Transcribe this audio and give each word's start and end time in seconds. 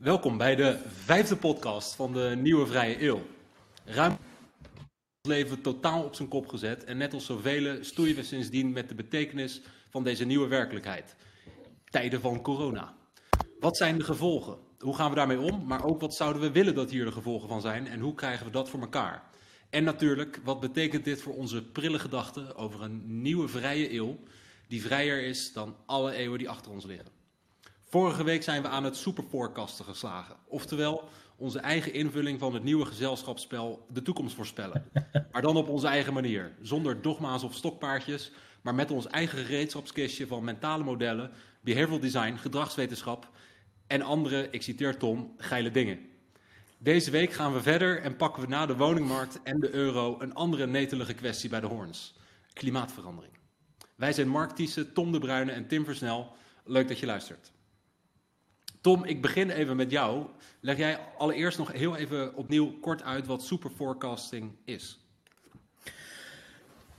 Welkom 0.00 0.38
bij 0.38 0.56
de 0.56 0.78
vijfde 0.86 1.36
podcast 1.36 1.94
van 1.94 2.12
de 2.12 2.34
Nieuwe 2.38 2.66
Vrije 2.66 3.02
Eeuw. 3.02 3.22
Ruim 3.84 4.10
ons 4.10 5.28
leven 5.28 5.60
totaal 5.60 6.04
op 6.04 6.14
zijn 6.14 6.28
kop 6.28 6.48
gezet 6.48 6.84
en 6.84 6.96
net 6.96 7.14
als 7.14 7.26
zoveel 7.26 7.84
stoeien 7.84 8.16
we 8.16 8.22
sindsdien 8.22 8.72
met 8.72 8.88
de 8.88 8.94
betekenis 8.94 9.60
van 9.90 10.04
deze 10.04 10.24
nieuwe 10.24 10.48
werkelijkheid. 10.48 11.16
Tijden 11.84 12.20
van 12.20 12.42
corona. 12.42 12.94
Wat 13.58 13.76
zijn 13.76 13.98
de 13.98 14.04
gevolgen? 14.04 14.58
Hoe 14.78 14.94
gaan 14.94 15.10
we 15.10 15.16
daarmee 15.16 15.40
om? 15.40 15.66
Maar 15.66 15.84
ook 15.84 16.00
wat 16.00 16.14
zouden 16.14 16.42
we 16.42 16.50
willen 16.50 16.74
dat 16.74 16.90
hier 16.90 17.04
de 17.04 17.12
gevolgen 17.12 17.48
van 17.48 17.60
zijn 17.60 17.86
en 17.86 18.00
hoe 18.00 18.14
krijgen 18.14 18.46
we 18.46 18.52
dat 18.52 18.68
voor 18.70 18.80
elkaar? 18.80 19.22
En 19.70 19.84
natuurlijk, 19.84 20.40
wat 20.44 20.60
betekent 20.60 21.04
dit 21.04 21.22
voor 21.22 21.34
onze 21.34 21.62
prille 21.62 21.98
gedachten 21.98 22.56
over 22.56 22.82
een 22.82 23.22
nieuwe 23.22 23.48
vrije 23.48 23.92
eeuw 23.92 24.18
die 24.68 24.82
vrijer 24.82 25.22
is 25.22 25.52
dan 25.52 25.76
alle 25.86 26.12
eeuwen 26.12 26.38
die 26.38 26.48
achter 26.48 26.72
ons 26.72 26.84
liggen? 26.84 27.19
Vorige 27.90 28.24
week 28.24 28.42
zijn 28.42 28.62
we 28.62 28.68
aan 28.68 28.84
het 28.84 28.96
superforecasten 28.96 29.84
geslagen. 29.84 30.36
Oftewel, 30.46 31.08
onze 31.36 31.58
eigen 31.58 31.92
invulling 31.92 32.38
van 32.38 32.54
het 32.54 32.62
nieuwe 32.62 32.84
gezelschapsspel 32.84 33.86
de 33.88 34.02
toekomst 34.02 34.34
voorspellen. 34.34 34.90
Maar 35.32 35.42
dan 35.42 35.56
op 35.56 35.68
onze 35.68 35.86
eigen 35.86 36.12
manier. 36.12 36.52
Zonder 36.62 37.02
dogma's 37.02 37.42
of 37.42 37.54
stokpaardjes, 37.54 38.32
maar 38.60 38.74
met 38.74 38.90
ons 38.90 39.06
eigen 39.06 39.44
gereedschapskistje 39.44 40.26
van 40.26 40.44
mentale 40.44 40.84
modellen, 40.84 41.30
behavioral 41.60 42.00
design, 42.00 42.34
gedragswetenschap 42.34 43.28
en 43.86 44.02
andere, 44.02 44.48
ik 44.50 44.62
citeer 44.62 44.96
Tom, 44.96 45.34
geile 45.36 45.70
dingen. 45.70 45.98
Deze 46.78 47.10
week 47.10 47.32
gaan 47.32 47.52
we 47.52 47.62
verder 47.62 48.02
en 48.02 48.16
pakken 48.16 48.42
we 48.42 48.48
na 48.48 48.66
de 48.66 48.76
woningmarkt 48.76 49.42
en 49.42 49.60
de 49.60 49.70
euro 49.70 50.16
een 50.20 50.34
andere 50.34 50.66
netelige 50.66 51.14
kwestie 51.14 51.50
bij 51.50 51.60
de 51.60 51.66
hoorns. 51.66 52.14
Klimaatverandering. 52.52 53.32
Wij 53.96 54.12
zijn 54.12 54.28
Mark 54.28 54.50
Thiessen, 54.50 54.92
Tom 54.92 55.12
de 55.12 55.18
Bruyne 55.18 55.52
en 55.52 55.68
Tim 55.68 55.84
Versnel. 55.84 56.32
Leuk 56.64 56.88
dat 56.88 56.98
je 56.98 57.06
luistert. 57.06 57.52
Tom, 58.80 59.04
ik 59.04 59.22
begin 59.22 59.50
even 59.50 59.76
met 59.76 59.90
jou. 59.90 60.26
Leg 60.60 60.76
jij 60.76 60.98
allereerst 61.18 61.58
nog 61.58 61.72
heel 61.72 61.96
even 61.96 62.34
opnieuw 62.34 62.78
kort 62.80 63.02
uit 63.02 63.26
wat 63.26 63.42
superforecasting 63.42 64.50
is? 64.64 64.98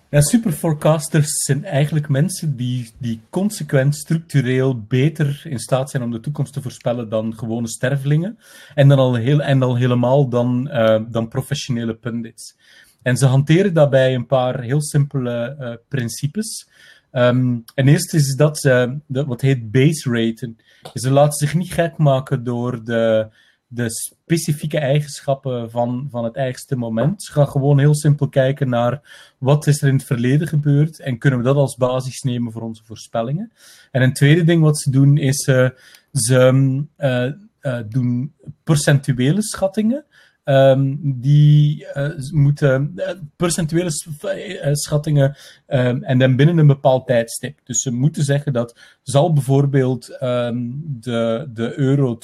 Ja, 0.09 0.21
superforecasters 0.21 1.43
zijn 1.43 1.65
eigenlijk 1.65 2.09
mensen 2.09 2.55
die, 2.55 2.91
die 2.97 3.21
consequent 3.29 3.95
structureel 3.95 4.81
beter 4.81 5.41
in 5.43 5.59
staat 5.59 5.89
zijn 5.89 6.03
om 6.03 6.11
de 6.11 6.19
toekomst 6.19 6.53
te 6.53 6.61
voorspellen 6.61 7.09
dan 7.09 7.37
gewone 7.37 7.67
stervelingen. 7.67 8.37
En 8.75 8.87
dan 8.87 8.97
al, 8.97 9.15
heel, 9.15 9.41
en 9.41 9.61
al 9.61 9.75
helemaal 9.75 10.29
dan, 10.29 10.69
uh, 10.71 11.01
dan 11.07 11.27
professionele 11.27 11.95
pundits. 11.95 12.57
En 13.01 13.17
ze 13.17 13.25
hanteren 13.25 13.73
daarbij 13.73 14.15
een 14.15 14.25
paar 14.25 14.61
heel 14.61 14.81
simpele 14.81 15.55
uh, 15.59 15.73
principes. 15.87 16.69
Um, 17.11 17.63
en 17.75 17.87
eerst 17.87 18.13
is 18.13 18.35
dat 18.35 18.57
de, 18.57 18.99
wat 19.07 19.41
heet 19.41 19.71
base 19.71 20.09
raten. 20.11 20.57
Ze 20.93 21.11
laten 21.11 21.37
zich 21.37 21.55
niet 21.55 21.73
gek 21.73 21.97
maken 21.97 22.43
door 22.43 22.83
de, 22.83 23.27
de 23.67 23.89
specifieke 23.89 24.79
eigenschappen 24.79 25.71
van, 25.71 26.07
van 26.11 26.23
het 26.23 26.35
eigenste 26.35 26.75
moment. 26.75 27.23
Ze 27.23 27.31
gaan 27.31 27.47
gewoon 27.47 27.79
heel 27.79 27.95
simpel 27.95 28.29
kijken 28.29 28.69
naar 28.69 29.01
wat 29.37 29.67
is 29.67 29.81
er 29.81 29.87
in 29.87 29.95
het 29.95 30.03
verleden 30.03 30.47
gebeurd 30.47 30.99
en 30.99 31.17
kunnen 31.17 31.39
we 31.39 31.45
dat 31.45 31.55
als 31.55 31.75
basis 31.75 32.21
nemen 32.21 32.51
voor 32.51 32.61
onze 32.61 32.83
voorspellingen. 32.83 33.51
En 33.91 34.01
een 34.01 34.13
tweede 34.13 34.43
ding 34.43 34.61
wat 34.61 34.79
ze 34.79 34.89
doen 34.89 35.17
is 35.17 35.47
uh, 35.47 35.69
ze 36.11 36.83
uh, 36.97 37.31
uh, 37.61 37.79
doen 37.89 38.33
percentuele 38.63 39.41
schattingen. 39.41 40.05
Um, 40.43 40.99
die 41.19 41.85
uh, 41.95 42.09
moeten 42.31 42.91
uh, 42.95 43.09
percentuele 43.35 43.91
uh, 44.23 44.69
schattingen 44.71 45.35
um, 45.67 46.03
en 46.03 46.17
dan 46.17 46.35
binnen 46.35 46.57
een 46.57 46.67
bepaald 46.67 47.07
tijdstip. 47.07 47.59
Dus 47.63 47.81
ze 47.81 47.91
moeten 47.91 48.23
zeggen 48.23 48.53
dat 48.53 48.79
zal 49.01 49.33
bijvoorbeeld 49.33 50.17
um, 50.23 50.83
de, 50.85 51.49
de 51.53 51.79
euro 51.79 52.17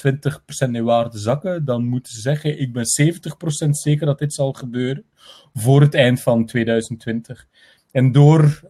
20% 0.66 0.70
in 0.70 0.84
waarde 0.84 1.18
zakken, 1.18 1.64
dan 1.64 1.84
moeten 1.84 2.12
ze 2.12 2.20
zeggen 2.20 2.60
ik 2.60 2.72
ben 2.72 2.84
70% 3.66 3.68
zeker 3.70 4.06
dat 4.06 4.18
dit 4.18 4.34
zal 4.34 4.52
gebeuren 4.52 5.04
voor 5.54 5.80
het 5.80 5.94
eind 5.94 6.20
van 6.20 6.46
2020. 6.46 7.46
En 7.90 8.12
door, 8.12 8.60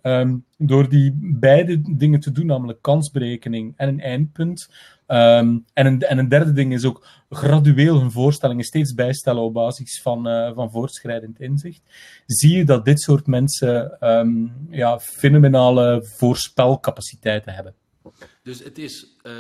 door 0.57 0.89
die 0.89 1.19
beide 1.21 1.97
dingen 1.97 2.21
te 2.21 2.33
doen, 2.33 2.47
namelijk 2.47 2.83
kansberekening 2.83 3.73
en 3.77 3.89
een 3.89 4.01
eindpunt, 4.01 4.69
um, 5.11 5.65
en, 5.73 5.87
een, 5.87 6.01
en 6.03 6.19
een 6.19 6.29
derde 6.29 6.53
ding 6.53 6.73
is 6.73 6.85
ook 6.85 7.07
gradueel 7.31 8.01
hun 8.01 8.11
voorstellingen 8.11 8.65
steeds 8.65 8.95
bijstellen 8.95 9.43
op 9.43 9.53
basis 9.53 10.03
van, 10.03 10.29
uh, 10.29 10.55
van 10.55 10.71
voortschrijdend 10.71 11.41
inzicht, 11.41 11.83
zie 12.27 12.57
je 12.57 12.65
dat 12.65 12.85
dit 12.85 13.01
soort 13.01 13.27
mensen 13.27 14.09
um, 14.09 14.67
ja, 14.71 15.01
fenomenale 15.01 16.05
voorspelcapaciteiten 16.05 17.53
hebben. 17.53 17.75
Dus 18.43 18.65
het 18.65 18.79
is 18.79 19.17
uh, 19.23 19.33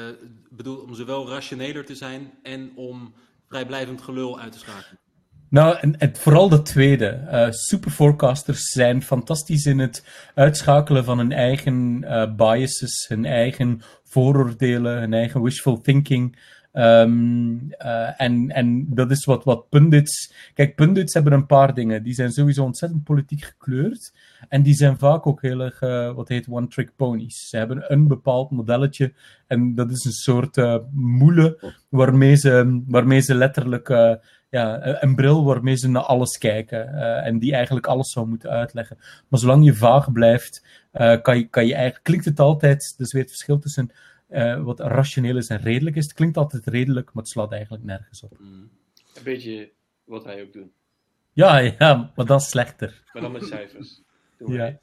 bedoeld 0.51 0.83
om 0.83 0.95
zowel 0.95 1.29
rationeler 1.29 1.85
te 1.85 1.95
zijn 1.95 2.31
en 2.43 2.73
om 2.75 3.15
vrijblijvend 3.49 4.03
gelul 4.03 4.41
uit 4.41 4.53
te 4.53 4.59
schakelen. 4.59 4.99
Nou, 5.51 5.77
en, 5.99 6.17
vooral 6.17 6.49
dat 6.49 6.67
tweede. 6.67 7.21
Uh, 7.25 7.47
superforecasters 7.51 8.63
zijn 8.71 9.03
fantastisch 9.03 9.67
in 9.67 9.79
het 9.79 10.05
uitschakelen 10.35 11.05
van 11.05 11.19
hun 11.19 11.33
eigen 11.33 12.03
uh, 12.03 12.35
biases, 12.35 13.07
hun 13.09 13.25
eigen 13.25 13.81
vooroordelen, 14.05 14.99
hun 14.99 15.15
eigen 15.15 15.43
wishful 15.43 15.81
thinking. 15.81 16.39
Um, 16.73 17.73
uh, 17.79 18.21
en, 18.21 18.51
en 18.51 18.95
dat 18.95 19.11
is 19.11 19.25
wat, 19.25 19.45
wat 19.45 19.69
pundits. 19.69 20.33
Kijk, 20.55 20.75
pundits 20.75 21.15
hebben 21.15 21.33
een 21.33 21.47
paar 21.47 21.75
dingen. 21.75 22.03
Die 22.03 22.15
zijn 22.15 22.33
sowieso 22.33 22.65
ontzettend 22.65 23.05
politiek 23.05 23.45
gekleurd. 23.45 24.15
En 24.49 24.63
die 24.63 24.75
zijn 24.75 24.99
vaak 24.99 25.27
ook 25.27 25.43
heel 25.43 25.61
erg, 25.61 25.81
wat 26.15 26.29
heet 26.29 26.49
one-trick 26.49 26.93
ponies. 26.97 27.49
Ze 27.49 27.57
hebben 27.57 27.93
een 27.93 28.09
bepaald 28.09 28.51
modelletje. 28.51 29.13
En 29.47 29.75
dat 29.75 29.91
is 29.91 30.05
een 30.05 30.13
soort 30.13 30.81
moele 30.93 31.75
waarmee 31.89 32.37
ze, 32.37 32.83
waarmee 32.87 33.21
ze 33.21 33.35
letterlijk 33.35 34.19
ja, 34.51 35.03
een 35.03 35.15
bril 35.15 35.45
waarmee 35.45 35.77
ze 35.77 35.89
naar 35.89 36.03
alles 36.03 36.39
kijken 36.39 36.89
uh, 36.95 37.27
en 37.27 37.39
die 37.39 37.55
eigenlijk 37.55 37.87
alles 37.87 38.11
zou 38.11 38.27
moeten 38.27 38.51
uitleggen. 38.51 38.99
Maar 39.29 39.41
zolang 39.41 39.65
je 39.65 39.75
vaag 39.75 40.13
blijft, 40.13 40.67
uh, 40.93 41.21
kan, 41.23 41.39
je, 41.39 41.49
kan 41.49 41.67
je 41.67 41.75
eigenlijk, 41.75 42.05
klinkt 42.05 42.25
het 42.25 42.41
altijd, 42.41 42.95
dus 42.97 43.13
weer 43.13 43.23
het 43.23 43.31
verschil 43.31 43.59
tussen 43.59 43.91
uh, 44.31 44.63
wat 44.63 44.81
rationeel 44.81 45.37
is 45.37 45.49
en 45.49 45.61
redelijk 45.61 45.97
is. 45.97 46.05
Het 46.05 46.13
klinkt 46.13 46.37
altijd 46.37 46.67
redelijk, 46.67 47.07
maar 47.13 47.23
het 47.23 47.33
slaat 47.33 47.53
eigenlijk 47.53 47.85
nergens 47.85 48.23
op. 48.23 48.39
Mm. 48.39 48.71
Een 49.15 49.25
beetje 49.25 49.71
wat 50.05 50.25
wij 50.25 50.43
ook 50.43 50.53
doen. 50.53 50.73
Ja, 51.33 51.59
ja, 51.59 52.13
maar 52.17 52.27
dan 52.27 52.41
slechter. 52.41 53.03
Maar 53.13 53.23
dan 53.23 53.33
met 53.33 53.45
cijfers. 53.45 54.03
ja. 54.47 54.79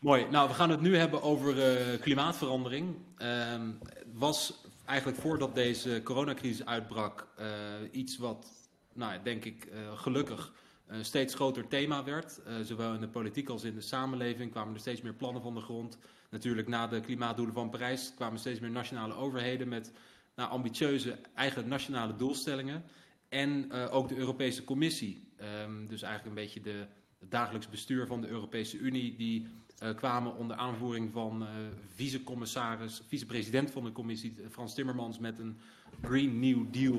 Mooi. 0.00 0.26
Nou, 0.30 0.48
we 0.48 0.54
gaan 0.54 0.70
het 0.70 0.80
nu 0.80 0.96
hebben 0.96 1.22
over 1.22 1.54
klimaatverandering. 2.00 2.96
Ehm, 3.16 3.70
was 4.12 4.65
eigenlijk 4.86 5.18
voordat 5.18 5.54
deze 5.54 6.00
coronacrisis 6.04 6.66
uitbrak, 6.66 7.28
uh, 7.40 7.46
iets 7.90 8.16
wat, 8.16 8.70
nou, 8.92 9.22
denk 9.22 9.44
ik, 9.44 9.66
uh, 9.66 9.98
gelukkig 9.98 10.52
een 10.86 11.04
steeds 11.04 11.34
groter 11.34 11.68
thema 11.68 12.04
werd. 12.04 12.40
Zowel 12.62 12.94
in 12.94 13.00
de 13.00 13.08
politiek 13.08 13.48
als 13.48 13.64
in 13.64 13.74
de 13.74 13.80
samenleving 13.80 14.50
kwamen 14.50 14.74
er 14.74 14.80
steeds 14.80 15.00
meer 15.00 15.14
plannen 15.14 15.42
van 15.42 15.54
de 15.54 15.60
grond. 15.60 15.98
Natuurlijk 16.30 16.68
na 16.68 16.86
de 16.86 17.00
klimaatdoelen 17.00 17.54
van 17.54 17.70
Parijs 17.70 18.12
kwamen 18.14 18.38
steeds 18.38 18.60
meer 18.60 18.70
nationale 18.70 19.14
overheden 19.14 19.68
met 19.68 19.92
nou, 20.34 20.50
ambitieuze 20.50 21.18
eigen 21.34 21.68
nationale 21.68 22.16
doelstellingen. 22.16 22.84
En 23.28 23.72
ook 23.72 24.08
de 24.08 24.16
Europese 24.16 24.64
Commissie. 24.64 25.28
Um, 25.64 25.86
dus 25.86 26.02
eigenlijk 26.02 26.36
een 26.36 26.42
beetje 26.44 26.60
de, 26.60 26.86
het 27.18 27.30
dagelijks 27.30 27.68
bestuur 27.68 28.06
van 28.06 28.20
de 28.20 28.28
Europese 28.28 28.78
Unie, 28.78 29.16
die 29.16 29.48
uh, 29.82 29.94
kwamen 29.94 30.36
onder 30.36 30.56
aanvoering 30.56 31.12
van 31.12 31.42
uh, 31.42 31.48
vice-commissaris, 31.94 33.02
vice-president 33.06 33.70
van 33.70 33.84
de 33.84 33.92
commissie, 33.92 34.34
Frans 34.50 34.74
Timmermans, 34.74 35.18
met 35.18 35.38
een 35.38 35.58
Green 36.02 36.40
New 36.40 36.64
Deal. 36.70 36.96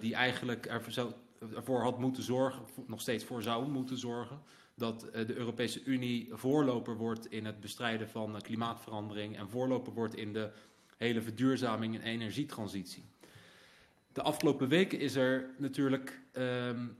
Die 0.00 0.14
eigenlijk 0.14 0.66
ervoor, 0.66 0.92
zou, 0.92 1.12
ervoor 1.54 1.82
had 1.82 1.98
moeten 1.98 2.22
zorgen, 2.22 2.62
nog 2.86 3.00
steeds 3.00 3.24
voor 3.24 3.42
zou 3.42 3.68
moeten 3.68 3.98
zorgen, 3.98 4.40
dat 4.74 5.00
de 5.00 5.34
Europese 5.34 5.84
Unie 5.84 6.28
voorloper 6.32 6.96
wordt 6.96 7.30
in 7.30 7.44
het 7.44 7.60
bestrijden 7.60 8.08
van 8.08 8.40
klimaatverandering 8.42 9.36
en 9.36 9.48
voorloper 9.48 9.92
wordt 9.92 10.14
in 10.14 10.32
de 10.32 10.50
hele 10.96 11.22
verduurzaming 11.22 11.94
en 11.94 12.02
energietransitie. 12.02 13.04
De 14.12 14.22
afgelopen 14.22 14.68
weken 14.68 15.00
is 15.00 15.14
er 15.14 15.50
natuurlijk. 15.58 16.20
Um, 16.32 16.96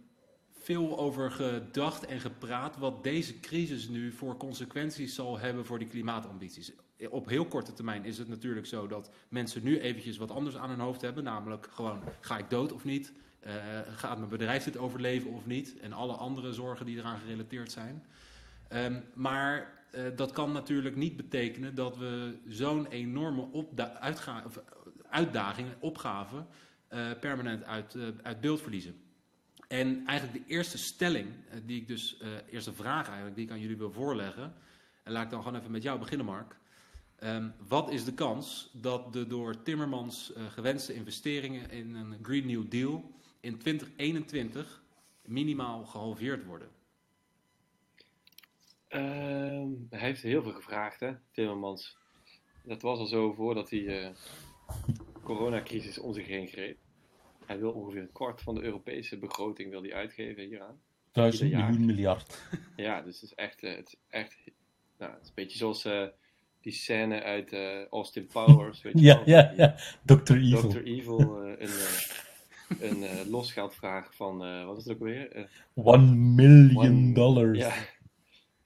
veel 0.68 0.98
over 0.98 1.30
gedacht 1.30 2.06
en 2.06 2.20
gepraat 2.20 2.76
wat 2.76 3.04
deze 3.04 3.40
crisis 3.40 3.88
nu 3.88 4.12
voor 4.12 4.36
consequenties 4.36 5.14
zal 5.14 5.38
hebben 5.38 5.66
voor 5.66 5.78
die 5.78 5.88
klimaatambities. 5.88 6.72
Op 7.10 7.28
heel 7.28 7.46
korte 7.46 7.72
termijn 7.72 8.04
is 8.04 8.18
het 8.18 8.28
natuurlijk 8.28 8.66
zo 8.66 8.86
dat 8.86 9.10
mensen 9.28 9.62
nu 9.62 9.80
eventjes 9.80 10.16
wat 10.16 10.30
anders 10.30 10.56
aan 10.56 10.68
hun 10.68 10.80
hoofd 10.80 11.00
hebben, 11.00 11.24
namelijk 11.24 11.68
gewoon 11.70 12.02
ga 12.20 12.38
ik 12.38 12.50
dood 12.50 12.72
of 12.72 12.84
niet, 12.84 13.12
uh, 13.46 13.52
gaat 13.96 14.18
mijn 14.18 14.30
bedrijf 14.30 14.64
dit 14.64 14.76
overleven 14.76 15.30
of 15.30 15.46
niet 15.46 15.78
en 15.78 15.92
alle 15.92 16.12
andere 16.12 16.52
zorgen 16.52 16.86
die 16.86 16.98
eraan 16.98 17.20
gerelateerd 17.20 17.72
zijn. 17.72 18.04
Um, 18.72 19.04
maar 19.14 19.72
uh, 19.94 20.02
dat 20.16 20.32
kan 20.32 20.52
natuurlijk 20.52 20.96
niet 20.96 21.16
betekenen 21.16 21.74
dat 21.74 21.96
we 21.96 22.38
zo'n 22.48 22.86
enorme 22.86 23.66
uitdaging, 25.10 25.68
opgave, 25.78 26.36
uh, 26.90 27.10
permanent 27.20 27.64
uit, 27.64 27.96
uit 28.22 28.40
beeld 28.40 28.60
verliezen. 28.60 29.07
En 29.68 30.06
eigenlijk 30.06 30.46
de 30.46 30.52
eerste 30.52 30.78
stelling, 30.78 31.28
eh, 31.50 31.58
die 31.64 31.80
ik 31.80 31.86
dus, 31.86 32.18
uh, 32.22 32.28
eerste 32.50 32.72
vraag 32.72 33.06
eigenlijk, 33.06 33.36
die 33.36 33.44
ik 33.44 33.50
aan 33.50 33.60
jullie 33.60 33.76
wil 33.76 33.92
voorleggen. 33.92 34.54
En 35.02 35.12
laat 35.12 35.24
ik 35.24 35.30
dan 35.30 35.42
gewoon 35.42 35.58
even 35.58 35.70
met 35.70 35.82
jou 35.82 35.98
beginnen, 35.98 36.26
Mark. 36.26 36.56
Ehm, 37.18 37.50
wat 37.68 37.90
is 37.90 38.04
de 38.04 38.14
kans 38.14 38.70
dat 38.72 39.12
de 39.12 39.26
door 39.26 39.62
Timmermans 39.62 40.32
eh, 40.32 40.46
gewenste 40.46 40.94
investeringen 40.94 41.70
in 41.70 41.94
een 41.94 42.18
Green 42.22 42.46
New 42.46 42.70
Deal 42.70 43.12
in 43.40 43.58
2021 43.58 44.82
minimaal 45.22 45.84
gehalveerd 45.84 46.44
worden? 46.44 46.68
Ehm, 48.88 49.68
hij 49.90 50.00
heeft 50.00 50.22
heel 50.22 50.42
veel 50.42 50.52
gevraagd, 50.52 51.00
hè, 51.00 51.14
Timmermans. 51.32 51.96
Dat 52.62 52.82
was 52.82 52.98
al 52.98 53.06
zo 53.06 53.32
voordat 53.32 53.68
die 53.68 53.82
uh, 53.82 54.08
coronacrisis 55.22 55.98
om 55.98 56.12
zich 56.12 56.26
heen 56.26 56.46
greep. 56.46 56.78
Hij 57.48 57.58
wil 57.58 57.70
ongeveer 57.72 58.00
een 58.00 58.12
kwart 58.12 58.40
van 58.42 58.54
de 58.54 58.62
Europese 58.62 59.18
begroting 59.18 59.70
wil 59.70 59.82
hij 59.82 59.94
uitgeven 59.94 60.44
hieraan. 60.44 60.80
Duizend 61.12 61.42
Ieder 61.42 61.58
jaar. 61.58 61.68
miljoen 61.68 61.86
miljard. 61.86 62.42
Ja, 62.76 63.02
dus 63.02 63.20
het 63.20 63.30
is 63.30 63.34
echt, 63.34 63.62
eh, 63.62 63.76
het 63.76 63.86
is 63.86 63.96
echt 64.08 64.36
nou, 64.98 65.12
het 65.12 65.22
is 65.22 65.28
een 65.28 65.34
beetje 65.34 65.58
zoals 65.58 65.84
eh, 65.84 66.06
die 66.60 66.72
scène 66.72 67.22
uit 67.22 67.52
eh, 67.52 67.84
Austin 67.86 68.26
Powers. 68.26 68.82
Weet 68.82 68.92
je 68.98 69.00
Ja, 69.06 69.14
wel? 69.16 69.24
ja, 69.28 69.52
ja. 69.56 69.76
Dr. 70.04 70.32
Evil. 70.32 70.68
Dr. 70.68 70.82
Evil 70.82 71.46
uh, 71.46 71.68
een, 72.80 73.02
een 73.18 73.28
losgeldvraag 73.30 74.14
van, 74.14 74.64
wat 74.66 74.76
is 74.76 74.84
het 74.84 74.92
ook 74.92 75.02
weer? 75.02 75.50
One 75.74 76.14
million 76.14 76.76
one, 76.76 77.12
dollars. 77.12 77.58
Ja, 77.58 77.74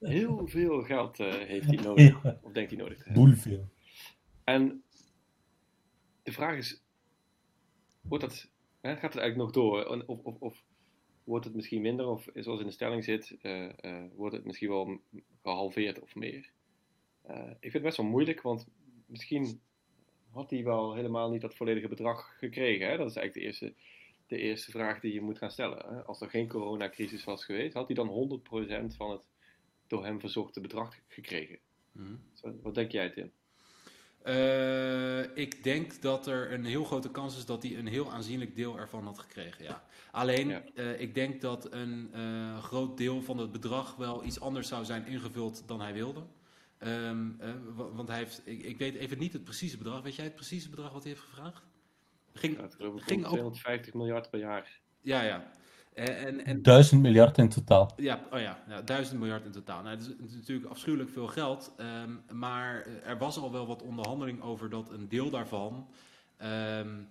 heel 0.00 0.46
veel 0.46 0.82
geld 0.82 1.16
heeft 1.18 1.66
hij 1.66 1.76
nodig, 1.86 2.22
ja. 2.22 2.38
of 2.42 2.52
denkt 2.52 2.70
hij 2.70 2.80
nodig 2.80 2.98
te 2.98 3.04
hebben. 3.04 3.24
Boelveel. 3.24 3.68
En 4.44 4.82
de 6.22 6.32
vraag 6.32 6.56
is, 6.56 6.82
wordt 8.00 8.24
dat, 8.24 8.50
gaat 8.82 9.12
het 9.12 9.22
eigenlijk 9.22 9.36
nog 9.36 9.50
door? 9.50 10.04
Of, 10.06 10.18
of, 10.22 10.36
of 10.38 10.64
wordt 11.24 11.44
het 11.44 11.54
misschien 11.54 11.82
minder? 11.82 12.06
Of 12.06 12.28
zoals 12.34 12.60
in 12.60 12.66
de 12.66 12.72
stelling 12.72 13.04
zit, 13.04 13.36
wordt 14.14 14.34
het 14.34 14.44
misschien 14.44 14.68
wel 14.68 15.00
gehalveerd 15.42 16.00
of 16.00 16.14
meer? 16.14 16.50
Uh, 17.30 17.50
ik 17.50 17.60
vind 17.60 17.72
het 17.72 17.82
best 17.82 17.96
wel 17.96 18.06
moeilijk, 18.06 18.42
want 18.42 18.66
misschien 19.06 19.60
had 20.30 20.50
hij 20.50 20.64
wel 20.64 20.94
helemaal 20.94 21.30
niet 21.30 21.40
dat 21.40 21.54
volledige 21.54 21.88
bedrag 21.88 22.38
gekregen. 22.38 22.88
Hè? 22.88 22.96
Dat 22.96 23.10
is 23.10 23.16
eigenlijk 23.16 23.34
de 23.34 23.40
eerste, 23.40 23.74
de 24.26 24.38
eerste 24.38 24.70
vraag 24.70 25.00
die 25.00 25.12
je 25.12 25.20
moet 25.20 25.38
gaan 25.38 25.50
stellen. 25.50 25.94
Hè? 25.94 26.02
Als 26.02 26.20
er 26.20 26.30
geen 26.30 26.48
coronacrisis 26.48 27.24
was 27.24 27.44
geweest, 27.44 27.74
had 27.74 27.86
hij 27.86 27.96
dan 27.96 28.40
100% 28.92 28.96
van 28.96 29.10
het 29.10 29.26
door 29.86 30.04
hem 30.04 30.20
verzochte 30.20 30.60
bedrag 30.60 30.98
gekregen? 31.08 31.58
Mm. 31.92 32.20
Zo, 32.32 32.54
wat 32.62 32.74
denk 32.74 32.92
jij, 32.92 33.10
Tim? 33.10 33.32
Uh, 34.26 35.36
ik 35.36 35.64
denk 35.64 36.02
dat 36.02 36.26
er 36.26 36.52
een 36.52 36.64
heel 36.64 36.84
grote 36.84 37.10
kans 37.10 37.36
is 37.36 37.46
dat 37.46 37.62
hij 37.62 37.76
een 37.76 37.86
heel 37.86 38.12
aanzienlijk 38.12 38.56
deel 38.56 38.78
ervan 38.78 39.04
had 39.04 39.18
gekregen. 39.18 39.64
Ja. 39.64 39.84
Alleen, 40.10 40.48
ja. 40.48 40.62
uh, 40.74 41.00
ik 41.00 41.14
denk 41.14 41.40
dat 41.40 41.72
een 41.72 42.10
uh, 42.14 42.62
groot 42.62 42.96
deel 42.96 43.22
van 43.22 43.38
het 43.38 43.52
bedrag 43.52 43.96
wel 43.96 44.24
iets 44.24 44.40
anders 44.40 44.68
zou 44.68 44.84
zijn 44.84 45.06
ingevuld 45.06 45.62
dan 45.66 45.80
hij 45.80 45.92
wilde. 45.92 46.22
Um, 46.78 47.38
uh, 47.40 47.54
want 47.92 48.08
hij 48.08 48.18
heeft, 48.18 48.40
ik, 48.44 48.62
ik, 48.62 48.78
weet 48.78 48.94
even 48.94 49.18
niet 49.18 49.32
het 49.32 49.44
precieze 49.44 49.76
bedrag. 49.76 50.02
Weet 50.02 50.14
jij 50.14 50.24
het 50.24 50.34
precieze 50.34 50.70
bedrag 50.70 50.92
wat 50.92 51.02
hij 51.02 51.12
heeft 51.12 51.24
gevraagd? 51.24 51.62
Ging, 52.32 52.56
ja, 52.56 52.62
het 52.62 52.76
ging 52.78 53.26
250 53.26 53.94
miljard 53.94 54.30
per 54.30 54.38
jaar. 54.38 54.80
Ja, 55.00 55.22
ja. 55.22 55.52
En, 55.94 56.44
en, 56.44 56.62
duizend 56.62 57.02
miljard 57.02 57.38
in 57.38 57.48
totaal. 57.48 57.92
Ja, 57.96 58.20
oh 58.30 58.40
ja, 58.40 58.62
ja, 58.68 58.82
duizend 58.82 59.18
miljard 59.18 59.44
in 59.44 59.50
totaal. 59.50 59.82
Nou, 59.82 59.96
dat 59.96 60.06
is 60.26 60.34
natuurlijk 60.34 60.70
afschuwelijk 60.70 61.10
veel 61.10 61.26
geld. 61.26 61.72
Um, 62.04 62.38
maar 62.38 62.86
er 63.04 63.18
was 63.18 63.38
al 63.38 63.52
wel 63.52 63.66
wat 63.66 63.82
onderhandeling 63.82 64.42
over 64.42 64.70
dat 64.70 64.90
een 64.90 65.08
deel 65.08 65.30
daarvan 65.30 65.86
um, 66.42 67.08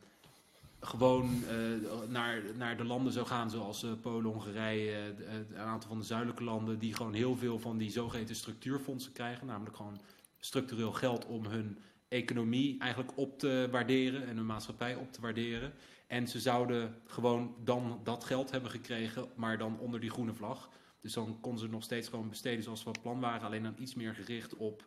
gewoon 0.81 1.43
uh, 1.43 2.09
naar, 2.09 2.41
naar 2.57 2.77
de 2.77 2.83
landen 2.83 3.13
zou 3.13 3.25
gaan, 3.25 3.49
zoals 3.49 3.83
uh, 3.83 3.91
Polen, 4.01 4.31
Hongarije, 4.31 5.13
uh, 5.19 5.33
een 5.49 5.57
aantal 5.57 5.89
van 5.89 5.99
de 5.99 6.05
zuidelijke 6.05 6.43
landen, 6.43 6.79
die 6.79 6.95
gewoon 6.95 7.13
heel 7.13 7.35
veel 7.35 7.59
van 7.59 7.77
die 7.77 7.91
zogeheten 7.91 8.35
structuurfondsen 8.35 9.11
krijgen. 9.11 9.47
Namelijk 9.47 9.75
gewoon 9.75 10.01
structureel 10.39 10.91
geld 10.91 11.25
om 11.25 11.45
hun 11.45 11.77
economie 12.07 12.79
eigenlijk 12.79 13.17
op 13.17 13.39
te 13.39 13.67
waarderen 13.71 14.27
en 14.27 14.35
hun 14.35 14.45
maatschappij 14.45 14.95
op 14.95 15.11
te 15.13 15.21
waarderen. 15.21 15.73
En 16.11 16.27
ze 16.27 16.39
zouden 16.39 17.01
gewoon 17.05 17.55
dan 17.63 18.01
dat 18.03 18.23
geld 18.23 18.51
hebben 18.51 18.69
gekregen, 18.69 19.31
maar 19.35 19.57
dan 19.57 19.79
onder 19.79 19.99
die 19.99 20.09
groene 20.09 20.33
vlag. 20.33 20.69
Dus 21.01 21.13
dan 21.13 21.39
konden 21.41 21.59
ze 21.59 21.69
nog 21.69 21.83
steeds 21.83 22.07
gewoon 22.07 22.29
besteden 22.29 22.63
zoals 22.63 22.83
we 22.83 22.91
van 22.93 23.01
plan 23.01 23.19
waren, 23.19 23.47
alleen 23.47 23.63
dan 23.63 23.75
iets 23.79 23.95
meer 23.95 24.15
gericht 24.15 24.55
op 24.55 24.85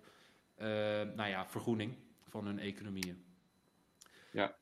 uh, 0.58 0.66
nou 1.02 1.28
ja, 1.28 1.46
vergroening 1.46 1.96
van 2.28 2.46
hun 2.46 2.58
economieën. 2.58 3.24
Ja, 4.32 4.56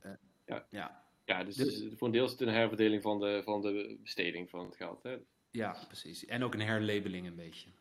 ja. 0.47 0.67
ja. 0.70 1.05
Ja, 1.25 1.44
dus, 1.44 1.56
dus 1.56 1.85
voor 1.97 2.06
een 2.06 2.12
deel 2.12 2.25
is 2.25 2.31
het 2.31 2.41
een 2.41 2.49
herverdeling 2.49 3.03
van 3.03 3.20
de, 3.20 3.41
van 3.44 3.61
de 3.61 3.99
besteding 4.03 4.50
van 4.50 4.65
het 4.65 4.76
geld. 4.76 5.03
Hè? 5.03 5.17
Ja, 5.50 5.85
precies. 5.87 6.25
En 6.25 6.43
ook 6.43 6.55
een 6.55 6.61
herlabeling 6.61 7.26
een 7.26 7.37
beetje. 7.37 7.69
Hé, 7.69 7.75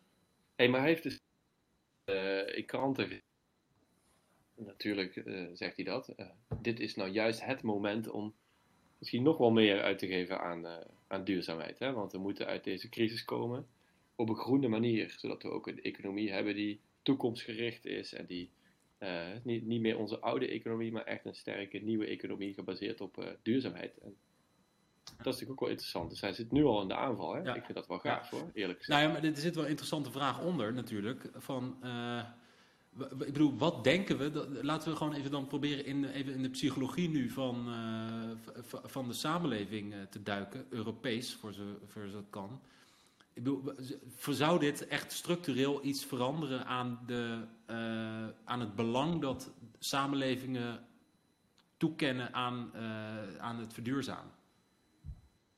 hey, 0.55 0.69
maar 0.69 0.79
hij 0.79 0.89
heeft 0.89 1.03
dus 1.03 1.19
uh, 2.05 2.57
in 2.57 2.65
kranten 2.65 3.21
natuurlijk 4.55 5.13
zegt 5.53 5.75
hij 5.75 5.85
dat. 5.85 6.15
Dit 6.61 6.79
is 6.79 6.95
nou 6.95 7.09
juist 7.09 7.45
het 7.45 7.61
moment 7.61 8.09
om 8.09 8.35
misschien 9.01 9.23
nog 9.23 9.37
wel 9.37 9.51
meer 9.51 9.81
uit 9.81 9.99
te 9.99 10.07
geven 10.07 10.41
aan, 10.41 10.65
aan 11.07 11.23
duurzaamheid. 11.23 11.79
Hè? 11.79 11.93
Want 11.93 12.11
we 12.11 12.17
moeten 12.17 12.45
uit 12.45 12.63
deze 12.63 12.89
crisis 12.89 13.25
komen 13.25 13.67
op 14.15 14.29
een 14.29 14.35
groene 14.35 14.67
manier. 14.67 15.15
Zodat 15.17 15.43
we 15.43 15.49
ook 15.49 15.67
een 15.67 15.81
economie 15.81 16.31
hebben 16.31 16.55
die 16.55 16.79
toekomstgericht 17.01 17.85
is 17.85 18.13
en 18.13 18.25
die 18.25 18.51
uh, 18.99 19.21
niet, 19.43 19.65
niet 19.65 19.81
meer 19.81 19.97
onze 19.97 20.19
oude 20.19 20.47
economie, 20.47 20.91
maar 20.91 21.03
echt 21.03 21.25
een 21.25 21.35
sterke 21.35 21.77
nieuwe 21.77 22.05
economie 22.05 22.53
gebaseerd 22.53 23.01
op 23.01 23.17
uh, 23.17 23.25
duurzaamheid. 23.41 23.97
En 23.97 24.15
dat 25.03 25.17
is 25.17 25.25
natuurlijk 25.25 25.51
ook 25.51 25.59
wel 25.59 25.69
interessant. 25.69 26.09
Dus 26.09 26.21
hij 26.21 26.33
zit 26.33 26.51
nu 26.51 26.63
al 26.63 26.81
in 26.81 26.87
de 26.87 26.95
aanval. 26.95 27.33
Hè? 27.33 27.41
Ja. 27.41 27.55
Ik 27.55 27.63
vind 27.63 27.77
dat 27.77 27.87
wel 27.87 27.99
gaaf 27.99 28.31
ja. 28.31 28.37
hoor, 28.37 28.51
eerlijk 28.53 28.79
gezegd. 28.79 28.99
Nou 28.99 29.13
ja, 29.13 29.19
maar 29.19 29.31
er 29.31 29.37
zit 29.37 29.55
wel 29.55 29.63
een 29.63 29.69
interessante 29.69 30.11
vraag 30.11 30.43
onder 30.43 30.73
natuurlijk. 30.73 31.29
Van, 31.33 31.77
ik 32.99 33.17
bedoel, 33.17 33.57
wat 33.57 33.83
denken 33.83 34.17
we? 34.17 34.59
Laten 34.61 34.91
we 34.91 34.97
gewoon 34.97 35.13
even 35.13 35.31
dan 35.31 35.47
proberen 35.47 35.85
in, 35.85 36.05
even 36.05 36.33
in 36.33 36.41
de 36.41 36.49
psychologie 36.49 37.09
nu 37.09 37.29
van, 37.29 37.67
van 38.83 39.07
de 39.07 39.13
samenleving 39.13 39.93
te 40.09 40.23
duiken. 40.23 40.65
Europees, 40.69 41.33
voor 41.33 41.53
zover 41.53 42.11
dat 42.11 42.25
kan. 42.29 42.61
Ik 43.33 43.43
bedoel, 43.43 43.73
zou 44.29 44.59
dit 44.59 44.87
echt 44.87 45.11
structureel 45.11 45.85
iets 45.85 46.05
veranderen 46.05 46.65
aan, 46.65 46.99
de, 47.05 47.47
uh, 47.69 47.75
aan 48.43 48.59
het 48.59 48.75
belang 48.75 49.21
dat 49.21 49.51
samenlevingen 49.79 50.85
toekennen 51.77 52.33
aan, 52.33 52.71
aan 53.39 53.59
het 53.59 53.73
verduurzamen? 53.73 54.31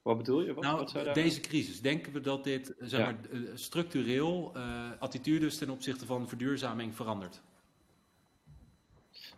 Wat 0.04 0.18
bedoel 0.18 0.42
je? 0.42 0.54
Wat, 0.54 0.64
nou, 0.64 0.78
wat 0.78 0.90
zou 0.90 1.06
daar... 1.06 1.14
deze 1.14 1.40
crisis, 1.40 1.82
denken 1.82 2.14
we 2.14 2.22
dat 2.22 2.44
dit 2.44 2.76
zeg 2.80 3.00
Ja. 3.00 3.06
maar, 3.06 3.20
uh, 3.32 3.50
structureel 3.54 4.52
uh, 4.56 4.92
attitudes 5.00 5.58
ten 5.58 5.70
opzichte 5.70 6.06
van 6.06 6.28
verduurzaming 6.28 6.96
verandert? 6.96 7.42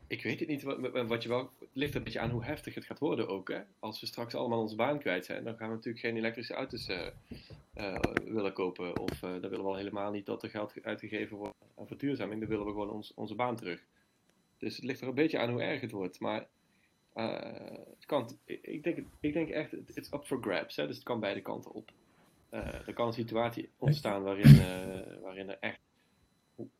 Ik 0.07 0.23
weet 0.23 0.39
het 0.39 0.49
niet. 0.49 0.63
Wat, 0.63 1.07
wat 1.07 1.23
je 1.23 1.29
wel, 1.29 1.39
het 1.59 1.69
ligt 1.73 1.95
een 1.95 2.03
beetje 2.03 2.19
aan 2.19 2.29
hoe 2.29 2.43
heftig 2.43 2.75
het 2.75 2.85
gaat 2.85 2.99
worden 2.99 3.27
ook. 3.27 3.49
Hè? 3.49 3.61
Als 3.79 3.99
we 3.99 4.05
straks 4.05 4.35
allemaal 4.35 4.59
onze 4.59 4.75
baan 4.75 4.99
kwijt 4.99 5.25
zijn, 5.25 5.43
dan 5.43 5.57
gaan 5.57 5.69
we 5.69 5.75
natuurlijk 5.75 6.05
geen 6.05 6.17
elektrische 6.17 6.53
auto's 6.53 6.89
uh, 6.89 7.07
uh, 7.77 7.99
willen 8.25 8.53
kopen. 8.53 8.99
Of 8.99 9.19
dan 9.19 9.39
willen 9.39 9.61
we 9.61 9.71
al 9.71 9.75
helemaal 9.75 10.11
niet 10.11 10.25
dat 10.25 10.43
er 10.43 10.49
geld 10.49 10.73
uitgegeven 10.81 11.37
wordt 11.37 11.55
aan 11.77 11.87
verduurzaming. 11.87 12.39
Dan 12.39 12.49
willen 12.49 12.65
we 12.65 12.71
gewoon 12.71 12.89
ons, 12.89 13.13
onze 13.15 13.35
baan 13.35 13.55
terug. 13.55 13.83
Dus 14.57 14.75
het 14.75 14.85
ligt 14.85 15.01
er 15.01 15.07
een 15.07 15.13
beetje 15.13 15.39
aan 15.39 15.49
hoe 15.49 15.61
erg 15.61 15.81
het 15.81 15.91
wordt. 15.91 16.19
Maar 16.19 16.47
het 17.15 18.05
kan, 18.05 18.37
ik, 18.45 18.83
denk, 18.83 18.97
ik 19.19 19.33
denk 19.33 19.49
echt, 19.49 19.73
it's 19.73 20.13
up 20.13 20.25
for 20.25 20.41
grabs. 20.41 20.75
Hè? 20.75 20.87
Dus 20.87 20.95
het 20.95 21.05
kan 21.05 21.19
beide 21.19 21.41
kanten 21.41 21.71
op. 21.71 21.91
er 22.49 22.93
kan 22.93 23.07
een 23.07 23.13
situatie 23.13 23.69
ontstaan 23.77 24.23
waarin, 24.23 24.55
waarin 25.21 25.49
er 25.49 25.57
echt 25.59 25.79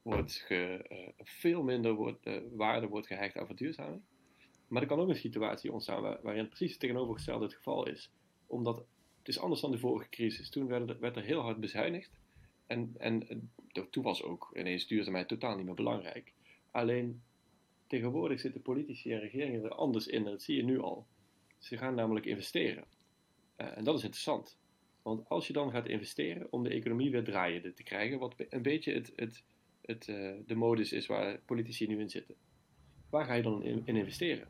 wordt 0.02 0.34
ge, 0.34 0.86
veel 1.18 1.64
minder 1.64 1.94
wordt, 1.94 2.30
waarde 2.52 2.88
wordt 2.88 3.08
gehecht 3.08 3.38
aan 3.38 3.46
verduurzaming. 3.46 4.02
Maar 4.68 4.82
er 4.82 4.88
kan 4.88 5.00
ook 5.00 5.10
een 5.10 5.16
situatie 5.16 5.72
ontstaan 5.72 6.02
waar, 6.02 6.20
waarin 6.22 6.48
precies 6.48 6.72
het 6.72 6.80
tegenovergestelde 6.80 7.46
het 7.46 7.54
geval 7.54 7.88
is. 7.88 8.12
Omdat 8.48 8.86
het 9.20 9.28
is 9.28 9.40
anders 9.40 9.62
dan 9.62 9.72
de 9.72 9.78
vorige 9.78 10.10
crisis. 10.10 10.50
Toen 10.50 10.68
werd 10.68 10.90
er, 10.90 11.00
werd 11.00 11.16
er 11.16 11.24
heel 11.24 11.42
hard 11.42 11.60
bezuinigd. 11.60 12.12
En, 12.68 12.94
en 12.98 13.52
toen 13.90 14.04
was 14.04 14.24
ook 14.24 14.52
ineens 14.54 14.88
duurzaamheid 14.88 15.28
totaal 15.28 15.56
niet 15.56 15.66
meer 15.66 15.76
belangrijk. 15.76 16.34
Alleen 16.72 17.22
tegenwoordig 17.88 18.40
zitten 18.40 18.62
politici 18.62 19.14
en 19.14 19.20
regeringen 19.20 19.64
er 19.64 19.76
anders 19.76 20.08
in. 20.08 20.26
En 20.26 20.32
dat 20.32 20.42
zie 20.42 20.56
je 20.56 20.64
nu 20.64 20.80
al. 20.80 21.08
Ze 21.58 21.78
gaan 21.78 21.96
namelijk 21.96 22.26
investeren. 22.26 22.84
en 23.56 23.84
dat 23.84 23.98
is 23.98 24.04
interessant. 24.04 24.58
Want 25.02 25.30
als 25.30 25.48
je 25.48 25.54
dan 25.54 25.72
gaat 25.72 25.88
investeren 25.88 26.48
om 26.50 26.64
de 26.64 26.70
economie 26.70 27.12
weer 27.12 27.24
draaiende 27.24 27.74
te 27.74 27.84
krijgen, 27.84 28.20
wat 28.20 28.36
een 28.50 28.62
beetje 28.62 28.94
het, 28.94 29.12
het 29.16 29.44
het, 29.86 30.08
uh, 30.08 30.32
de 30.46 30.56
modus 30.56 30.92
is 30.92 31.06
waar 31.06 31.40
politici 31.46 31.88
nu 31.88 32.00
in 32.00 32.10
zitten. 32.10 32.36
Waar 33.10 33.26
ga 33.26 33.34
je 33.34 33.44
dan 33.44 33.64
in, 33.64 33.82
in, 33.86 33.96
investeren? 33.96 34.48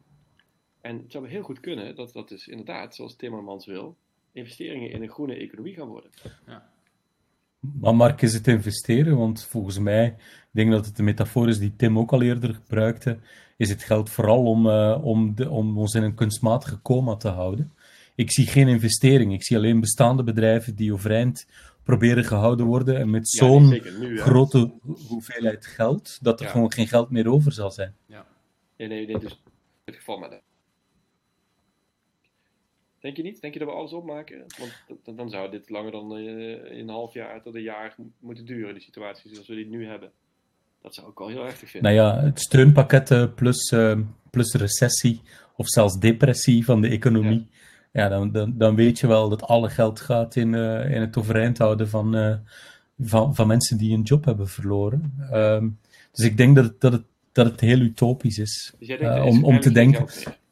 En 0.82 0.98
het 0.98 1.12
zou 1.12 1.28
heel 1.28 1.44
goed 1.44 1.60
kunnen 1.60 1.96
dat 1.96 2.14
dat 2.14 2.30
dus 2.30 2.48
inderdaad, 2.48 2.96
zoals 2.96 3.16
Timmermans 3.16 3.66
wil, 3.66 3.98
investeringen 4.32 4.90
in 4.90 5.02
een 5.02 5.10
groene 5.10 5.36
economie 5.36 5.74
gaan 5.74 5.88
worden. 5.88 6.12
Ja. 6.46 6.74
Maar 7.74 7.96
Mark, 7.96 8.22
is 8.22 8.34
het 8.34 8.48
investeren? 8.48 9.18
Want 9.18 9.44
volgens 9.44 9.80
mij, 9.80 10.06
ik 10.18 10.50
denk 10.52 10.72
dat 10.72 10.86
het 10.86 10.96
de 10.96 11.04
metafoor 11.04 11.50
is 11.50 11.60
die 11.60 11.76
Tim 11.76 12.00
ook 12.00 12.12
al 12.14 12.22
eerder 12.22 12.54
gebruikte, 12.54 13.18
is 13.58 13.70
het 13.70 13.84
geld 13.84 14.10
vooral 14.10 14.44
om, 14.44 14.68
uh, 14.68 15.00
om, 15.02 15.36
de, 15.36 15.50
om 15.50 15.78
ons 15.78 15.94
in 15.94 16.04
een 16.04 16.16
kunstmatige 16.16 16.82
coma 16.82 17.16
te 17.16 17.28
houden. 17.28 17.74
Ik 18.16 18.32
zie 18.32 18.48
geen 18.48 18.68
investering. 18.68 19.34
Ik 19.34 19.44
zie 19.44 19.58
alleen 19.58 19.80
bestaande 19.80 20.24
bedrijven 20.24 20.76
die 20.76 20.94
overeind 20.94 21.48
proberen 21.84 22.24
gehouden 22.24 22.66
worden. 22.66 22.98
En 22.98 23.10
met 23.10 23.32
Ja, 23.32 23.46
zo'n 23.46 23.70
nu, 24.00 24.20
grote 24.20 24.72
hoeveelheid 25.08 25.66
geld, 25.66 26.18
dat 26.22 26.40
er 26.40 26.46
Ja. 26.46 26.52
gewoon 26.52 26.72
geen 26.72 26.88
geld 26.88 27.10
meer 27.10 27.28
over 27.30 27.52
zal 27.52 27.72
zijn. 27.72 27.96
Nee, 28.78 28.88
nee, 28.88 29.08
nee, 29.08 29.20
dus 29.20 29.32
in 29.32 29.94
het 29.94 29.96
geval 29.96 30.18
met 30.18 30.42
Denk 33.06 33.18
je 33.18 33.24
niet? 33.24 33.42
Denk 33.42 33.54
je 33.54 33.60
dat 33.60 33.68
we 33.68 33.74
alles 33.74 33.94
opmaken? 33.94 34.46
Want 35.04 35.18
dan 35.18 35.30
zou 35.30 35.52
dit 35.52 35.70
langer 35.70 35.92
dan 35.92 36.16
eh, 36.16 36.78
een 36.80 36.90
half 36.90 37.14
jaar 37.14 37.42
tot 37.42 37.56
een 37.56 37.62
jaar 37.62 37.94
mo- 37.98 38.12
moeten 38.20 38.46
duren, 38.46 38.74
die 38.74 38.84
situatie 38.84 39.34
zoals 39.34 39.48
we 39.48 39.56
die 39.56 39.68
nu 39.68 39.88
hebben. 39.88 40.12
Dat 40.82 40.96
zou 40.96 41.10
ik 41.10 41.18
wel 41.18 41.28
heel 41.28 41.46
erg 41.46 41.58
vinden. 41.58 41.82
Nou 41.82 41.96
ja, 41.96 42.24
het 42.24 42.40
steunpakketten 42.40 43.34
plus, 43.34 43.72
eh, 43.72 44.00
plus 44.30 44.54
recessie 44.54 45.22
of 45.56 45.68
zelfs 45.68 46.00
depressie 46.00 46.66
van 46.66 46.82
de 46.82 46.88
economie. 46.88 47.48
Ja, 47.92 48.10
dan, 48.10 48.32
dan, 48.32 48.54
dan 48.58 48.76
weet 48.76 49.00
je 49.00 49.08
wel 49.08 49.30
dat 49.30 49.44
alle 49.44 49.70
geld 49.70 50.00
gaat 50.00 50.36
in, 50.36 50.54
eh, 50.56 50.92
in 50.92 51.02
het 51.02 51.18
overeind 51.18 51.58
houden 51.58 51.90
van, 51.90 52.16
eh, 52.16 52.36
van, 53.00 53.36
van 53.36 53.48
mensen 53.48 53.78
die 53.78 53.94
een 53.94 54.02
job 54.04 54.26
hebben 54.26 54.48
verloren. 54.48 55.14
Ehm, 55.32 55.70
dus 56.12 56.26
ik 56.26 56.38
denk 56.38 56.56
dat 56.56 56.66
het, 56.66 56.82
dat 56.82 56.92
het, 56.92 57.04
dat 57.32 57.46
het 57.46 57.60
heel 57.60 57.80
utopisch 57.80 58.38
is. 58.38 58.74
Dus 58.80 58.88
jij 58.88 58.98
denkt, 58.98 59.16
eh, 59.16 59.26
is 59.26 59.32
om, 59.34 59.44
om 59.44 59.60
te 59.60 59.72
denken. 59.72 60.10
geld. 60.10 60.44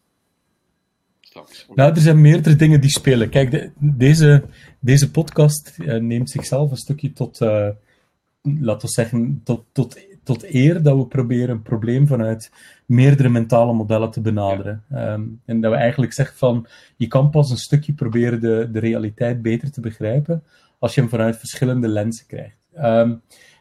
Straks. 1.34 1.68
Nou, 1.76 1.92
er 1.94 2.02
zijn 2.02 2.22
meerdere 2.22 2.56
dingen 2.56 2.82
die 2.82 2.90
spelen. 2.90 3.30
Kijk, 3.30 3.52
de- 3.52 3.72
deze, 3.80 4.44
deze 4.80 5.12
podcast 5.12 5.78
eh, 5.86 6.02
neemt 6.02 6.30
zichzelf 6.30 6.72
een 6.72 6.78
stukje 6.78 7.14
tot, 7.14 7.42
eh, 7.42 7.68
laten 8.42 8.88
we 8.88 8.94
zeggen, 8.94 9.42
tot, 9.44 9.64
tot, 9.72 10.00
tot 10.24 10.54
eer 10.54 10.82
dat 10.84 10.98
we 10.98 11.06
proberen 11.06 11.50
een 11.50 11.62
probleem 11.62 12.08
vanuit 12.08 12.52
meerdere 12.86 13.30
mentale 13.30 13.74
modellen 13.74 14.12
te 14.12 14.22
benaderen. 14.22 14.84
Ehm, 14.92 15.24
en 15.46 15.62
dat 15.62 15.72
we 15.72 15.78
eigenlijk 15.78 16.14
zeggen 16.14 16.38
van, 16.38 16.68
je 16.98 17.08
kan 17.08 17.30
pas 17.30 17.50
een 17.52 17.58
stukje 17.58 17.94
proberen 17.94 18.42
de, 18.42 18.70
de 18.72 18.80
realiteit 18.80 19.42
beter 19.42 19.72
te 19.72 19.82
begrijpen 19.82 20.44
als 20.80 20.96
je 20.96 21.02
hem 21.02 21.10
vanuit 21.10 21.38
verschillende 21.38 21.88
lenzen 21.88 22.26
krijgt. 22.28 22.58
Ehm, 22.74 23.14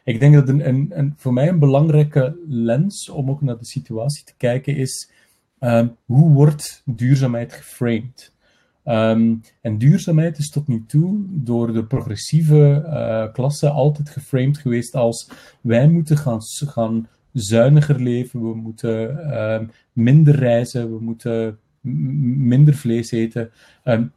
ik 0.03 0.19
denk 0.19 0.33
dat 0.33 0.49
een, 0.49 0.67
een, 0.67 0.91
een, 0.93 1.13
voor 1.17 1.33
mij 1.33 1.47
een 1.47 1.59
belangrijke 1.59 2.37
lens 2.47 3.09
om 3.09 3.29
ook 3.29 3.41
naar 3.41 3.57
de 3.57 3.65
situatie 3.65 4.23
te 4.25 4.33
kijken 4.37 4.75
is, 4.75 5.11
Ehm, 5.63 5.87
hoe 6.05 6.31
wordt 6.31 6.81
duurzaamheid 6.85 7.53
geframed? 7.53 8.31
Ehm, 8.83 9.35
en 9.61 9.77
duurzaamheid 9.77 10.37
is 10.37 10.49
tot 10.49 10.67
nu 10.67 10.83
toe 10.87 11.25
door 11.29 11.73
de 11.73 11.85
progressieve 11.85 12.83
eh, 12.85 13.33
klasse 13.33 13.69
altijd 13.69 14.09
geframed 14.09 14.57
geweest 14.57 14.95
als 14.95 15.29
wij 15.61 15.87
moeten 15.89 16.17
gaan, 16.17 16.39
gaan 16.65 17.07
zuiniger 17.31 17.99
leven, 18.01 18.41
we 18.41 18.55
moeten 18.55 19.29
ehm, 19.31 19.65
minder 19.93 20.35
reizen, 20.35 20.91
we 20.91 21.03
moeten 21.03 21.57
minder 22.37 22.73
vlees 22.73 23.11
eten. 23.11 23.51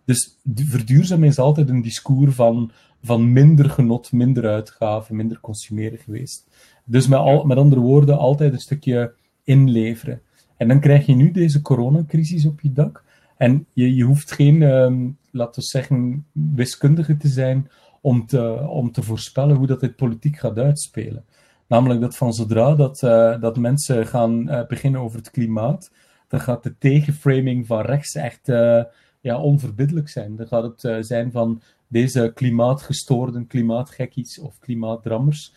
Dus 0.05 0.39
du- 0.43 0.65
verduurzamen 0.65 1.29
is 1.29 1.39
altijd 1.39 1.69
een 1.69 1.83
discours 1.83 2.35
van, 2.35 2.71
van 3.03 3.33
minder 3.33 3.71
genot, 3.71 4.13
minder 4.13 4.47
uitgaven, 4.47 5.17
minder 5.17 5.41
consumeren 5.41 5.99
geweest. 5.99 6.47
Dus 6.85 7.07
met, 7.09 7.19
al, 7.19 7.45
met 7.45 7.59
andere 7.59 7.81
woorden, 7.81 8.19
altijd 8.19 8.53
een 8.53 8.59
stukje 8.59 9.15
inleveren. 9.45 10.21
En 10.57 10.69
dan 10.69 10.81
krijg 10.81 11.07
je 11.07 11.15
nu 11.15 11.31
deze 11.31 11.63
coronacrisis 11.63 12.47
op 12.47 12.61
je 12.61 12.73
dak. 12.73 13.05
En 13.37 13.67
je, 13.73 13.95
je 13.95 14.05
hoeft 14.05 14.33
geen, 14.33 14.63
ehm, 14.63 15.09
laten 15.31 15.61
we 15.61 15.67
zeggen, 15.67 16.27
wiskundige 16.33 17.17
te 17.17 17.29
zijn 17.29 17.71
om 18.01 18.27
te, 18.27 18.69
om 18.69 18.93
te 18.93 19.03
voorspellen 19.03 19.57
hoe 19.57 19.67
dat 19.67 19.81
dit 19.81 19.97
politiek 19.97 20.39
gaat 20.39 20.59
uitspelen. 20.59 21.25
Namelijk 21.67 22.01
dat 22.01 22.17
van 22.17 22.33
zodra 22.33 22.75
dat, 22.75 23.03
eh, 23.03 23.41
dat 23.41 23.57
mensen 23.57 24.07
gaan 24.07 24.49
eh, 24.49 24.67
beginnen 24.67 25.01
over 25.01 25.19
het 25.19 25.31
klimaat, 25.31 25.91
dan 26.29 26.41
gaat 26.41 26.63
de 26.63 26.79
tegenframing 26.79 27.67
van 27.67 27.81
rechts 27.81 28.15
echt 28.15 28.49
eh, 28.49 28.83
ja, 29.21 29.41
onverbiddelijk 29.41 30.09
zijn. 30.09 30.37
Dan 30.37 30.47
gaat 30.47 30.63
het 30.63 31.07
zijn 31.07 31.33
van 31.33 31.63
deze 31.89 32.33
klimaatgestoorden, 32.35 33.47
klimaatgekkies 33.47 34.39
of 34.39 34.59
klimaatdrammers, 34.59 35.55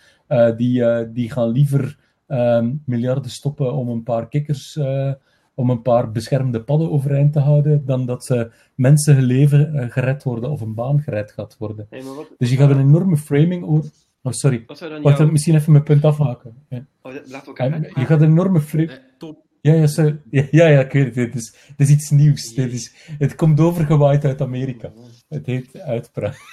die, 0.58 1.12
die 1.12 1.32
gaan 1.32 1.50
liever 1.50 1.98
ehm, 2.30 2.72
miljarden 2.86 3.32
stoppen 3.32 3.74
om 3.74 3.90
een 3.90 4.04
paar 4.04 4.28
kikkers, 4.28 4.78
eh, 4.78 5.12
om 5.54 5.70
een 5.70 5.82
paar 5.82 6.12
beschermde 6.12 6.62
padden 6.64 6.92
overeind 6.92 7.34
te 7.34 7.40
houden, 7.40 7.86
dan 7.86 8.06
dat 8.06 8.26
ze 8.26 8.52
mensen 8.76 9.16
hun 9.16 9.24
leven 9.24 9.76
eh, 9.76 9.90
gered 9.92 10.24
worden 10.24 10.50
of 10.52 10.62
een 10.62 10.74
baan 10.74 11.02
gered 11.02 11.32
gaat 11.32 11.56
worden. 11.60 11.88
Maar 11.90 12.16
wat, 12.16 12.30
Dus 12.38 12.50
je 12.50 12.56
gaat 12.58 12.70
een 12.70 12.76
zou- 12.76 12.88
enorme 12.88 13.18
framing 13.18 13.64
over. 13.66 13.90
Oh, 14.22 14.32
sorry. 14.34 14.64
Wat 14.68 14.80
Wacht, 15.02 15.32
misschien 15.32 15.56
even 15.56 15.72
mijn 15.72 15.84
punt 15.84 16.06
afmaken. 16.06 16.54
Ja. 16.70 16.86
Oh. 17.02 17.14
Je 17.14 18.06
gaat 18.06 18.22
een 18.22 18.30
enorme 18.30 18.62
framing. 18.62 19.00
Top. 19.18 19.48
Ja, 19.62 19.74
ja, 19.74 19.88
sorry. 19.88 20.20
ja, 20.30 20.48
ja, 20.52 20.68
ja, 20.68 20.80
ik 20.80 20.92
weet 20.92 21.06
het. 21.06 21.16
Het 21.16 21.36
is, 21.36 21.56
het 21.68 21.80
is 21.80 21.90
iets 21.90 22.10
nieuws. 22.10 22.54
Dit 22.54 22.74
is, 22.74 22.96
het 23.18 23.36
komt 23.36 23.60
overgewaaid 23.60 24.26
uit 24.26 24.42
Amerika. 24.42 24.92
Het 25.30 25.46
heet 25.46 25.80
uitpraat. 25.80 26.36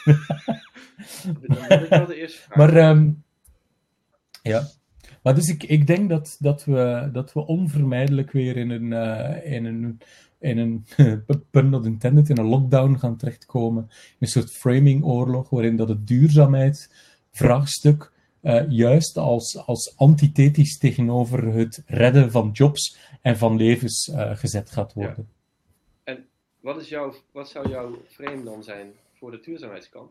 Vraag. 1.43 2.49
Maar, 2.55 2.77
ehm, 2.77 3.11
ja. 4.43 4.63
Maar 5.27 5.35
dus 5.35 5.49
ik, 5.49 5.63
ik 5.63 5.87
denk 5.87 6.09
dat, 6.09 6.37
dat, 6.39 6.65
we, 6.65 7.09
dat 7.13 7.33
we 7.33 7.47
onvermijdelijk 7.47 8.31
weer 8.31 8.57
in 8.57 8.71
een, 8.71 8.93
eh, 8.93 9.53
in 9.53 9.65
een, 9.65 10.01
in 10.39 10.59
een 10.59 10.87
pun 11.51 11.69
not 11.69 11.85
intended, 11.85 12.29
in 12.29 12.39
een 12.39 12.49
lockdown 12.49 12.95
gaan 12.95 13.17
terechtkomen. 13.17 13.83
In 13.83 14.17
een 14.19 14.29
soort 14.29 14.51
framingoorlog, 14.51 15.51
waarin 15.51 15.77
dat 15.77 15.89
het 15.89 16.07
duurzaamheidsvraagstuk 16.07 18.13
eh, 18.41 18.71
juist 18.71 19.17
als, 19.17 19.67
als 19.67 19.97
antithetisch 19.97 20.79
tegenover 20.79 21.47
het 21.47 21.83
redden 21.87 22.31
van 22.31 22.51
jobs 22.53 22.99
en 23.23 23.37
van 23.37 23.57
levens 23.57 24.09
eh, 24.09 24.37
gezet 24.37 24.71
gaat 24.71 24.93
worden. 24.93 25.29
Wat, 26.61 26.81
is 26.81 26.89
jouw, 26.89 27.15
wat 27.33 27.49
zou 27.49 27.69
jouw 27.69 27.99
frame 28.09 28.45
dan 28.45 28.63
zijn 28.63 28.93
voor 29.13 29.31
de 29.31 29.41
duurzaamheidskant? 29.41 30.11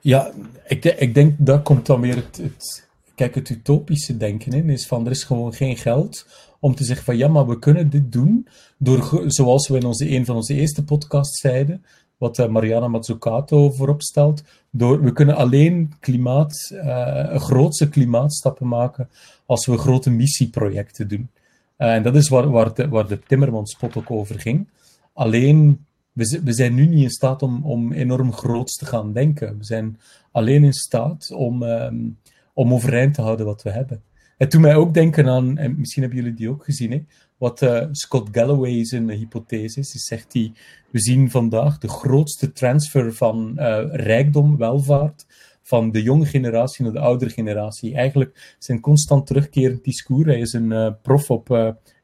Ja, 0.00 0.32
ik, 0.66 0.84
ik 0.84 1.14
denk 1.14 1.34
dat 1.38 1.62
komt 1.62 1.86
dan 1.86 2.00
weer 2.00 2.16
het, 2.16 2.88
kijk, 3.14 3.34
het 3.34 3.48
utopische 3.48 4.16
denken 4.16 4.52
in, 4.52 4.70
is 4.70 4.86
van 4.86 5.04
er 5.04 5.10
is 5.10 5.24
gewoon 5.24 5.52
geen 5.52 5.76
geld 5.76 6.26
om 6.60 6.74
te 6.74 6.84
zeggen 6.84 7.04
van 7.04 7.16
ja, 7.16 7.28
maar 7.28 7.46
we 7.46 7.58
kunnen 7.58 7.90
dit 7.90 8.12
doen 8.12 8.46
door, 8.78 9.24
zoals 9.26 9.68
we 9.68 9.76
in 9.76 9.84
onze, 9.84 10.10
een 10.10 10.24
van 10.24 10.36
onze 10.36 10.54
eerste 10.54 10.84
podcasts 10.84 11.40
zeiden, 11.40 11.84
wat 12.16 12.38
eh, 12.38 12.48
Mariana 12.48 12.88
Mazzucato 12.88 13.70
voorop 13.70 14.02
stelt, 14.02 14.42
door, 14.70 15.02
we 15.02 15.12
kunnen 15.12 15.36
alleen 15.36 15.92
klimaat, 16.00 16.70
eh, 16.70 17.36
grootse 17.36 17.88
klimaatstappen 17.88 18.68
maken 18.68 19.08
als 19.46 19.66
we 19.66 19.78
grote 19.78 20.10
missieprojecten 20.10 21.08
doen. 21.08 21.28
Eh, 21.76 21.94
en 21.94 22.02
dat 22.02 22.16
is 22.16 22.28
waar, 22.28 22.50
waar, 22.50 22.74
de, 22.74 22.88
waar 22.88 23.06
de 23.06 23.18
Timmermans-spot 23.26 23.96
ook 23.96 24.10
over 24.10 24.40
ging. 24.40 24.68
Alleen, 25.12 25.84
we, 26.12 26.40
we 26.44 26.52
zijn 26.52 26.74
nu 26.74 26.86
niet 26.86 27.02
in 27.02 27.10
staat 27.10 27.42
om, 27.42 27.64
om 27.64 27.92
enorm 27.92 28.32
groots 28.32 28.76
te 28.76 28.86
gaan 28.86 29.12
denken. 29.12 29.58
We 29.58 29.64
zijn 29.64 29.98
alleen 30.32 30.64
in 30.64 30.72
staat 30.72 31.30
om, 31.30 31.62
ehm, 31.62 32.08
om 32.54 32.74
overeind 32.74 33.14
te 33.14 33.22
houden 33.22 33.46
wat 33.46 33.62
we 33.62 33.70
hebben. 33.70 34.02
Het 34.40 34.50
doet 34.50 34.60
mij 34.60 34.76
ook 34.76 34.94
denken 34.94 35.28
aan, 35.28 35.58
en 35.58 35.78
misschien 35.78 36.02
hebben 36.02 36.20
jullie 36.20 36.36
die 36.36 36.50
ook 36.50 36.64
gezien, 36.64 36.90
hè, 36.90 37.02
wat 37.36 37.62
eh, 37.62 37.86
Scott 37.90 38.28
Galloway 38.32 38.84
zijn 38.84 39.10
hypothese 39.10 39.80
is. 39.80 39.92
Hij 39.92 40.00
zegt 40.00 40.32
die, 40.32 40.52
we 40.90 41.00
zien 41.00 41.30
vandaag 41.30 41.78
de 41.78 41.88
grootste 41.88 42.52
transfer 42.52 43.14
van 43.14 43.58
eh, 43.58 43.84
rijkdom, 43.90 44.56
welvaart, 44.56 45.26
van 45.62 45.90
de 45.90 46.02
jonge 46.02 46.26
generatie 46.26 46.84
naar 46.84 46.92
de 46.92 46.98
oudere 46.98 47.30
generatie. 47.30 47.94
Eigenlijk 47.94 48.56
zijn 48.58 48.80
constant 48.80 49.26
terugkerend 49.26 49.84
discours. 49.84 50.26
Hij 50.26 50.40
is 50.40 50.52
een 50.52 50.72
eh, 50.72 50.92
prof 51.02 51.30
op 51.30 51.48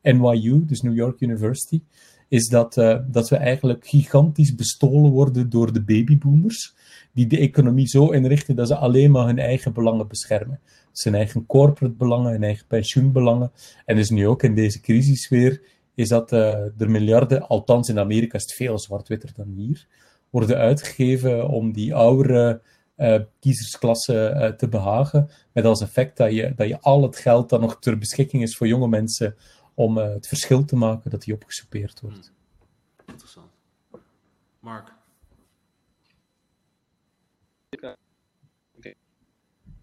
NYU, 0.02 0.64
dus 0.64 0.80
New 0.80 0.94
York 0.94 1.20
University. 1.20 1.82
Is 2.28 2.48
dat, 2.48 2.76
eh, 2.76 2.98
dat 3.06 3.28
we 3.28 3.36
eigenlijk 3.36 3.86
gigantisch 3.86 4.54
bestolen 4.54 5.10
worden 5.10 5.50
door 5.50 5.72
de 5.72 5.82
babyboomers. 5.82 6.74
Die 7.12 7.26
de 7.26 7.38
economie 7.38 7.86
zo 7.86 8.10
inrichten 8.10 8.56
dat 8.56 8.68
ze 8.68 8.76
alleen 8.76 9.10
maar 9.10 9.26
hun 9.26 9.38
eigen 9.38 9.72
belangen 9.72 10.08
beschermen. 10.08 10.60
Zijn 10.92 11.14
eigen 11.14 11.46
corporate 11.46 11.94
belangen, 11.94 12.32
hun 12.32 12.42
eigen 12.42 12.66
pensioenbelangen. 12.66 13.52
En 13.84 13.96
dus 13.96 14.10
nu 14.10 14.26
ook 14.26 14.42
in 14.42 14.54
deze 14.54 14.80
crisis 14.80 15.28
weer, 15.28 15.62
is 15.94 16.08
dat 16.08 16.32
eh, 16.32 16.80
er 16.80 16.90
miljarden, 16.90 17.48
althans 17.48 17.88
in 17.88 17.98
Amerika 17.98 18.36
is 18.36 18.42
het 18.42 18.52
veel 18.52 18.78
zwart-witter 18.78 19.30
dan 19.34 19.52
hier, 19.56 19.86
worden 20.30 20.56
uitgegeven 20.56 21.48
om 21.48 21.72
die 21.72 21.94
oudere 21.94 22.60
eh, 22.96 23.20
kiezersklasse 23.40 24.54
te 24.56 24.68
behagen. 24.68 25.30
Met 25.52 25.64
als 25.64 25.80
effect 25.80 26.16
dat 26.16 26.32
je, 26.32 26.52
dat 26.56 26.68
je 26.68 26.80
al 26.80 27.02
het 27.02 27.16
geld 27.16 27.48
dat 27.48 27.60
nog 27.60 27.78
ter 27.80 27.98
beschikking 27.98 28.42
is 28.42 28.56
voor 28.56 28.66
jonge 28.66 28.88
mensen 28.88 29.36
om 29.76 29.98
eh, 29.98 30.08
het 30.08 30.26
verschil 30.28 30.64
te 30.64 30.76
maken, 30.76 31.10
dat 31.10 31.22
die 31.22 31.34
opgesoupeerd 31.34 32.00
wordt. 32.00 32.32
Interessant. 33.06 33.50
Mark. 34.60 34.92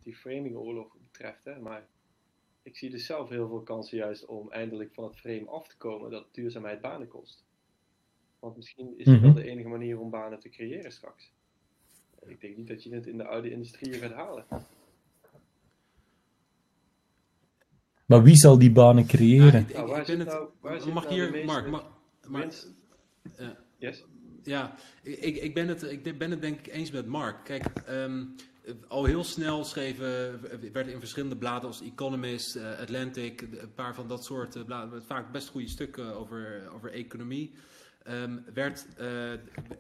Die 0.04 0.16
framingoorlog 0.16 0.96
betreft, 1.04 1.46
hè, 1.46 1.60
maar 1.60 1.88
ik 2.64 2.78
zie 2.78 2.90
dus 2.90 3.06
zelf 3.06 3.30
heel 3.30 3.48
veel 3.48 3.62
kansen 3.62 3.98
juist 3.98 4.26
om 4.26 4.52
eindelijk 4.52 4.94
van 4.94 5.04
het 5.04 5.16
frame 5.20 5.46
af 5.50 5.68
te 5.68 5.78
komen 5.78 6.12
dat 6.12 6.28
duurzaamheid 6.34 6.82
banen 6.82 7.08
kost. 7.08 7.44
Want 8.40 8.56
misschien 8.56 8.98
is 9.00 9.06
het 9.06 9.20
wel 9.20 9.30
Mhm. 9.30 9.40
de 9.40 9.50
enige 9.50 9.68
manier 9.68 10.00
om 10.00 10.10
banen 10.10 10.40
te 10.40 10.50
creëren 10.50 10.92
straks. 10.92 11.32
Ik 12.26 12.42
denk 12.42 12.58
niet 12.58 12.68
dat 12.68 12.84
je 12.84 12.94
het 12.94 13.08
in 13.08 13.18
de 13.18 13.26
oude 13.28 13.52
industrieën 13.52 14.00
gaat 14.00 14.12
halen. 14.14 14.46
Maar 18.14 18.24
wie 18.24 18.36
zal 18.36 18.58
die 18.58 18.72
banen 18.72 19.06
creëren? 19.06 19.66
Ja, 19.70 19.98
ik- 19.98 20.06
ben 20.06 20.20
het- 20.20 20.28
nou- 20.28 20.80
zit 20.82 20.94
mag 20.94 21.04
nou 21.04 21.16
hier, 21.16 21.46
Mark, 21.46 21.70
mag, 21.70 21.84
eh, 23.36 23.48
Yes? 23.78 24.04
Ja, 24.44 24.76
ik, 25.04 25.36
ik, 25.36 25.54
ben 25.54 25.68
het, 25.68 25.84
ik 25.84 26.18
ben 26.18 26.32
het 26.32 26.42
denk 26.42 26.60
ik 26.60 26.74
eens 26.74 26.92
met 26.92 27.06
Mark. 27.06 27.44
Kijk, 27.44 27.66
ehm, 27.86 28.24
al 28.88 29.06
heel 29.06 29.24
snel 29.24 29.64
schreven, 29.64 30.40
werden 30.74 30.94
in 30.94 31.00
verschillende 31.00 31.38
bladen 31.38 31.68
als 31.68 31.82
Economist, 31.82 32.56
uh, 32.56 32.80
Atlantic, 32.80 33.42
een 33.42 33.74
paar 33.76 33.96
van 33.96 34.08
dat 34.08 34.26
soort 34.26 34.66
bladen, 34.66 35.04
vaak 35.04 35.32
best 35.32 35.50
goede 35.50 35.68
stukken 35.68 36.16
over, 36.16 36.70
over 36.74 36.92
economie. 36.92 37.52
Um, 38.10 38.44
werd, 38.54 38.86
uh, 39.02 39.06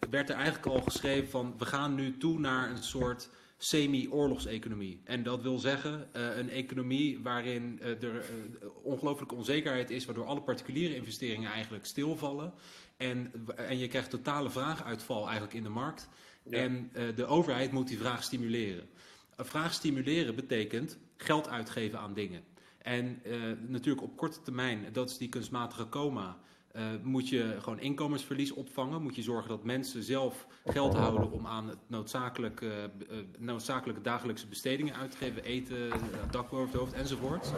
werd 0.10 0.30
er 0.30 0.36
eigenlijk 0.36 0.66
al 0.66 0.82
geschreven 0.82 1.30
van 1.30 1.54
we 1.58 1.66
gaan 1.66 1.96
nu 1.96 2.18
toe 2.18 2.40
naar 2.40 2.70
een 2.70 2.84
soort 2.84 3.30
semi-oorlogseconomie. 3.64 5.02
En 5.04 5.24
dat 5.24 5.42
wil 5.42 5.58
zeggen 5.58 6.10
uh, 6.16 6.38
een 6.38 6.50
economie 6.50 7.20
waarin 7.20 7.80
uh, 7.82 8.04
er 8.04 8.16
uh, 8.16 8.68
ongelooflijke 8.84 9.36
onzekerheid 9.36 9.90
is, 9.90 10.06
waardoor 10.06 10.26
alle 10.26 10.42
particuliere 10.42 10.96
investeringen 10.96 11.52
eigenlijk 11.52 11.86
stilvallen. 11.86 12.54
En, 12.98 13.32
en 13.56 13.78
je 13.78 13.88
krijgt 13.88 14.10
totale 14.10 14.50
vraaguitval 14.50 15.24
eigenlijk 15.24 15.54
in 15.54 15.64
de 15.64 15.70
markt. 15.70 16.10
Ja. 16.44 16.58
En 16.58 16.92
de 17.16 17.26
overheid 17.26 17.72
moet 17.72 17.88
die 17.88 17.98
vraag 17.98 18.24
stimuleren. 18.24 18.90
Een 19.36 19.46
vraag 19.46 19.74
stimuleren 19.74 20.36
betekent 20.36 20.98
geld 21.18 21.50
uitgeven 21.50 22.00
aan 22.00 22.14
dingen. 22.14 22.44
En 22.78 23.22
natuurlijk 23.68 24.04
op 24.04 24.18
korte 24.18 24.42
termijn, 24.42 24.86
dat 24.92 25.10
is 25.10 25.18
die 25.18 25.30
kunstmatige 25.30 25.90
coma. 25.90 26.38
Uh, 26.76 26.84
moet 27.04 27.30
je 27.30 27.56
gewoon 27.60 27.80
inkomensverlies 27.80 28.52
opvangen. 28.52 29.02
Moet 29.02 29.16
je 29.16 29.22
zorgen 29.22 29.50
dat 29.50 29.64
mensen 29.64 30.04
zelf 30.04 30.48
geld 30.66 30.94
houden 30.94 31.32
om 31.32 31.48
aan 31.48 31.68
het 31.70 31.78
noodzakelijke, 31.88 32.90
uh, 33.12 33.18
noodzakelijke 33.38 34.02
dagelijkse 34.02 34.48
bestedingen 34.48 34.96
uit 34.96 35.12
te 35.12 35.18
geven. 35.18 35.44
Eten, 35.44 35.90
dak 36.32 36.50
boven 36.50 36.68
het 36.68 36.80
hoofd 36.80 36.94
enzovoort. 36.94 37.52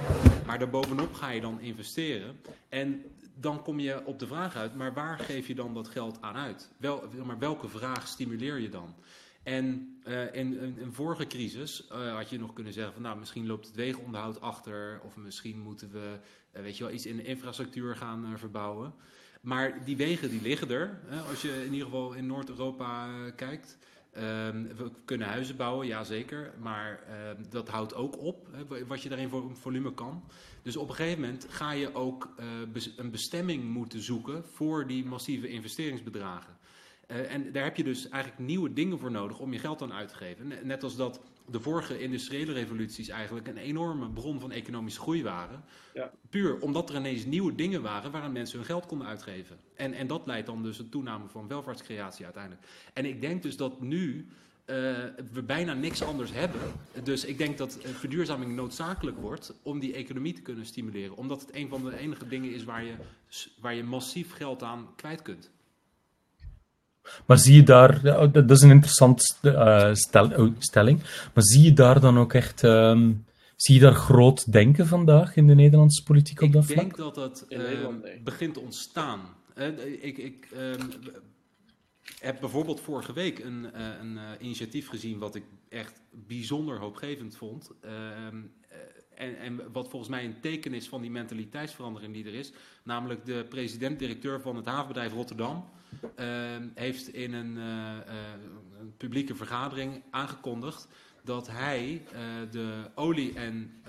Maar 0.46 0.60
daarbovenop 0.60 1.14
ga 1.14 1.30
je 1.30 1.42
dan 1.42 1.60
investeren. 1.60 2.40
En 2.70 3.04
dan 3.36 3.62
kom 3.62 3.80
je 3.80 4.06
op 4.06 4.20
de 4.20 4.28
vraag 4.28 4.56
uit, 4.56 4.76
maar 4.76 4.94
waar 4.94 5.20
geef 5.20 5.48
je 5.48 5.56
dan 5.56 5.74
dat 5.74 5.88
geld 5.88 6.22
aan 6.22 6.36
uit? 6.36 6.72
Wel, 6.78 7.04
maar 7.24 7.40
welke 7.40 7.68
vraag 7.68 8.08
stimuleer 8.08 8.60
je 8.60 8.70
dan? 8.70 8.96
En 9.46 9.98
uh, 10.08 10.34
in, 10.34 10.60
in, 10.60 10.92
vorige 10.92 11.28
crisis 11.28 11.88
uh, 11.92 12.16
had 12.16 12.30
je 12.30 12.40
nog 12.40 12.54
kunnen 12.54 12.74
zeggen 12.74 12.94
van 12.94 13.02
nou 13.02 13.20
misschien 13.20 13.48
loopt 13.48 13.68
het 13.68 13.76
wegenonderhoud 13.76 14.42
achter 14.42 15.02
of 15.04 15.16
misschien 15.16 15.60
moeten 15.60 15.92
we 15.92 16.20
uh, 16.56 16.62
weet 16.62 16.78
je 16.78 16.84
wel, 16.84 16.94
iets 16.94 17.06
in 17.06 17.16
de 17.16 17.24
infrastructuur 17.24 17.96
gaan 17.96 18.38
verbouwen. 18.38 18.94
Maar 19.42 19.84
die 19.84 19.98
wegen 19.98 20.30
die 20.30 20.42
liggen 20.42 20.70
er, 20.70 21.00
als 21.30 21.42
je 21.42 21.64
in 21.66 21.72
ieder 21.72 21.86
geval 21.86 22.14
in 22.14 22.26
Noord-Europa 22.26 23.10
kijkt. 23.36 23.78
Ehm, 24.12 24.64
we 24.76 24.92
kunnen 25.06 25.28
huizen 25.28 25.56
bouwen, 25.56 25.88
ja 25.88 26.04
zeker, 26.04 26.54
maar 26.60 27.04
ehm, 27.04 27.44
dat 27.50 27.70
houdt 27.70 27.96
ook 27.96 28.18
op 28.18 28.48
wat 28.88 29.02
je 29.02 29.10
daarin 29.10 29.30
voor 29.30 29.56
volume 29.56 29.94
kan. 29.94 30.24
Dus 30.62 30.78
op 30.78 30.90
een 30.90 30.96
gegeven 30.96 31.22
moment 31.22 31.48
ga 31.50 31.72
je 31.72 31.96
ook 31.96 32.34
een 32.96 33.12
bestemming 33.12 33.64
moeten 33.64 34.02
zoeken 34.02 34.44
voor 34.46 34.88
die 34.88 35.06
massieve 35.06 35.48
investeringsbedragen. 35.48 36.58
Uh, 37.08 37.34
en 37.34 37.52
daar 37.52 37.64
heb 37.64 37.78
je 37.78 37.84
dus 37.84 38.10
eigenlijk 38.10 38.44
nieuwe 38.44 38.74
dingen 38.74 39.00
voor 39.00 39.12
nodig 39.12 39.40
om 39.40 39.54
je 39.54 39.60
geld 39.60 39.82
aan 39.82 39.94
uit 39.94 40.10
te 40.10 40.16
geven. 40.16 40.54
Net 40.64 40.84
als 40.84 40.96
dat 40.96 41.20
de 41.50 41.60
vorige 41.60 42.00
industriële 42.00 42.54
revoluties 42.54 43.10
eigenlijk 43.10 43.48
een 43.48 43.58
enorme 43.58 44.10
bron 44.10 44.40
van 44.40 44.52
economische 44.52 45.00
groei 45.00 45.24
waren. 45.24 45.64
Ja. 45.94 46.12
Puur 46.30 46.60
omdat 46.60 46.90
er 46.90 46.96
ineens 46.96 47.26
nieuwe 47.26 47.56
dingen 47.56 47.82
waren 47.82 48.12
waaraan 48.12 48.32
mensen 48.32 48.58
hun 48.58 48.66
geld 48.66 48.86
konden 48.86 49.08
uitgeven. 49.08 49.58
En, 49.76 49.94
en 49.94 50.08
dat 50.08 50.26
leidt 50.26 50.48
dan 50.48 50.64
dus 50.64 50.80
een 50.80 50.90
toename 50.90 51.28
van 51.28 51.48
welvaartscreatie 51.48 52.26
uiteindelijk. 52.26 52.68
En 52.94 53.06
ik 53.06 53.22
denk 53.22 53.44
dus 53.44 53.58
dat 53.58 53.82
nu 53.82 54.28
uh, 54.66 54.76
we 55.32 55.44
bijna 55.46 55.74
niks 55.74 56.04
anders 56.04 56.32
hebben. 56.32 56.62
Dus 57.04 57.26
ik 57.26 57.38
denk 57.38 57.58
dat 57.58 57.78
verduurzaming 57.82 58.56
noodzakelijk 58.56 59.18
wordt 59.18 59.54
om 59.62 59.80
die 59.80 59.94
economie 59.94 60.34
te 60.34 60.42
kunnen 60.42 60.66
stimuleren. 60.66 61.16
Omdat 61.16 61.42
het 61.42 61.56
een 61.56 61.70
van 61.70 61.84
de 61.84 61.98
enige 61.98 62.28
dingen 62.28 62.54
is 62.54 62.64
waar 62.64 62.84
je, 62.84 62.96
waar 63.60 63.76
je 63.76 63.84
massief 63.84 64.34
geld 64.34 64.64
aan 64.64 64.88
kwijt 64.96 65.22
kunt. 65.22 65.52
Maar 67.26 67.38
zie 67.38 67.56
je 67.56 67.64
daar, 67.64 68.02
dat 68.32 68.52
is 68.52 68.62
een 68.62 68.72
interessante 68.72 69.24
uh, 69.42 69.94
stel, 69.94 70.54
stelling, 70.60 71.00
maar 71.34 71.44
zie 71.44 71.64
je 71.64 71.74
daar 71.74 72.00
dan 72.00 72.20
ook 72.20 72.34
echt, 72.34 72.64
um, 72.64 73.26
zie 73.56 73.76
je 73.76 73.82
daar 73.82 73.94
groot 73.94 74.52
denken 74.52 74.88
vandaag 74.88 75.36
in 75.36 75.48
de 75.48 75.56
Nederlandse 75.56 76.04
politiek 76.04 76.42
op 76.42 76.48
ik 76.48 76.54
dat 76.54 76.66
vlak? 76.66 76.78
Ik 76.78 76.82
denk 76.82 76.98
dat 76.98 77.16
dat 77.16 77.46
uh, 77.50 77.60
begint 78.24 78.54
te 78.54 78.60
ontstaan. 78.60 79.20
Uh, 79.56 79.68
ik, 80.02 80.18
ik 80.18 80.48
um, 80.58 80.90
heb 82.20 82.40
bijvoorbeeld 82.40 82.82
vorige 82.82 83.14
week 83.14 83.40
een, 83.40 83.68
een 84.02 84.20
initiatief 84.40 84.90
gezien 84.90 85.18
wat 85.18 85.36
ik 85.36 85.44
echt 85.70 86.02
bijzonder 86.12 86.80
hoopgevend 86.80 87.38
vond. 87.38 87.72
Ehm, 89.16 89.28
en, 89.28 89.38
en, 89.38 89.72
wat 89.72 89.90
volgens 89.90 90.12
mij 90.12 90.26
een 90.26 90.40
teken 90.40 90.74
is 90.74 90.88
van 90.88 91.02
die 91.02 91.12
mentaliteitsverandering 91.12 92.14
die 92.14 92.26
er 92.26 92.34
is. 92.34 92.52
Namelijk 92.84 93.26
de 93.26 93.46
president-directeur 93.50 94.42
van 94.42 94.56
het 94.56 94.66
havenbedrijf 94.66 95.14
Rotterdam. 95.14 95.66
Uh, 96.20 96.28
heeft 96.74 97.14
in 97.14 97.34
een, 97.34 97.58
uh, 97.58 97.64
uh, 97.64 97.98
een, 98.80 98.94
publieke 98.98 99.36
vergadering 99.36 100.04
aangekondigd 100.10 100.88
dat 101.24 101.48
hij 101.48 102.04
uh, 102.14 102.20
de 102.52 102.90
olie- 102.96 103.34
en 103.34 103.84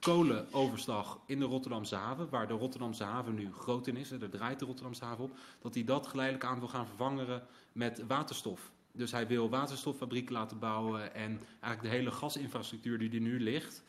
kolenoverslag 0.00 1.20
in 1.26 1.38
de 1.38 1.44
Rotterdamse 1.44 1.94
haven, 1.94 2.28
waar 2.28 2.48
de 2.48 2.54
Rotterdamse 2.54 3.04
haven 3.04 3.34
nu 3.34 3.52
groot 3.52 3.86
in 3.86 3.96
is, 3.96 4.08
daar 4.08 4.28
draait 4.28 4.58
de 4.58 4.64
Rotterdamse 4.64 5.04
haven 5.04 5.24
op, 5.24 5.36
dat 5.60 5.74
hij 5.74 5.84
dat 5.84 6.06
geleidelijk 6.06 6.44
aan 6.44 6.58
wil 6.58 6.68
gaan 6.68 6.86
vervangen 6.86 7.42
met 7.72 8.04
waterstof. 8.06 8.70
Dus 8.92 9.12
hij 9.12 9.26
wil 9.26 9.48
waterstoffabrieken 9.48 10.32
laten 10.32 10.58
bouwen 10.58 11.14
en 11.14 11.40
eigenlijk 11.60 11.82
de 11.82 11.98
hele 11.98 12.10
gasinfrastructuur 12.10 12.98
die 12.98 13.10
er 13.10 13.20
nu 13.20 13.40
ligt, 13.40 13.82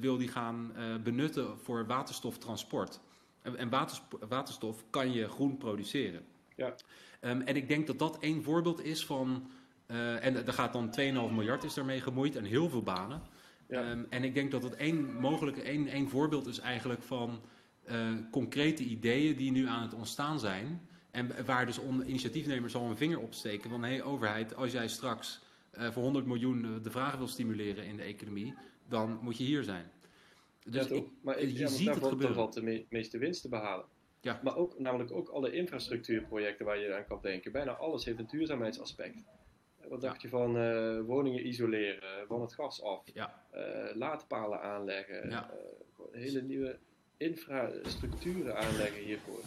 wil 0.00 0.18
hij 0.18 0.26
gaan 0.26 0.72
benutten 1.02 1.58
voor 1.58 1.86
waterstoftransport. 1.86 3.00
En, 3.42 3.56
en 3.56 3.68
waterstof 4.28 4.84
kan 4.90 5.12
je 5.12 5.28
groen 5.28 5.56
produceren. 5.56 6.24
Ja. 6.56 6.74
Um, 7.20 7.40
en 7.40 7.56
ik 7.56 7.68
denk 7.68 7.86
dat 7.86 7.98
dat 7.98 8.18
één 8.18 8.42
voorbeeld 8.42 8.84
is 8.84 9.06
van. 9.06 9.50
Uh, 9.86 10.24
en 10.24 10.46
er 10.46 10.52
gaat 10.52 10.72
dan 10.72 10.94
2,5 11.00 11.34
miljard 11.34 11.64
is 11.64 11.74
daarmee 11.74 12.00
gemoeid 12.00 12.36
en 12.36 12.44
heel 12.44 12.68
veel 12.68 12.82
banen. 12.82 13.22
Ja. 13.68 13.90
Um, 13.90 14.06
en 14.10 14.24
ik 14.24 14.34
denk 14.34 14.50
dat 14.50 14.62
het 14.62 14.74
één 14.74 15.14
mogelijk 15.14 15.56
één, 15.56 15.88
één 15.88 16.08
voorbeeld 16.08 16.46
is 16.46 16.58
eigenlijk 16.58 17.02
van 17.02 17.40
uh, 17.90 18.08
concrete 18.30 18.82
ideeën 18.82 19.36
die 19.36 19.50
nu 19.50 19.66
aan 19.66 19.82
het 19.82 19.94
ontstaan 19.94 20.38
zijn. 20.38 20.88
En 21.10 21.44
waar 21.46 21.66
dus 21.66 21.80
initiatiefnemers 22.06 22.74
al 22.74 22.90
een 22.90 22.96
vinger 22.96 23.18
op 23.18 23.34
steken 23.34 23.70
van 23.70 23.82
hé 23.82 23.90
hey, 23.90 24.02
overheid, 24.02 24.56
als 24.56 24.72
jij 24.72 24.88
straks 24.88 25.40
uh, 25.78 25.90
voor 25.90 26.02
100 26.02 26.26
miljoen 26.26 26.80
de 26.82 26.90
vraag 26.90 27.16
wil 27.16 27.28
stimuleren 27.28 27.84
in 27.84 27.96
de 27.96 28.02
economie, 28.02 28.54
dan 28.94 29.18
moet 29.22 29.38
je 29.38 29.44
hier 29.44 29.62
zijn. 29.62 29.90
Dus 30.64 30.88
ja, 30.88 30.94
ik, 30.94 31.06
maar 31.22 31.40
je 31.40 31.58
ja, 31.58 31.66
ziet 31.66 31.88
het 31.88 32.04
gebeuren. 32.04 32.34
valt 32.34 32.52
de 32.52 32.62
me 32.62 32.86
meeste 32.88 33.18
winst 33.18 33.42
te 33.42 33.48
behalen. 33.48 33.86
Ja. 34.20 34.40
Maar 34.42 34.56
ook, 34.56 34.78
namelijk 34.78 35.12
ook 35.12 35.28
alle 35.28 35.52
infrastructuurprojecten 35.52 36.66
waar 36.66 36.78
je 36.78 36.94
aan 36.94 37.06
kan 37.06 37.18
denken. 37.22 37.52
Bijna 37.52 37.72
alles 37.72 38.04
heeft 38.04 38.18
een 38.18 38.26
duurzaamheidsaspect. 38.26 39.24
Wat 39.88 40.00
dacht 40.00 40.22
je 40.22 40.28
van 40.28 40.56
uh, 40.56 41.00
woningen 41.00 41.46
isoleren, 41.46 42.26
van 42.26 42.40
het 42.40 42.54
gas 42.54 42.82
af, 42.82 43.02
ja. 43.14 43.42
uh, 43.54 43.94
laadpalen 43.94 44.60
aanleggen, 44.60 45.30
ja. 45.30 45.50
uh, 45.50 46.20
hele 46.20 46.42
nieuwe 46.42 46.78
infrastructuren 47.16 48.56
aanleggen 48.56 49.02
hiervoor. 49.02 49.40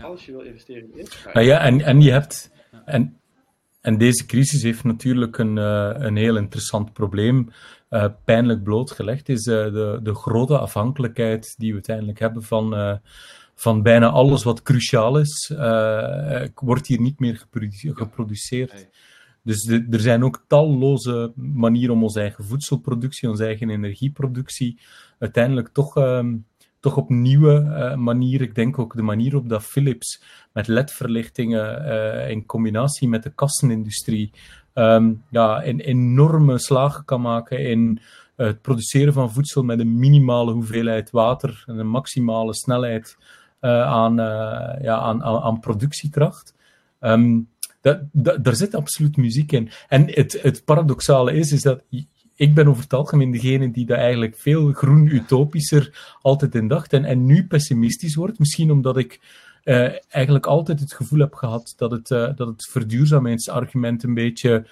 Als 0.00 0.26
je 0.26 0.32
wil 0.32 0.40
investeren 0.40 0.82
in 0.82 0.98
infrastructuur. 0.98 1.34
Nou 1.34 1.46
ja, 1.46 1.60
en, 1.64 1.80
en 1.80 2.00
je 2.00 2.10
hebt. 2.10 2.50
En, 2.84 3.20
en 3.80 3.98
deze 3.98 4.26
crisis 4.26 4.62
heeft 4.62 4.84
natuurlijk 4.84 5.38
een, 5.38 5.56
een 5.56 6.16
heel 6.16 6.36
interessant 6.36 6.92
probleem 6.92 7.50
pijnlijk 8.24 8.62
blootgelegd. 8.62 9.28
Is 9.28 9.42
de, 9.42 10.00
de 10.02 10.14
grote 10.14 10.58
afhankelijkheid 10.58 11.54
die 11.58 11.68
we 11.68 11.74
uiteindelijk 11.74 12.18
hebben 12.18 12.42
van 12.42 13.00
van 13.54 13.82
bijna 13.82 14.08
alles 14.08 14.42
wat 14.42 14.62
cruciaal 14.62 15.18
is, 15.18 15.52
wordt 16.54 16.86
hier 16.86 17.00
niet 17.00 17.18
meer 17.18 17.46
geproduceerd. 17.80 18.88
Dus 19.48 19.62
de, 19.62 19.86
er 19.90 20.00
zijn 20.00 20.24
ook 20.24 20.44
talloze 20.46 21.32
manieren 21.34 21.94
om 21.94 22.02
onze 22.02 22.20
eigen 22.20 22.44
voedselproductie, 22.44 23.28
onze 23.28 23.44
eigen 23.44 23.70
energieproductie, 23.70 24.78
uiteindelijk 25.18 25.68
toch, 25.68 25.96
uh, 25.96 26.24
toch 26.88 26.96
op 26.96 27.08
nieuwe 27.08 27.60
uh, 27.60 27.94
manieren. 27.94 28.46
Ik 28.46 28.54
denk 28.54 28.78
ook 28.78 28.96
de 28.96 29.02
manier 29.02 29.36
op 29.36 29.48
dat 29.48 29.62
Philips 29.62 30.22
met 30.52 30.66
ledverlichtingen 30.66 32.28
in 32.28 32.46
combinatie 32.46 33.08
met 33.08 33.22
de 33.22 33.30
kassenindustrie 33.30 34.30
um, 34.78 35.22
ja, 35.30 35.64
een 35.64 35.80
enorme 35.80 36.58
slagen 36.58 37.04
kan 37.04 37.20
maken 37.20 37.58
in 37.58 38.00
het 38.36 38.62
produceren 38.62 39.12
van 39.12 39.32
voedsel 39.32 39.62
met 39.62 39.80
een 39.80 39.98
minimale 39.98 40.52
hoeveelheid 40.52 41.10
water 41.10 41.64
en 41.66 41.78
een 41.78 41.88
maximale 41.88 42.54
snelheid 42.54 43.16
uh, 43.60 43.82
aan, 43.82 44.20
uh, 44.20 44.82
ja, 44.82 44.98
aan, 44.98 45.22
aan, 45.22 45.60
productiekracht. 45.60 46.54
Dat, 47.80 48.00
daar 48.44 48.54
zit 48.54 48.74
absoluut 48.74 49.16
muziek 49.16 49.52
in. 49.52 49.70
En 49.88 50.10
het, 50.10 50.42
het 50.42 50.64
paradoxale 50.64 51.32
is, 51.32 51.52
is 51.52 51.62
dat 51.62 51.82
ik 52.38 52.54
ben 52.54 52.68
over 52.68 52.82
het 52.82 52.92
algemeen 52.92 53.30
degene 53.30 53.70
die 53.70 53.86
daar 53.86 53.98
eigenlijk 53.98 54.36
veel 54.36 54.72
groen-utopischer 54.72 56.16
altijd 56.22 56.54
in 56.54 56.68
dacht 56.68 56.92
en, 56.92 57.04
en 57.04 57.26
nu 57.26 57.46
pessimistisch 57.46 58.14
wordt. 58.14 58.38
Misschien 58.38 58.70
omdat 58.70 58.96
ik 58.96 59.20
uh, 59.64 59.90
eigenlijk 60.08 60.46
altijd 60.46 60.80
het 60.80 60.92
gevoel 60.92 61.18
heb 61.18 61.34
gehad 61.34 61.74
dat 61.76 61.90
het, 61.90 62.10
uh, 62.10 62.36
dat 62.36 62.48
het 62.48 64.02
een 64.02 64.14
beetje 64.14 64.66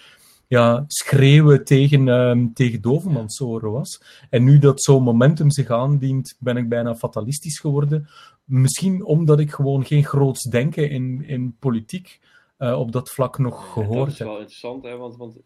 ja, 0.46 0.84
schreeuwen 0.86 1.64
tegen, 1.64 2.08
um, 2.08 2.52
tegen 2.54 2.80
dovenmansoren 2.80 3.72
was. 3.72 4.02
En 4.30 4.44
nu 4.44 4.58
dat 4.58 4.82
zo'n 4.82 5.02
momentum 5.02 5.50
zich 5.50 5.70
aandient, 5.70 6.36
ben 6.38 6.56
ik 6.56 6.68
bijna 6.68 6.96
fatalistisch 6.96 7.58
geworden. 7.58 8.08
Misschien 8.44 9.04
omdat 9.04 9.40
ik 9.40 9.50
gewoon 9.50 9.84
geen 9.84 10.04
groots 10.04 10.42
denken 10.42 10.90
in, 10.90 11.24
in 11.26 11.56
politiek 11.58 12.20
uh, 12.58 12.78
op 12.78 12.92
dat 12.92 13.10
vlak 13.10 13.38
nog 13.38 13.72
gehoord 13.72 14.18
heb. 14.18 14.26
Dat 14.26 14.28
is 14.28 14.32
wel 14.32 14.38
interessant, 14.38 14.84
hè? 14.84 14.96
Want, 14.96 15.16
want 15.16 15.36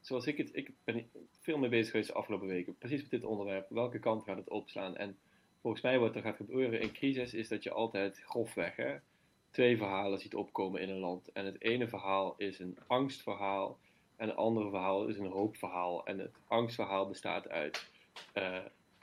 zoals 0.00 0.26
ik 0.26 0.36
het, 0.36 0.50
ik 0.52 0.70
ben 0.84 1.04
veel 1.50 1.58
mee 1.58 1.70
bezig 1.70 1.90
geweest 1.90 2.08
de 2.08 2.14
afgelopen 2.14 2.48
weken, 2.48 2.78
precies 2.78 3.02
met 3.02 3.10
dit 3.10 3.24
onderwerp. 3.24 3.68
Welke 3.68 3.98
kant 3.98 4.24
gaat 4.24 4.36
het 4.36 4.48
opslaan? 4.48 4.96
En 4.96 5.18
volgens 5.60 5.82
mij 5.82 5.98
wat 5.98 6.16
er 6.16 6.22
gaat 6.22 6.36
gebeuren 6.36 6.80
in 6.80 6.92
crisis 6.92 7.34
is 7.34 7.48
dat 7.48 7.62
je 7.62 7.70
altijd 7.70 8.22
grofweg 8.26 8.76
hè, 8.76 8.96
twee 9.50 9.76
verhalen 9.76 10.20
ziet 10.20 10.34
opkomen 10.34 10.80
in 10.80 10.88
een 10.88 10.98
land. 10.98 11.32
En 11.32 11.44
het 11.44 11.60
ene 11.60 11.88
verhaal 11.88 12.34
is 12.36 12.58
een 12.58 12.78
angstverhaal 12.86 13.78
en 14.16 14.28
het 14.28 14.36
andere 14.36 14.70
verhaal 14.70 15.06
is 15.06 15.18
een 15.18 15.26
hoopverhaal. 15.26 16.06
En 16.06 16.18
het 16.18 16.34
angstverhaal 16.46 17.08
bestaat 17.08 17.48
uit 17.48 17.90
uh, 18.34 18.58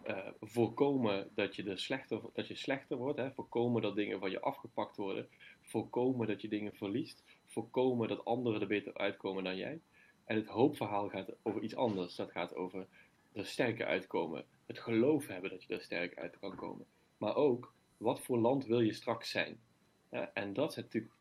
uh, 0.08 0.18
voorkomen 0.42 1.30
dat 1.36 1.56
je, 1.56 1.64
er 1.64 1.80
slechter, 1.80 2.20
dat 2.34 2.48
je 2.48 2.56
slechter 2.56 2.98
wordt, 2.98 3.20
hè, 3.20 3.32
voorkomen 3.32 3.82
dat 3.82 3.96
dingen 3.96 4.20
van 4.20 4.32
je 4.32 4.42
afgepakt 4.42 4.98
worden, 4.98 5.28
voorkomen 5.62 6.28
dat 6.28 6.42
je 6.42 6.48
dingen 6.48 6.76
verliest, 6.76 7.24
voorkomen 7.46 8.08
dat 8.08 8.26
anderen 8.26 8.62
er 8.62 8.68
beter 8.68 8.94
uitkomen 8.94 9.44
dan 9.44 9.58
jij. 9.58 9.80
En 10.28 10.36
het 10.36 10.48
hoopverhaal 10.48 11.10
gaat 11.10 11.34
over 11.44 11.62
iets 11.62 11.76
anders. 11.76 12.16
Dat 12.16 12.32
gaat 12.32 12.56
over 12.56 12.88
er 13.34 13.46
sterker 13.46 13.86
uitkomen, 13.86 14.46
het 14.66 14.80
geloof 14.80 15.28
hebben 15.28 15.50
dat 15.50 15.64
je 15.64 15.74
er 15.74 15.82
sterk 15.82 16.18
uit 16.18 16.40
kan 16.40 16.56
komen. 16.56 16.86
Maar 17.18 17.36
ook, 17.36 17.74
wat 17.98 18.22
voor 18.22 18.38
land 18.38 18.66
wil 18.66 18.80
je 18.80 18.94
straks 18.94 19.30
zijn? 19.30 19.60
En 20.34 20.54
dat 20.54 20.74
zijn 20.74 20.86
natuurlijk 20.86 21.14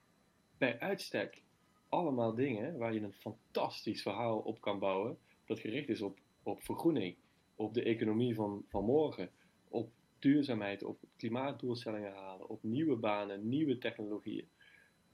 bij 0.59 0.79
uitstek 0.79 1.43
allemaal 1.89 2.35
dingen 2.35 2.79
waar 2.79 2.95
je 2.95 3.01
een 3.01 3.13
fantastisch 3.13 4.03
verhaal 4.03 4.39
op 4.39 4.61
kan 4.61 4.79
bouwen. 4.79 5.19
Dat 5.45 5.61
gericht 5.61 5.89
is 5.89 6.01
op, 6.03 6.19
op 6.43 6.63
vergroening, 6.63 7.17
op 7.55 7.75
de 7.75 7.83
economie 7.83 8.35
van, 8.35 8.65
van 8.69 8.85
morgen, 8.85 9.31
op 9.69 9.91
duurzaamheid, 10.19 10.83
op 10.83 10.99
klimaatdoelstellingen 11.17 12.13
halen, 12.13 12.49
op 12.49 12.63
nieuwe 12.63 12.97
banen, 12.97 13.49
nieuwe 13.49 13.79
technologieën. 13.79 14.49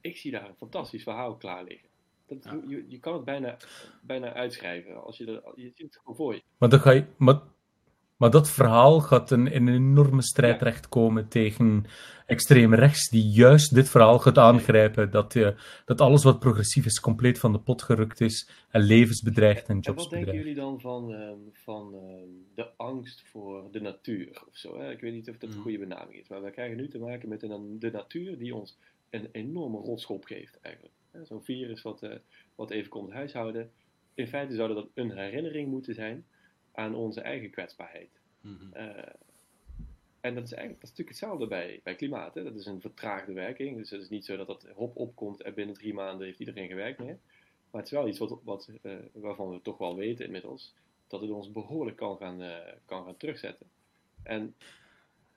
Ik 0.01 0.17
zie 0.17 0.31
daar 0.31 0.49
een 0.49 0.57
fantastisch 0.57 1.03
verhaal 1.03 1.37
klaar 1.37 1.65
liggen. 1.65 1.89
Dat, 2.27 2.45
je, 2.69 2.85
je, 2.89 2.99
kan 2.99 3.15
het 3.15 3.25
bijna, 3.25 3.57
bijna 4.03 4.33
uitschrijven. 4.33 5.05
Als 5.05 5.17
je, 5.17 5.27
er, 5.27 5.43
je 5.55 5.73
ziet 5.75 5.79
het 5.79 5.97
gewoon 5.97 6.17
voor 6.17 6.35
je. 6.35 6.43
Maar 6.59 6.69
dan 6.69 6.81
ga 6.81 6.91
je, 6.91 7.05
maar 7.17 7.41
maar 8.23 8.31
dat 8.31 8.51
verhaal 8.51 9.01
gaat 9.01 9.31
een, 9.31 9.57
een 9.57 9.69
enorme 9.69 10.23
strijd 10.23 10.59
terechtkomen 10.59 11.29
tegen 11.29 11.85
extreem 12.27 12.75
rechts, 12.75 13.09
die 13.09 13.29
juist 13.29 13.75
dit 13.75 13.89
verhaal 13.89 14.19
gaat 14.19 14.39
aangrijpen. 14.39 15.11
Dat, 15.11 15.35
uh, 15.35 15.49
dat 15.85 16.01
alles 16.01 16.25
wat 16.25 16.39
progressief 16.39 16.87
is, 16.87 17.01
compleet 17.01 17.39
van 17.39 17.53
de 17.53 17.61
pot 17.61 17.83
gerukt 17.83 18.21
is 18.21 18.51
en 18.71 18.81
levensbedreigd 18.81 19.69
en 19.69 19.79
jobs 19.79 20.03
Wat 20.03 20.11
denken 20.11 20.35
jullie 20.35 20.55
dan 20.55 20.81
van, 20.81 21.13
uh, 21.13 21.31
van 21.53 21.95
uh, 21.95 22.01
de 22.55 22.71
angst 22.77 23.23
voor 23.25 23.69
de 23.71 23.81
natuur 23.81 24.43
of 24.49 24.57
zo? 24.57 24.79
Hè? 24.79 24.91
Ik 24.91 25.01
weet 25.01 25.13
niet 25.13 25.29
of 25.29 25.39
dat 25.39 25.51
een 25.51 25.57
mm. 25.57 25.63
goede 25.63 25.79
benaming 25.79 26.21
is, 26.21 26.29
maar 26.29 26.43
we 26.43 26.51
krijgen 26.51 26.77
nu 26.77 26.89
te 26.89 26.99
maken 26.99 27.29
met 27.29 27.43
een, 27.43 27.79
de 27.79 27.91
natuur 27.91 28.39
die 28.39 28.55
ons 28.55 28.79
een 29.11 29.29
enorme 29.33 29.79
rotschop 29.79 30.25
geeft 30.25 30.61
eigenlijk. 30.61 30.95
Zo'n 31.23 31.45
virus 31.45 31.83
wat, 31.83 32.03
eh, 32.03 32.17
wat 32.55 32.71
even 32.71 32.91
komt 32.91 33.13
huishouden. 33.13 33.73
In 34.15 34.27
feite 34.27 34.55
zou 34.55 34.75
dat 34.75 34.89
een 34.95 35.19
herinnering 35.19 35.69
moeten 35.69 35.95
zijn 35.95 36.27
aan 36.73 36.95
onze 36.95 37.21
eigen 37.21 37.51
kwetsbaarheid. 37.51 38.21
Mhm. 38.41 38.73
Eh, 38.73 39.15
en 40.21 40.35
dat 40.35 40.45
is 40.45 40.53
eigenlijk 40.53 40.81
dat 40.81 40.91
is 40.91 40.97
natuurlijk 40.97 41.09
hetzelfde 41.09 41.47
bij, 41.47 41.81
bij 41.83 41.95
klimaat. 41.95 42.35
Hè? 42.35 42.43
Dat 42.43 42.55
is 42.55 42.67
een 42.67 42.81
vertraagde 42.81 43.33
werking. 43.33 43.77
Dus 43.77 43.91
het 43.91 44.01
is 44.01 44.09
niet 44.09 44.25
zo 44.25 44.37
dat 44.37 44.47
dat 44.47 44.67
hop 44.75 44.97
opkomt 44.97 45.43
en 45.43 45.55
binnen 45.55 45.75
drie 45.75 45.95
maanden 45.95 46.27
heeft 46.27 46.39
iedereen 46.39 46.69
gewerkt 46.69 46.99
meer. 46.99 47.19
Maar 47.71 47.81
het 47.81 47.91
is 47.91 47.99
wel 47.99 48.09
iets 48.09 48.19
wat, 48.19 48.41
wat, 48.43 48.71
uh, 48.83 48.95
waarvan 49.13 49.51
we 49.51 49.63
toch 49.63 49.79
wel 49.79 49.97
weten 49.97 50.25
inmiddels. 50.25 50.75
Dat 51.07 51.21
het 51.21 51.31
ons 51.31 51.53
behoorlijk 51.53 51.97
kan 51.97 52.17
gaan, 52.17 52.43
uh, 52.43 52.57
kan 52.85 53.05
gaan 53.05 53.17
terugzetten. 53.17 53.67
En 54.23 54.55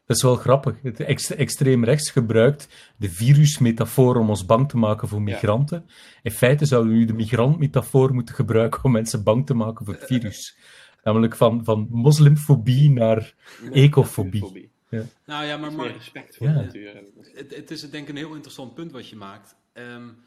dat 0.05 0.15
is 0.15 0.23
wel 0.23 0.35
grappig. 0.35 0.75
Het 0.81 0.99
extreem 1.35 1.83
rechts 1.83 2.11
gebruikt 2.11 2.67
de 2.97 3.09
virusmetafoor 3.09 4.15
om 4.15 4.29
ons 4.29 4.45
bang 4.45 4.69
te 4.69 4.77
maken 4.77 5.07
voor 5.07 5.21
migranten. 5.21 5.89
In 6.21 6.31
feite 6.31 6.65
zouden 6.65 6.91
we 6.91 6.97
nu 6.97 7.05
de 7.05 7.13
migrantmetafoor 7.13 8.13
moeten 8.13 8.35
gebruiken 8.35 8.83
om 8.83 8.91
mensen 8.91 9.23
bang 9.23 9.45
te 9.45 9.53
maken 9.53 9.85
voor 9.85 9.93
het 9.93 10.05
virus. 10.05 10.57
Namelijk 11.03 11.35
van, 11.35 11.63
van 11.63 11.87
moslimfobie 11.91 12.91
naar 12.91 13.33
ecofobie. 13.71 14.71
Ja. 14.89 15.03
Nou 15.25 15.45
ja, 15.45 15.57
maar, 15.57 15.73
maar 15.73 15.91
respect 15.91 16.35
voor 16.35 16.47
ja. 16.47 16.53
de 16.53 16.59
natuur. 16.59 17.03
Het, 17.33 17.55
het, 17.55 17.71
is 17.71 17.89
denk 17.89 18.03
ik 18.03 18.09
een 18.09 18.15
heel 18.15 18.33
interessant 18.33 18.73
punt 18.73 18.91
wat 18.91 19.09
je 19.09 19.15
maakt. 19.15 19.55
Um, 19.73 20.17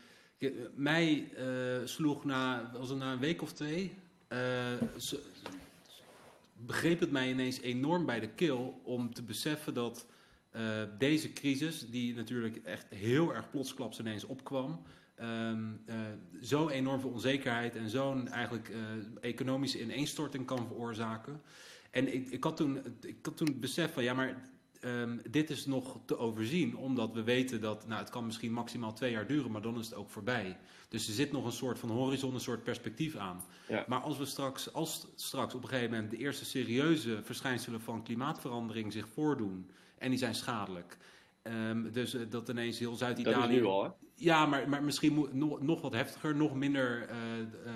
mij 0.75 1.29
uh, 1.39 1.45
sloeg 1.85 2.25
na, 2.25 2.71
was 2.79 2.89
het 2.89 2.99
na 2.99 3.13
een 3.13 3.19
week 3.19 3.43
of 3.43 3.53
twee, 3.53 3.95
uh, 4.29 4.39
begreep 6.59 7.01
het 7.01 7.11
mij 7.11 7.31
ineens 7.31 7.61
enorm 7.61 8.07
bij 8.07 8.21
de 8.21 8.29
keel 8.29 8.81
om 8.85 9.15
te 9.15 9.23
beseffen 9.23 9.75
dat 9.75 10.07
uh, 10.57 10.83
deze 10.99 11.33
crisis, 11.33 11.91
die 11.91 12.15
natuurlijk 12.15 12.57
echt 12.57 12.87
heel 12.89 13.35
erg 13.35 13.51
plotsklaps 13.51 13.99
ineens 14.01 14.25
opkwam, 14.25 14.83
um, 15.21 15.81
uh, 15.87 15.97
zo 16.43 16.69
enorm 16.69 17.05
onzekerheid 17.05 17.77
en 17.77 17.89
zo'n 17.89 18.29
eigenlijk 18.29 18.69
uh, 18.69 18.77
economische 19.21 19.83
ineenstorting 19.83 20.47
kan 20.47 20.67
veroorzaken. 20.67 21.41
En 21.91 22.15
ik, 22.15 22.31
ik, 22.31 22.45
had 22.45 22.57
toen, 22.57 22.81
ik 23.01 23.19
had 23.23 23.37
toen 23.37 23.47
het 23.47 23.61
besef 23.61 23.93
van 23.93 24.03
ja, 24.03 24.15
maar 24.15 24.51
um, 24.85 25.21
dit 25.31 25.51
is 25.51 25.67
nog 25.67 25.99
te 26.05 26.19
overzien, 26.19 26.77
omdat 26.77 27.13
we 27.13 27.23
weten 27.23 27.61
dat 27.61 27.87
nou, 27.87 28.01
het 28.01 28.11
kan 28.11 28.27
misschien 28.27 28.53
maximaal 28.53 28.93
twee 28.93 29.11
jaar 29.11 29.27
duren, 29.27 29.51
maar 29.51 29.63
dan 29.63 29.79
is 29.79 29.87
het 29.87 29.95
ook 29.95 30.11
voorbij. 30.11 30.57
Dus 30.89 31.09
er 31.09 31.15
zit 31.15 31.33
nog 31.33 31.45
een 31.45 31.53
soort 31.53 31.79
van 31.79 31.91
horizon, 31.91 32.35
een 32.35 32.41
soort 32.41 32.63
perspectief 32.63 33.17
aan. 33.17 33.45
Ja. 33.69 33.85
Maar 33.89 34.01
als 34.01 34.19
we 34.19 34.25
straks, 34.25 34.73
als 34.73 35.07
straks 35.15 35.55
op 35.55 35.63
een 35.63 35.69
gegeven 35.69 35.91
moment 35.91 36.11
de 36.11 36.17
eerste 36.17 36.45
serieuze 36.45 37.21
verschijnselen 37.23 37.81
van 37.81 38.03
klimaatverandering 38.03 38.93
zich 38.93 39.09
voordoen 39.09 39.71
en 39.99 40.11
die 40.11 40.19
zijn 40.19 40.35
schadelijk. 40.35 40.97
Um, 41.43 41.93
dus 41.93 42.15
uh, 42.15 42.21
dat 42.31 42.49
ineens 42.49 42.79
heel 42.79 42.95
Zuid-Italië. 42.95 43.35
Dat 43.35 43.51
is 43.51 43.57
nu 43.57 43.65
al, 43.65 43.85
hè? 43.85 43.91
Ja, 44.15 44.47
maar, 44.47 44.69
maar 44.69 44.83
misschien 44.83 45.15
moet, 45.15 45.33
nog, 45.33 45.61
nog 45.61 45.81
wat 45.81 45.93
heftiger, 45.93 46.37
nog 46.37 46.55
minder, 46.55 47.11
uh, 47.11 47.39
uh, 47.39 47.73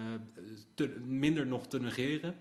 te, 0.75 0.89
minder 1.05 1.47
nog 1.47 1.67
te 1.67 1.81
negeren. 1.81 2.35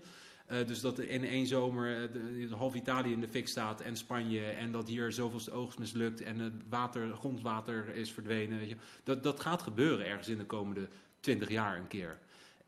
Uh, 0.50 0.66
dus 0.66 0.80
dat 0.80 0.98
in 0.98 1.24
één 1.24 1.46
zomer 1.46 2.10
uh, 2.34 2.52
half 2.52 2.74
Italië 2.74 3.12
in 3.12 3.20
de 3.20 3.28
fik 3.28 3.48
staat 3.48 3.80
en 3.80 3.96
Spanje 3.96 4.44
en 4.44 4.72
dat 4.72 4.88
hier 4.88 5.12
zoveelste 5.12 5.50
oogst 5.50 5.78
mislukt 5.78 6.22
en 6.22 6.38
het 6.38 6.52
water, 6.68 7.14
grondwater 7.14 7.94
is 7.94 8.12
verdwenen. 8.12 8.58
Weet 8.58 8.68
je. 8.68 8.76
Dat, 9.04 9.22
dat 9.22 9.40
gaat 9.40 9.62
gebeuren 9.62 10.06
ergens 10.06 10.28
in 10.28 10.38
de 10.38 10.44
komende 10.44 10.88
twintig 11.20 11.48
jaar 11.48 11.76
een 11.76 11.88
keer. 11.88 12.18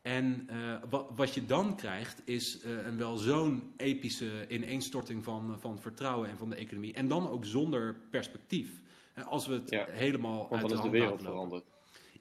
En 0.01 0.47
uh, 0.51 0.75
wat, 0.89 1.11
wat, 1.15 1.33
je 1.33 1.45
dan 1.45 1.75
krijgt 1.75 2.21
is 2.25 2.63
een 2.63 2.97
wel 2.97 3.17
zo'n 3.17 3.73
epische 3.77 4.47
ineenstorting 4.47 5.23
van, 5.23 5.59
van 5.59 5.79
vertrouwen 5.79 6.29
en 6.29 6.37
van 6.37 6.49
de 6.49 6.55
economie. 6.55 6.93
En 6.93 7.07
dan 7.07 7.29
ook 7.29 7.45
zonder 7.45 7.95
perspectief. 8.09 8.81
Als 9.25 9.47
we 9.47 9.53
het 9.53 9.69
ja, 9.69 9.85
helemaal 9.89 10.51
uit 10.51 10.61
dan 10.61 10.71
is 10.71 10.81
de 10.81 10.89
wereld 10.89 11.21
veranderd. 11.21 11.74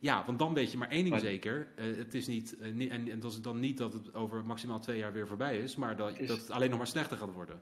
Ja, 0.05 0.25
want 0.27 0.39
dan 0.39 0.55
weet 0.55 0.71
je 0.71 0.79
maar 0.79 0.91
één 0.91 1.05
ding 1.05 1.21
zeker. 1.21 1.69
Uh, 1.77 1.97
het 1.97 2.15
is 2.15 2.27
niet, 2.27 2.57
uh, 2.61 2.93
en, 2.93 3.11
en 3.11 3.21
dat 3.21 3.33
is 3.33 3.41
dan 3.41 3.61
niet 3.61 3.79
dat 3.79 3.93
het 3.93 4.15
over 4.15 4.45
maximaal 4.45 4.81
twee 4.81 4.99
jaar 4.99 5.13
weer 5.13 5.27
voorbij 5.27 5.59
is, 5.59 5.77
maar 5.77 5.97
dat, 5.97 6.19
dat 6.19 6.39
het 6.39 6.51
alleen 6.51 6.69
nog 6.69 6.79
maar 6.79 6.87
slechter 6.87 7.17
gaat 7.17 7.33
worden. 7.33 7.61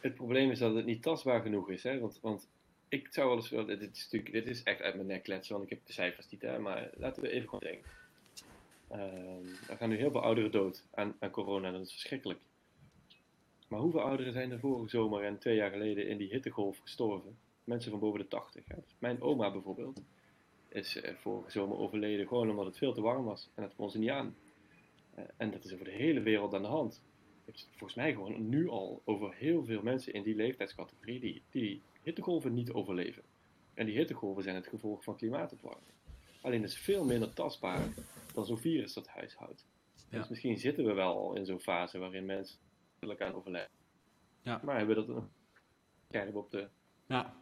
Het 0.00 0.14
probleem 0.14 0.50
is 0.50 0.58
dat 0.58 0.74
het 0.74 0.84
niet 0.84 1.02
tastbaar 1.02 1.42
genoeg 1.42 1.70
is. 1.70 1.82
Hè? 1.82 1.98
Want, 1.98 2.18
want 2.22 2.48
ik 2.88 3.08
zou 3.10 3.28
wel 3.28 3.36
eens 3.36 3.48
willen, 3.48 3.78
dit 3.78 3.96
is, 3.96 4.02
natuurlijk, 4.02 4.32
dit 4.32 4.46
is 4.46 4.62
echt 4.62 4.80
uit 4.80 4.94
mijn 4.94 5.06
nek 5.06 5.22
kletsen, 5.22 5.54
want 5.54 5.70
ik 5.70 5.76
heb 5.76 5.86
de 5.86 5.92
cijfers 5.92 6.28
niet, 6.30 6.42
hè? 6.42 6.58
maar 6.58 6.90
laten 6.96 7.22
we 7.22 7.30
even 7.30 7.48
gewoon 7.48 7.64
denken. 7.64 7.90
Uh, 8.92 9.70
er 9.70 9.76
gaan 9.76 9.88
nu 9.88 9.96
heel 9.96 10.10
veel 10.10 10.22
ouderen 10.22 10.50
dood 10.50 10.84
aan, 10.94 11.16
aan 11.18 11.30
corona 11.30 11.66
en 11.66 11.72
dat 11.72 11.82
is 11.82 11.92
verschrikkelijk. 11.92 12.40
Maar 13.68 13.80
hoeveel 13.80 14.02
ouderen 14.02 14.32
zijn 14.32 14.50
er 14.50 14.58
vorige 14.58 14.88
zomer 14.88 15.24
en 15.24 15.38
twee 15.38 15.56
jaar 15.56 15.70
geleden 15.70 16.08
in 16.08 16.18
die 16.18 16.28
hittegolf 16.28 16.78
gestorven? 16.78 17.38
Mensen 17.64 17.90
van 17.90 18.00
boven 18.00 18.20
de 18.20 18.28
80. 18.28 18.64
Hè? 18.68 18.76
Mijn 18.98 19.22
oma 19.22 19.52
bijvoorbeeld 19.52 20.00
is 20.72 20.96
uh, 20.96 21.14
vorige 21.14 21.50
zomer 21.50 21.76
overleden 21.76 22.26
gewoon 22.26 22.50
omdat 22.50 22.66
het 22.66 22.78
veel 22.78 22.92
te 22.92 23.00
warm 23.00 23.24
was. 23.24 23.50
En 23.54 23.62
dat 23.62 23.74
kon 23.74 23.90
ze 23.90 23.98
niet 23.98 24.10
aan. 24.10 24.36
Uh, 25.18 25.24
en 25.36 25.50
dat 25.50 25.64
is 25.64 25.72
over 25.72 25.84
de 25.84 25.90
hele 25.90 26.20
wereld 26.20 26.54
aan 26.54 26.62
de 26.62 26.68
hand. 26.68 27.02
Je 27.44 27.52
hebt 27.52 27.68
volgens 27.70 27.94
mij 27.94 28.12
gewoon 28.12 28.48
nu 28.48 28.68
al 28.68 29.02
over 29.04 29.34
heel 29.34 29.64
veel 29.64 29.82
mensen 29.82 30.12
in 30.12 30.22
die 30.22 30.34
leeftijdscategorie 30.34 31.20
die, 31.20 31.42
die 31.50 31.82
hittegolven 32.02 32.54
niet 32.54 32.72
overleven. 32.72 33.22
En 33.74 33.86
die 33.86 33.96
hittegolven 33.96 34.42
zijn 34.42 34.54
het 34.54 34.66
gevolg 34.66 35.04
van 35.04 35.16
klimaatopwarming. 35.16 35.94
Alleen 36.40 36.62
het 36.62 36.70
is 36.70 36.78
veel 36.78 37.04
minder 37.04 37.32
tastbaar 37.32 37.88
dan 38.34 38.46
zo'n 38.46 38.58
virus 38.58 38.92
dat 38.92 39.08
huishoudt. 39.08 39.66
Ja. 40.10 40.18
Dus 40.18 40.28
misschien 40.28 40.58
zitten 40.58 40.84
we 40.84 40.92
wel 40.92 41.16
al 41.16 41.36
in 41.36 41.46
zo'n 41.46 41.60
fase 41.60 41.98
waarin 41.98 42.26
mensen 42.26 42.58
aan 43.18 43.34
overlijden. 43.34 43.70
Ja. 44.42 44.60
Maar 44.64 44.76
hebben 44.76 44.96
we 44.96 45.06
dat 45.06 45.24
scherp 46.08 46.34
op 46.34 46.50
de. 46.50 46.68
Ja. 47.06 47.34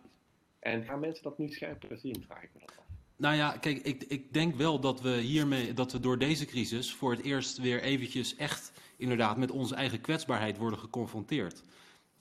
En 0.58 0.84
gaan 0.84 1.00
mensen 1.00 1.22
dat 1.22 1.38
nu 1.38 1.48
scherper 1.48 1.98
zien, 1.98 2.22
vraag 2.22 2.42
ik 2.42 2.54
me 2.54 2.60
dat 2.60 2.78
af. 2.78 2.87
Nou 3.18 3.34
ja, 3.34 3.50
kijk, 3.50 3.78
ik, 3.82 4.04
ik 4.08 4.32
denk 4.32 4.54
wel 4.54 4.80
dat 4.80 5.00
we 5.00 5.10
hiermee, 5.10 5.74
dat 5.74 5.92
we 5.92 6.00
door 6.00 6.18
deze 6.18 6.44
crisis 6.44 6.94
voor 6.94 7.10
het 7.10 7.22
eerst 7.22 7.58
weer 7.58 7.82
eventjes 7.82 8.36
echt 8.36 8.72
inderdaad 8.96 9.36
met 9.36 9.50
onze 9.50 9.74
eigen 9.74 10.00
kwetsbaarheid 10.00 10.56
worden 10.56 10.78
geconfronteerd. 10.78 11.62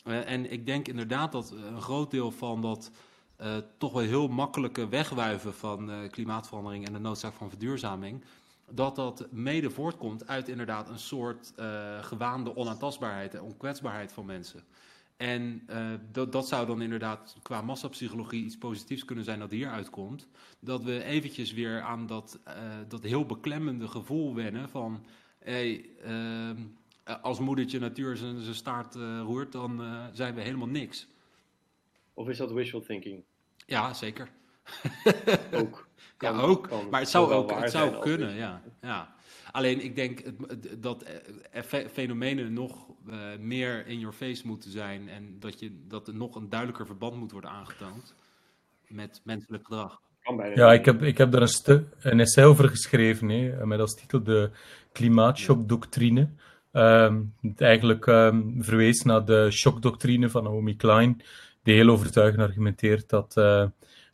Uh, 0.05 0.29
en 0.29 0.51
ik 0.51 0.65
denk 0.65 0.88
inderdaad 0.88 1.31
dat 1.31 1.51
een 1.51 1.81
groot 1.81 2.12
deel 2.12 2.31
van 2.31 2.62
dat 2.62 2.91
uh, 3.41 3.57
toch 3.77 3.91
wel 3.91 4.01
heel 4.01 4.27
makkelijke 4.27 4.88
wegwuiven 4.88 5.53
van 5.53 6.10
klimaatverandering 6.12 6.86
en 6.86 6.93
de 6.93 6.99
noodzaak 6.99 7.33
van 7.33 7.49
verduurzaming, 7.49 8.23
dat 8.69 8.95
dat 8.95 9.27
mede 9.31 9.69
voortkomt 9.69 10.27
uit 10.27 10.47
inderdaad 10.47 10.89
een 10.89 10.99
soort 10.99 11.53
gewaande 12.01 12.55
onaantastbaarheid 12.55 13.33
en 13.33 13.41
onkwetsbaarheid 13.41 14.12
van 14.12 14.25
mensen. 14.25 14.63
En 15.17 15.67
uh, 15.69 15.93
dat, 16.12 16.32
dat 16.32 16.47
zou 16.47 16.65
dan 16.65 16.82
inderdaad 16.82 17.38
qua 17.41 17.62
massapsychologie 17.62 18.43
iets 18.43 18.58
positiefs 18.58 19.06
kunnen 19.06 19.23
zijn 19.23 19.39
dat 19.39 19.51
hier 19.51 19.69
uitkomt. 19.69 20.27
Dat 20.60 20.84
we 20.84 21.03
eventjes 21.03 21.53
weer 21.53 21.82
aan 21.82 22.08
dat, 22.08 22.39
uh, 22.47 22.53
dat 22.88 23.03
heel 23.03 23.25
beklemmende 23.25 23.88
gevoel 23.88 24.36
wennen 24.36 24.69
van... 24.69 25.06
Hey, 25.39 25.89
uh, 26.06 26.49
als 27.21 27.39
moedertje 27.39 27.80
natuur 27.80 28.17
zijn, 28.17 28.39
zijn 28.39 28.56
staart 28.56 28.95
roert, 29.21 29.51
dan 29.51 29.82
zijn 30.13 30.36
we 30.36 30.41
helemaal 30.41 30.67
niks. 30.67 31.08
Of 32.13 32.30
is 32.30 32.38
dat 32.38 32.51
wishful 32.51 32.82
thinking? 32.82 33.23
Ja, 33.65 33.93
zeker. 33.93 34.30
ook. 35.51 35.88
Kan, 36.17 36.36
ja, 36.36 36.41
ook. 36.41 36.89
maar 36.89 36.99
het 36.99 37.10
zou 37.10 37.32
ook 37.32 37.51
het 37.51 37.71
zou 37.71 37.99
kunnen, 37.99 38.36
ja. 38.36 38.62
ja. 38.82 39.15
Alleen 39.58 39.84
ik 39.84 39.96
denk 39.96 40.24
dat 40.78 41.06
fenomenen 41.91 42.54
nog 42.54 42.88
uh, 43.10 43.15
meer 43.39 43.88
in 43.88 44.00
your 44.00 44.15
face 44.15 44.48
moeten 44.48 44.72
zijn 44.72 45.10
en 45.10 45.36
dat, 45.39 45.60
je, 45.60 45.72
dat 45.88 46.08
er 46.08 46.15
nog 46.15 46.36
een 46.36 46.50
duidelijker 46.50 46.86
verband 46.86 47.15
moet 47.15 47.32
worden 47.32 47.50
aangetoond 47.50 48.15
met 48.88 49.22
menselijk 49.24 49.63
gedrag. 49.65 50.02
Ja, 50.54 50.74
ik 50.74 50.86
heb, 50.86 51.02
ik 51.02 51.17
heb 51.17 51.32
daar 51.32 51.41
een, 51.41 51.48
stuk, 51.48 51.88
een 52.00 52.20
essay 52.20 52.46
over 52.46 52.70
geschreven, 52.70 53.30
hè, 53.30 53.65
met 53.65 53.80
als 53.80 53.96
titel 53.96 54.24
de 54.24 54.50
klimaatshockdoctrine. 54.91 56.30
Um, 56.72 57.34
het 57.41 57.62
eigenlijk 57.62 58.06
um, 58.06 58.63
verwees 58.63 59.04
naar 59.04 59.26
de 59.26 59.52
shockdoctrine 59.52 60.30
van 60.30 60.43
Naomi 60.43 60.76
Klein, 60.76 61.22
die 61.63 61.76
heel 61.76 61.89
overtuigend 61.89 62.41
argumenteert 62.41 63.10
dat, 63.10 63.36
uh, 63.38 63.65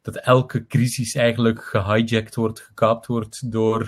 dat 0.03 0.15
elke 0.15 0.67
crisis 0.67 1.15
eigenlijk 1.15 1.63
gehijacked 1.63 2.35
wordt, 2.35 2.59
gekaapt 2.59 3.05
wordt 3.07 3.51
door 3.51 3.81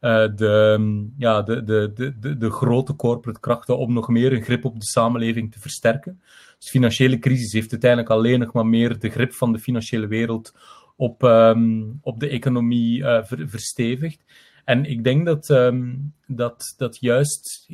uh, 0.00 0.28
de, 0.34 1.08
ja, 1.16 1.42
de, 1.42 1.62
de, 1.62 1.92
de, 2.20 2.36
de, 2.36 2.50
grote 2.50 2.96
corporate 2.96 3.40
krachten 3.40 3.78
om 3.78 3.92
nog 3.92 4.08
meer 4.08 4.32
een 4.32 4.42
grip 4.42 4.64
op 4.64 4.80
de 4.80 4.86
samenleving 4.86 5.52
te 5.52 5.60
versterken. 5.60 6.20
Dus 6.56 6.64
de 6.64 6.70
financiële 6.70 7.18
crisis 7.18 7.52
heeft 7.52 7.70
uiteindelijk 7.70 8.10
alleen 8.10 8.38
nog 8.38 8.52
maar 8.52 8.66
meer 8.66 8.98
de 8.98 9.10
grip 9.10 9.32
van 9.32 9.52
de 9.52 9.58
financiële 9.58 10.06
wereld 10.06 10.54
op, 10.96 11.22
um, 11.22 11.98
op 12.02 12.20
de 12.20 12.28
economie 12.28 12.98
uh, 12.98 13.24
ver, 13.24 13.48
verstevigd. 13.48 14.24
En 14.64 14.84
ik 14.84 15.04
denk 15.04 15.26
dat, 15.26 15.48
um, 15.48 16.12
dat, 16.26 16.74
dat 16.76 16.98
juist, 17.00 17.66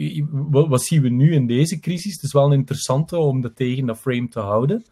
wat 0.51 0.83
zien 0.83 1.03
we 1.03 1.09
nu 1.09 1.33
in 1.33 1.47
deze 1.47 1.81
crisis? 1.81 2.13
Het 2.13 2.23
is 2.23 2.33
wel 2.33 2.45
een 2.45 2.59
interessante 2.59 3.17
om 3.17 3.41
dat 3.41 3.57
tegen 3.57 3.87
dat 3.87 3.99
frame 3.99 4.29
te 4.29 4.41
houden 4.41 4.85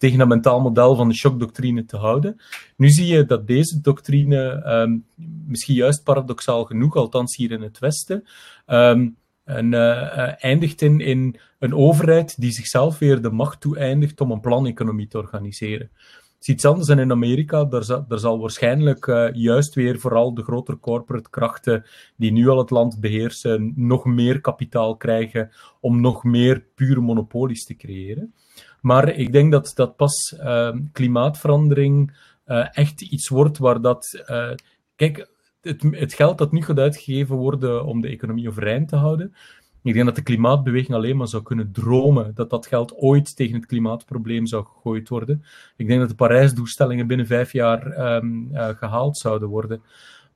tegen 0.00 0.18
dat 0.18 0.28
mentaal 0.28 0.60
model 0.60 0.96
van 0.96 1.08
de 1.08 1.14
shockdoctrine 1.14 1.84
te 1.84 1.96
houden. 1.96 2.40
Nu 2.76 2.88
zie 2.88 3.06
je 3.06 3.24
dat 3.24 3.46
deze 3.46 3.80
doctrine, 3.80 4.66
um, 4.66 5.04
misschien 5.46 5.74
juist 5.74 6.02
paradoxaal 6.02 6.64
genoeg, 6.64 6.96
althans 6.96 7.36
hier 7.36 7.50
in 7.50 7.62
het 7.62 7.78
Westen, 7.78 8.24
um, 8.66 9.16
een, 9.44 9.72
uh, 9.72 10.44
eindigt 10.44 10.82
in, 10.82 11.36
een 11.58 11.74
overheid 11.74 12.40
die 12.40 12.52
zichzelf 12.52 12.98
weer 12.98 13.22
de 13.22 13.30
macht 13.30 13.60
toe-eindigt 13.60 14.20
om 14.20 14.30
een 14.30 14.40
planeconomie 14.40 15.06
te 15.06 15.18
organiseren. 15.18 15.90
Het 16.34 16.48
is 16.48 16.54
iets 16.54 16.64
anders 16.64 16.86
dan 16.86 16.98
in 16.98 17.10
Amerika. 17.10 17.64
Daar, 17.64 17.84
zal, 17.84 18.04
daar 18.08 18.18
zal 18.18 18.38
waarschijnlijk 18.38 19.06
uh, 19.06 19.28
juist 19.32 19.74
weer 19.74 19.98
vooral 19.98 20.34
de 20.34 20.42
grotere 20.42 20.78
corporate 20.78 21.30
krachten 21.30 21.84
die 22.16 22.32
nu 22.32 22.48
al 22.48 22.58
het 22.58 22.70
land 22.70 23.00
beheersen, 23.00 23.72
nog 23.76 24.04
meer 24.04 24.40
kapitaal 24.40 24.96
krijgen 24.96 25.50
om 25.80 26.00
nog 26.00 26.24
meer 26.24 26.64
pure 26.74 27.00
monopolies 27.00 27.64
te 27.64 27.76
creëren. 27.76 28.34
Maar 28.80 29.08
ik 29.08 29.32
denk 29.32 29.52
dat, 29.52 29.72
dat 29.74 29.96
pas 29.96 30.34
uh, 30.38 30.76
klimaatverandering 30.92 32.16
uh, 32.46 32.66
echt 32.70 33.00
iets 33.00 33.28
wordt 33.28 33.58
waar 33.58 33.80
dat. 33.80 34.24
Uh, 34.30 34.50
kijk, 34.96 35.28
het, 35.60 35.82
het, 35.90 36.14
geld 36.14 36.38
dat 36.38 36.52
nu 36.52 36.62
gaat 36.62 36.78
uitgegeven 36.78 37.36
worden 37.36 37.84
om 37.84 38.00
de 38.00 38.08
economie 38.08 38.48
overeind 38.48 38.88
te 38.88 38.96
houden. 38.96 39.34
Ik 39.82 39.92
denk 39.94 40.06
dat 40.06 40.14
de 40.14 40.22
klimaatbeweging 40.22 40.94
alleen 40.94 41.16
maar 41.16 41.28
zou 41.28 41.42
kunnen 41.42 41.72
dromen 41.72 42.34
dat 42.34 42.50
dat 42.50 42.66
geld 42.66 42.94
ooit 42.94 43.36
tegen 43.36 43.54
het 43.54 43.66
klimaatprobleem 43.66 44.46
zou 44.46 44.64
gegooid 44.64 45.08
worden. 45.08 45.44
Ik 45.76 45.86
denk 45.86 46.00
dat 46.00 46.08
de 46.08 46.14
Parijsdoelstellingen 46.14 47.06
binnen 47.06 47.26
vijf 47.26 47.52
jaar 47.52 48.14
um, 48.16 48.48
gehaald 48.52 49.16
zouden 49.16 49.48
worden. 49.48 49.82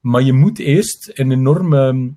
Maar 0.05 0.23
je 0.23 0.33
moet 0.33 0.59
eerst 0.59 1.11
een 1.19 1.33
enorme 1.33 2.15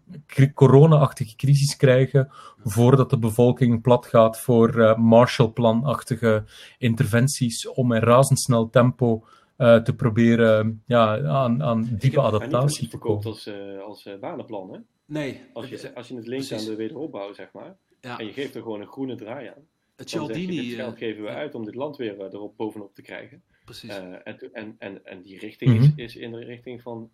corona-achtige 0.53 1.35
crisis 1.35 1.75
krijgen 1.75 2.29
voordat 2.63 3.09
de 3.09 3.17
bevolking 3.17 3.81
plat 3.81 4.05
gaat 4.05 4.39
voor 4.39 4.75
uh, 4.75 4.97
Marshallplan-achtige 4.97 6.43
interventies 6.77 7.67
om 7.67 7.93
in 7.93 8.01
razendsnel 8.01 8.69
tempo 8.69 9.25
uh, 9.57 9.75
te 9.75 9.95
proberen 9.95 10.83
ja, 10.85 11.19
aan, 11.21 11.63
aan 11.63 11.97
diepe 11.99 12.21
adaptatie 12.21 12.87
te 12.87 12.97
komen. 12.97 13.25
als, 13.25 13.47
uh, 13.47 13.81
als 13.81 14.09
banenplan, 14.19 14.73
hè? 14.73 14.79
Nee. 15.05 15.41
Als 15.53 15.69
je, 15.69 15.95
als 15.95 16.07
je 16.07 16.15
het 16.15 16.27
linkt 16.27 16.51
aan 16.51 16.65
de 16.65 16.75
wederopbouw, 16.75 17.33
zeg 17.33 17.51
maar, 17.53 17.75
ja. 18.01 18.19
en 18.19 18.25
je 18.25 18.33
geeft 18.33 18.55
er 18.55 18.61
gewoon 18.61 18.81
een 18.81 18.87
groene 18.87 19.15
draai 19.15 19.47
aan, 19.47 19.67
het 19.95 20.11
dan 20.11 20.27
zeg 20.27 20.37
je, 20.37 20.47
dit 20.47 20.73
geld 20.73 20.97
geven 20.97 21.23
we 21.23 21.29
uit 21.29 21.55
om 21.55 21.65
dit 21.65 21.75
land 21.75 21.97
weer 21.97 22.21
erop 22.21 22.57
bovenop 22.57 22.95
te 22.95 23.01
krijgen. 23.01 23.43
Precies. 23.65 23.97
en, 23.97 24.23
en, 24.53 24.75
en, 24.77 25.05
en 25.05 25.21
die 25.21 25.39
richting 25.39 25.71
mm 25.71 25.77
-hmm. 25.77 25.93
is, 25.95 26.15
is 26.15 26.21
in 26.21 26.31
de 26.31 26.43
richting 26.43 26.81
van 26.81 27.09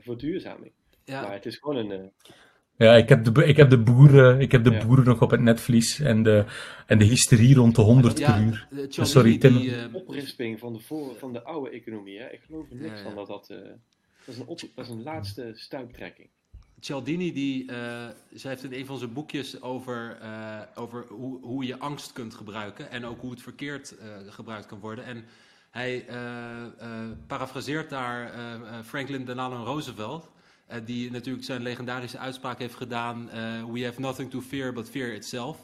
verduurzaming. 0.00 0.72
Ja. 1.04 1.22
Maar 1.22 1.32
het 1.32 1.46
is 1.46 1.56
gewoon 1.56 1.76
een. 1.76 2.00
Uh... 2.00 2.06
Ja, 2.76 2.96
ik 2.96 3.08
heb 3.08 3.24
de, 3.24 3.44
ik 3.44 3.56
heb 3.56 3.70
de, 3.70 3.78
boeren, 3.78 4.40
ik 4.40 4.52
heb 4.52 4.64
de 4.64 4.70
ja. 4.70 4.86
boeren 4.86 5.04
nog 5.04 5.22
op 5.22 5.30
het 5.30 5.40
netvlies 5.40 6.00
en 6.00 6.22
de, 6.22 6.44
en 6.86 6.98
de 6.98 7.04
hysterie 7.04 7.54
rond 7.54 7.76
de 7.76 7.82
100 7.82 8.18
ja, 8.18 8.32
per 8.32 8.42
uur. 8.42 8.66
De, 8.70 8.82
uh, 8.98 9.04
Sorry, 9.04 9.38
Tim. 9.38 9.56
Die 9.58 9.70
uh, 9.70 9.94
oprisping 9.94 10.58
van 10.58 10.72
de, 10.72 10.78
voor, 10.78 11.16
van 11.16 11.32
de 11.32 11.42
oude 11.42 11.70
economie, 11.70 12.18
hè? 12.18 12.28
ik 12.28 12.40
geloof 12.46 12.70
er 12.70 12.76
niks 12.76 13.00
van 13.00 13.14
dat 13.14 13.26
dat. 13.26 13.46
dat, 13.46 13.58
is 14.26 14.38
een 14.38 14.46
op, 14.46 14.60
dat 14.74 14.84
is 14.84 14.90
een 14.90 15.02
laatste 15.02 15.50
stuiptrekking. 15.54 16.28
Cialdini, 16.80 17.32
die, 17.32 17.64
zij 18.30 18.50
heeft 18.50 18.64
in 18.64 18.72
een 18.72 18.86
van 18.86 18.98
zijn 18.98 19.12
boekjes 19.12 19.62
over, 19.62 20.18
over 20.74 21.04
hoe, 21.08 21.40
hoe 21.40 21.66
je 21.66 21.78
angst 21.78 22.12
kunt 22.12 22.34
gebruiken 22.34 22.90
en 22.90 23.04
ook 23.04 23.20
hoe 23.20 23.30
het 23.30 23.42
verkeerd 23.42 23.94
gebruikt 24.26 24.66
kan 24.66 24.80
worden. 24.80 25.04
En 25.04 25.24
hij 25.72 26.04
uh, 26.08 26.14
uh, 26.14 26.88
parafraseert 27.26 27.90
daar 27.90 28.34
uh, 28.34 28.54
Franklin 28.84 29.24
Delano 29.24 29.64
Roosevelt, 29.64 30.30
die 30.84 31.10
natuurlijk 31.10 31.44
zijn 31.44 31.62
legendarische 31.62 32.18
uitspraak 32.18 32.58
heeft 32.58 32.74
gedaan: 32.74 33.30
We 33.72 33.84
have 33.84 34.00
nothing 34.00 34.30
to 34.30 34.40
fear 34.40 34.72
but 34.72 34.90
fear 34.90 35.12
itself. 35.12 35.58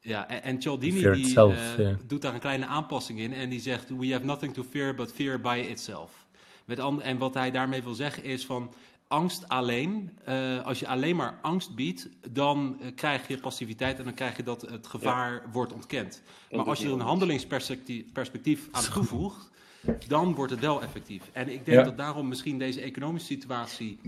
Ja, 0.00 0.28
en, 0.28 0.42
en 0.42 0.62
Cialdini 0.62 1.00
die, 1.00 1.10
itself, 1.10 1.76
yeah. 1.76 1.96
doet 2.06 2.22
daar 2.22 2.34
een 2.34 2.40
kleine 2.40 2.66
aanpassing 2.66 3.18
in 3.18 3.32
en 3.32 3.48
die 3.48 3.60
zegt: 3.60 3.88
We 3.88 4.12
have 4.12 4.24
nothing 4.24 4.54
to 4.54 4.64
fear 4.70 4.94
but 4.94 5.12
fear 5.12 5.40
by 5.40 5.66
itself. 5.68 6.26
Met 6.64 6.78
en 6.78 7.18
wat 7.18 7.34
hij 7.34 7.50
daarmee 7.50 7.82
wil 7.82 7.94
zeggen 7.94 8.24
is 8.24 8.46
van 8.46 8.72
angst 9.08 9.48
alleen, 9.48 10.18
uh, 10.28 10.64
als 10.64 10.78
je 10.78 10.88
alleen 10.88 11.16
maar 11.16 11.38
angst 11.42 11.74
biedt, 11.74 12.08
dan 12.30 12.78
uh, 12.80 12.86
krijg 12.94 13.28
je 13.28 13.38
passiviteit 13.38 13.98
en 13.98 14.04
dan 14.04 14.14
krijg 14.14 14.36
je 14.36 14.42
dat 14.42 14.60
het 14.60 14.86
gevaar 14.86 15.32
ja. 15.32 15.50
wordt 15.52 15.72
ontkend. 15.72 16.22
Maar 16.50 16.64
als 16.64 16.78
je 16.78 16.86
er 16.86 16.92
een 16.92 17.00
handelingsperspectief 17.00 18.12
perspectief 18.12 18.68
aan 18.70 18.82
toevoegt, 18.92 19.50
dan 20.06 20.34
wordt 20.34 20.52
het 20.52 20.60
wel 20.60 20.82
effectief. 20.82 21.30
En 21.32 21.48
ik 21.48 21.64
denk 21.64 21.78
ja. 21.78 21.84
dat 21.84 21.96
daarom 21.96 22.28
misschien 22.28 22.58
deze 22.58 22.80
economische 22.80 23.32
situatie 23.32 23.98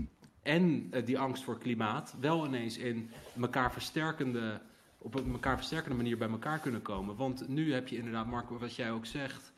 en 0.43 0.89
uh, 0.93 1.05
die 1.05 1.19
angst 1.19 1.43
voor 1.43 1.57
klimaat 1.57 2.15
wel 2.19 2.45
ineens 2.45 2.77
in 2.77 3.09
elkaar 3.41 3.71
versterkende, 3.73 4.61
op 4.97 5.15
een 5.15 5.31
elkaar 5.31 5.57
versterkende 5.57 5.97
manier 5.97 6.17
bij 6.17 6.29
elkaar 6.29 6.59
kunnen 6.59 6.81
komen. 6.81 7.15
Want 7.15 7.47
nu 7.47 7.73
heb 7.73 7.87
je 7.87 7.97
inderdaad, 7.97 8.25
Marco, 8.25 8.57
wat 8.57 8.75
jij 8.75 8.91
ook 8.91 9.05
zegt, 9.05 9.53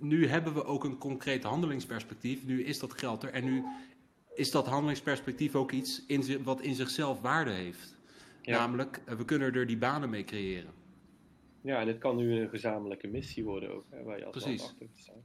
nu 0.00 0.26
hebben 0.26 0.54
we 0.54 0.64
ook 0.64 0.84
een 0.84 0.98
concreet 0.98 1.42
handelingsperspectief. 1.42 2.44
Nu 2.46 2.64
is 2.64 2.78
dat 2.78 2.98
geld 2.98 3.22
er. 3.22 3.32
En 3.32 3.44
nu 3.44 3.64
is 4.34 4.50
dat 4.50 4.66
handelingsperspectief 4.66 5.54
ook 5.54 5.72
iets 5.72 6.06
in, 6.06 6.42
wat 6.42 6.60
in 6.60 6.74
zichzelf 6.74 7.20
waarde 7.20 7.50
heeft. 7.50 7.96
Ja. 8.42 8.58
Namelijk, 8.58 9.02
we 9.06 9.24
kunnen 9.24 9.54
er 9.54 9.66
die 9.66 9.78
banen 9.78 10.10
mee 10.10 10.24
creëren. 10.24 10.72
Ja, 11.60 11.80
en 11.80 11.86
het 11.86 11.98
kan 11.98 12.16
nu 12.16 12.40
een 12.40 12.48
gezamenlijke 12.48 13.06
missie 13.06 13.44
worden 13.44 13.74
ook, 13.74 13.84
hè, 13.90 14.02
waar 14.02 14.18
je 14.18 14.24
als 14.24 14.42
Precies. 14.42 14.62
achter 14.62 14.86
staan. 14.94 15.24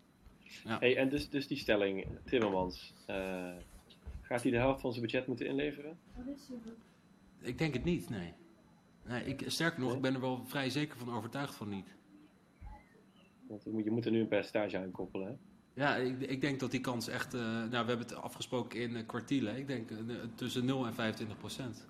Ja. 0.64 0.80
Hey, 0.80 0.98
en 0.98 1.10
dus, 1.10 1.30
dus 1.30 1.48
die 1.48 1.58
stelling, 1.58 2.08
Timmermans, 2.24 2.94
uh, 3.10 3.52
gaat 4.22 4.42
hij 4.42 4.52
de 4.52 4.58
helft 4.58 4.82
van 4.82 4.92
zijn 4.92 5.06
budget 5.06 5.28
moeten 5.28 5.46
inleveren? 5.48 5.98
Ik 7.42 7.58
denk 7.58 7.74
het 7.74 7.84
niet, 7.84 8.10
nee. 8.10 8.34
nee 9.08 9.24
ik, 9.24 9.44
sterker 9.46 9.80
nog, 9.80 9.88
nee? 9.88 9.96
ik 9.98 10.04
ben 10.04 10.14
er 10.14 10.22
wel 10.22 10.46
vrij 10.46 10.70
zeker 10.70 10.98
van 10.98 11.14
overtuigd 11.14 11.56
van 11.56 11.70
niet. 11.70 11.96
Want 13.48 13.64
je 13.64 13.92
moet 13.92 14.06
er 14.06 14.12
nu 14.12 14.20
een 14.20 14.28
percentage 14.28 14.78
aan 14.78 14.92
koppelen, 14.92 15.28
hè? 15.28 15.34
Ja, 15.84 15.96
ik, 15.96 16.22
ik, 16.22 16.42
denk 16.42 16.60
dat 16.60 16.72
die 16.72 16.82
kans 16.82 17.08
echt... 17.08 17.34
Uh, 17.34 17.42
nou, 17.42 17.70
we 17.70 17.76
hebben 17.76 17.98
het 17.98 18.16
afgesproken 18.16 18.80
in 18.80 18.92
uh, 18.92 19.06
kwartielen. 19.06 19.58
Ik 19.58 19.68
denk 19.68 19.92
uh, 19.92 19.98
tussen 20.36 20.66
0 20.66 20.86
en 20.86 20.94
25 20.94 21.38
procent. 21.38 21.88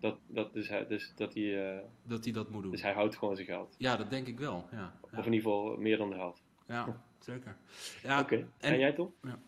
Dat, 0.00 0.18
dat, 0.26 0.52
dus 0.52 0.68
hij, 0.68 0.86
dus 0.86 1.12
dat, 1.16 1.34
hij, 1.34 1.82
dat 2.02 2.24
hij 2.24 2.32
dat 2.32 2.50
moet 2.50 2.62
doen. 2.62 2.70
Dus 2.70 2.82
hij 2.82 2.92
houdt 2.92 3.16
gewoon 3.16 3.34
zijn 3.34 3.46
geld? 3.46 3.74
Ja, 3.78 3.96
dat 3.96 4.10
denk 4.10 4.26
ik 4.26 4.38
wel, 4.38 4.68
ja. 4.72 4.98
Of 5.00 5.10
in 5.10 5.32
ieder 5.32 5.50
geval 5.50 5.76
meer 5.76 5.96
dan 5.96 6.10
de 6.10 6.16
helft? 6.16 6.42
Ja, 6.66 7.02
zeker. 7.18 7.56
Ja, 8.02 8.20
Oké, 8.20 8.34
okay. 8.34 8.46
en, 8.58 8.72
en, 8.72 8.78
jij 8.78 8.92
toch? 8.92 9.10
Ja. 9.22 9.38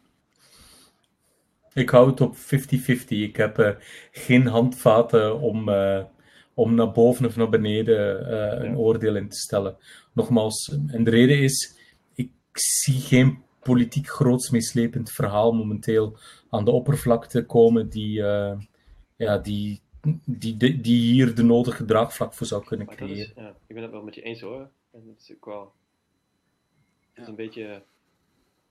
Ik 1.73 1.91
hou 1.91 2.11
het 2.11 2.21
op 2.21 2.37
50-50. 2.37 2.39
Ik 3.09 3.37
heb 3.37 3.79
geen 4.11 4.47
handvaten 4.47 5.41
om 5.41 5.69
om 6.59 6.75
naar 6.75 6.93
boven 6.93 7.27
of 7.27 7.37
naar 7.37 7.49
beneden 7.49 8.23
uh, 8.23 8.65
een 8.65 8.71
ja. 8.71 8.77
oordeel 8.77 9.17
in 9.17 9.29
te 9.29 9.37
stellen. 9.37 9.77
Nogmaals, 10.13 10.79
en 10.87 11.05
de 11.05 11.11
reden 11.11 11.39
is, 11.39 11.79
ik 12.15 12.31
zie 12.53 13.01
geen 13.01 13.43
politiek 13.63 14.09
groots 14.09 14.51
meeslepend 14.51 15.11
verhaal 15.11 15.53
momenteel 15.53 16.19
aan 16.51 16.65
de 16.65 16.71
oppervlakte 16.71 17.47
komen 17.47 17.89
die, 17.89 18.19
uh, 18.19 18.61
ja, 19.17 19.39
die, 19.39 19.81
die, 20.25 20.57
die, 20.57 20.81
die 20.81 21.13
hier 21.13 21.35
de 21.35 21.43
nodige 21.43 21.85
draagvlak 21.85 22.35
voor 22.35 22.47
zou 22.47 22.65
kunnen 22.65 22.87
creëren. 22.87 23.17
is, 23.17 23.33
ja, 23.37 23.57
ik 23.67 23.75
ben 23.75 23.83
het 23.83 23.93
wel 23.93 24.03
met 24.03 24.15
je 24.15 24.23
eens 24.23 24.41
hoor. 24.41 24.71
En 24.93 25.03
dat 25.07 25.17
is 25.19 25.33
ook 25.35 25.45
wel. 25.45 25.73
Het 27.13 27.19
is 27.19 27.23
Ja. 27.25 27.29
een 27.29 27.37
beetje. 27.37 27.83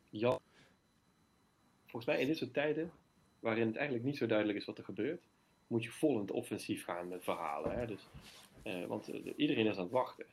Ja. 0.10 0.39
Volgens 1.86 2.06
mij 2.06 2.21
in 2.21 2.28
dit 2.28 2.38
soort 2.38 2.54
tijden, 2.54 2.91
waarin 3.39 3.67
het 3.67 3.76
eigenlijk 3.76 4.06
niet 4.06 4.17
zo 4.17 4.26
duidelijk 4.26 4.58
is 4.58 4.65
wat 4.65 4.78
er 4.78 4.84
gebeurt, 4.84 5.21
moet 5.67 5.84
je 5.84 5.91
vol 5.91 6.13
in 6.13 6.21
het 6.21 6.32
offensief 6.32 6.84
gaan 6.84 7.08
met 7.08 7.23
verhalen. 7.23 7.80
Hè? 7.80 7.86
Dus, 7.88 8.08
eh, 8.63 8.86
want 8.86 9.10
eh, 9.10 9.34
iedereen 9.36 9.65
is 9.65 9.75
aan 9.77 9.84
het 9.84 9.91
wachten. 9.91 10.25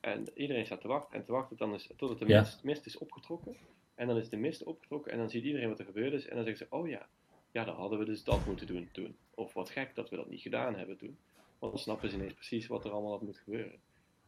En 0.00 0.26
iedereen 0.34 0.66
staat 0.66 0.80
te 0.80 0.88
wachten 0.88 1.18
en 1.18 1.24
te 1.24 1.32
wachten 1.32 1.56
dan 1.56 1.74
is, 1.74 1.90
totdat 1.96 2.18
de 2.18 2.26
Ja. 2.26 2.40
mist, 2.40 2.62
mist 2.64 2.86
is 2.86 2.98
opgetrokken. 2.98 3.56
En 3.94 4.06
dan 4.06 4.16
is 4.16 4.28
de 4.28 4.36
mist 4.36 4.62
opgetrokken 4.64 5.12
en 5.12 5.18
dan 5.18 5.30
ziet 5.30 5.44
iedereen 5.44 5.68
wat 5.68 5.78
er 5.78 5.84
gebeurd 5.84 6.12
is. 6.12 6.26
En 6.28 6.36
dan 6.36 6.44
zeggen 6.44 6.66
ze, 6.66 6.76
oh 6.76 6.88
ja, 6.88 7.08
ja, 7.50 7.64
dan 7.64 7.74
hadden 7.76 7.98
we 7.98 8.04
dus 8.04 8.24
dat 8.24 8.46
moeten 8.46 8.66
doen 8.66 8.88
toen. 8.92 9.16
Of 9.34 9.52
wat 9.54 9.70
gek 9.70 9.94
dat 9.94 10.10
we 10.10 10.16
dat 10.16 10.28
niet 10.30 10.40
gedaan 10.40 10.74
hebben 10.74 10.96
toen. 10.96 11.18
Want 11.58 11.72
dan 11.72 11.82
snappen 11.82 12.08
ze 12.10 12.16
ineens 12.16 12.32
precies 12.34 12.66
wat 12.66 12.84
er 12.84 12.90
allemaal 12.90 13.10
had 13.10 13.22
moeten 13.22 13.42
gebeuren. 13.42 13.80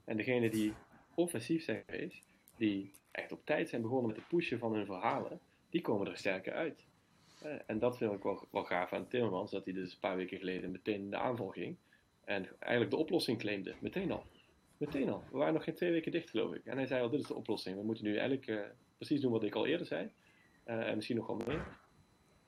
En 0.04 0.16
degene 0.16 0.50
die 0.50 0.72
offensief 1.14 1.64
zijn 1.64 1.82
geweest, 1.86 2.26
die 2.56 2.92
echt 3.10 3.32
op 3.32 3.40
tijd 3.44 3.68
zijn 3.68 3.82
begonnen 3.82 4.06
met 4.06 4.16
het 4.16 4.28
pushen 4.28 4.58
van 4.58 4.74
hun 4.74 4.86
verhalen, 4.86 5.40
die 5.70 5.80
komen 5.80 6.06
er 6.06 6.16
sterker 6.16 6.52
uit. 6.52 6.86
Eh, 7.42 7.52
en 7.66 7.78
dat 7.78 7.96
vind 7.98 8.12
ik 8.12 8.22
wel, 8.22 8.48
wel 8.50 8.64
gaaf 8.64 8.92
aan 8.92 9.08
Timmermans, 9.08 9.50
dat 9.50 9.64
hij 9.64 9.74
dus 9.74 9.92
een 9.92 9.98
paar 9.98 10.16
weken 10.16 10.38
geleden 10.38 10.70
meteen 10.70 11.00
in 11.00 11.10
de 11.10 11.16
aanval 11.16 11.48
ging. 11.48 11.76
En 12.24 12.48
eigenlijk 12.58 12.90
de 12.90 12.96
oplossing 12.96 13.38
claimde, 13.38 13.74
meteen 13.80 14.12
al. 14.12 14.24
Meteen 14.76 15.08
al. 15.08 15.24
We 15.30 15.38
waren 15.38 15.54
nog 15.54 15.64
geen 15.64 15.74
twee 15.74 15.90
weken 15.90 16.12
dicht, 16.12 16.30
geloof 16.30 16.54
ik. 16.54 16.64
En 16.64 16.76
hij 16.76 16.86
zei 16.86 17.02
al, 17.02 17.10
dit 17.10 17.20
is 17.20 17.26
de 17.26 17.34
oplossing. 17.34 17.76
We 17.76 17.82
moeten 17.82 18.04
nu 18.04 18.16
eigenlijk 18.16 18.46
eh, 18.46 18.60
precies 18.96 19.20
doen 19.20 19.32
wat 19.32 19.42
ik 19.42 19.54
al 19.54 19.66
eerder 19.66 19.86
zei. 19.86 20.10
Eh, 20.64 20.88
en 20.88 20.94
misschien 20.94 21.16
nog 21.16 21.26
wel 21.26 21.36
meer. 21.46 21.66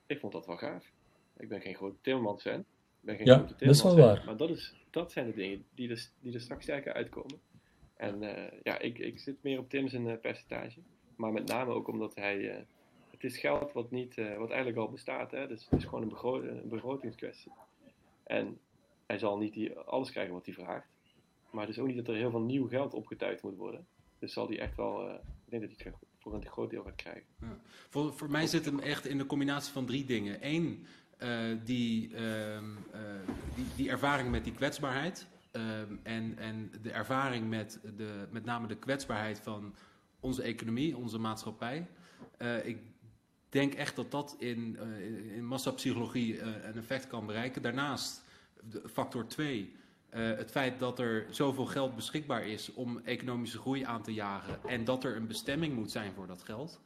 Ik 0.05 0.19
vond 0.19 0.33
dat 0.33 0.45
wel 0.45 0.57
gaaf. 0.57 0.91
Ik 1.37 1.49
ben 1.49 1.61
geen 1.61 1.75
grote 1.75 1.97
Timmermans-fan. 2.01 2.59
Ik 2.59 2.65
ben 2.99 3.15
geen 3.15 3.25
Ja, 3.25 3.37
grote 3.37 3.65
dat 3.65 3.75
is 3.75 3.83
wel 3.83 3.95
waar. 3.95 4.23
Maar 4.25 4.37
dat, 4.37 4.49
is, 4.49 4.75
dat 4.89 5.11
zijn 5.11 5.25
de 5.25 5.33
dingen 5.33 5.65
die 5.75 5.89
er, 5.89 6.09
die 6.19 6.33
er 6.33 6.41
straks 6.41 6.63
sterker 6.63 6.93
uitkomen. 6.93 7.39
En 7.95 8.19
ja, 8.63 8.79
ik, 8.79 8.97
ik 8.97 9.19
zit 9.19 9.43
meer 9.43 9.59
op 9.59 9.69
Tim's 9.69 9.93
een 9.93 10.19
percentage. 10.19 10.79
Maar 11.15 11.31
met 11.31 11.47
name 11.47 11.71
ook 11.71 11.87
omdat 11.87 12.15
hij... 12.15 12.65
het 13.21 13.31
is 13.31 13.39
geld 13.39 13.71
wat, 13.71 13.91
niet, 13.91 14.17
eh, 14.17 14.37
wat 14.37 14.49
eigenlijk 14.49 14.77
al 14.79 14.89
bestaat. 14.89 15.31
Hè? 15.31 15.47
Dus 15.47 15.67
het 15.69 15.79
is 15.79 15.85
gewoon 15.85 16.01
een, 16.01 16.09
begro- 16.09 16.41
een 16.41 16.69
begrotingskwestie. 16.69 17.51
En 18.23 18.59
hij 19.05 19.17
zal 19.17 19.37
niet 19.37 19.53
die, 19.53 19.73
alles 19.77 20.11
krijgen 20.11 20.33
wat 20.33 20.45
hij 20.45 20.53
vraagt. 20.53 20.87
Maar 21.51 21.61
het 21.65 21.75
is 21.75 21.79
ook 21.81 21.87
niet 21.87 21.95
dat 21.95 22.07
er 22.07 22.15
heel 22.15 22.29
veel 22.31 22.41
nieuw 22.41 22.67
geld 22.67 22.93
opgetuigd 22.93 23.43
moet 23.43 23.57
worden. 23.57 23.85
Dus 24.19 24.33
zal 24.33 24.47
hij 24.47 24.59
echt 24.59 24.75
wel... 24.75 25.07
eh, 25.09 25.13
ik 25.45 25.49
denk 25.59 25.61
dat 25.61 25.71
hij 25.81 25.91
het 25.91 26.07
voor 26.19 26.33
een 26.33 26.45
groot 26.45 26.69
deel 26.69 26.83
gaat 26.83 26.95
krijgen. 26.95 27.25
Voor, 27.89 28.13
voor 28.13 28.29
mij 28.29 28.47
zit 28.47 28.65
hem 28.65 28.79
echt 28.79 29.05
in 29.05 29.17
de 29.17 29.25
combinatie 29.25 29.73
van 29.73 29.85
drie 29.85 30.05
dingen. 30.05 30.37
Eén, 30.41 30.85
eh, 31.17 31.39
die, 31.63 32.15
ehm, 32.15 32.65
eh, 32.91 33.01
die, 33.55 33.65
die 33.75 33.89
ervaring 33.89 34.29
met 34.31 34.43
die 34.43 34.53
kwetsbaarheid. 34.53 35.27
Ehm, 35.51 35.95
en, 36.03 36.37
en 36.37 36.71
de 36.81 36.91
ervaring 36.91 37.49
met, 37.49 37.79
de, 37.97 38.27
met 38.31 38.45
name 38.45 38.67
de 38.67 38.77
kwetsbaarheid 38.77 39.39
van 39.39 39.75
onze 40.19 40.41
economie, 40.43 40.97
onze 40.97 41.17
maatschappij. 41.17 41.87
Ik 42.63 42.77
denk 43.51 43.73
echt 43.73 43.95
dat 43.95 44.11
dat 44.11 44.35
in, 44.39 44.77
eh, 44.79 45.35
in 45.35 45.45
massapsychologie 45.45 46.39
eh, 46.39 46.47
een 46.63 46.77
effect 46.77 47.07
kan 47.07 47.25
bereiken. 47.25 47.61
Daarnaast, 47.61 48.23
factor 48.91 49.27
2. 49.27 49.79
het 50.09 50.51
feit 50.51 50.79
dat 50.79 50.99
er 50.99 51.25
zoveel 51.29 51.65
geld 51.65 51.95
beschikbaar 51.95 52.47
is 52.47 52.73
om 52.73 53.01
economische 53.03 53.57
groei 53.57 53.83
aan 53.83 54.03
te 54.03 54.13
jagen. 54.13 54.59
En 54.67 54.83
dat 54.83 55.03
er 55.03 55.15
een 55.15 55.27
bestemming 55.27 55.75
moet 55.75 55.91
zijn 55.91 56.13
voor 56.13 56.27
dat 56.27 56.43
geld. 56.43 56.81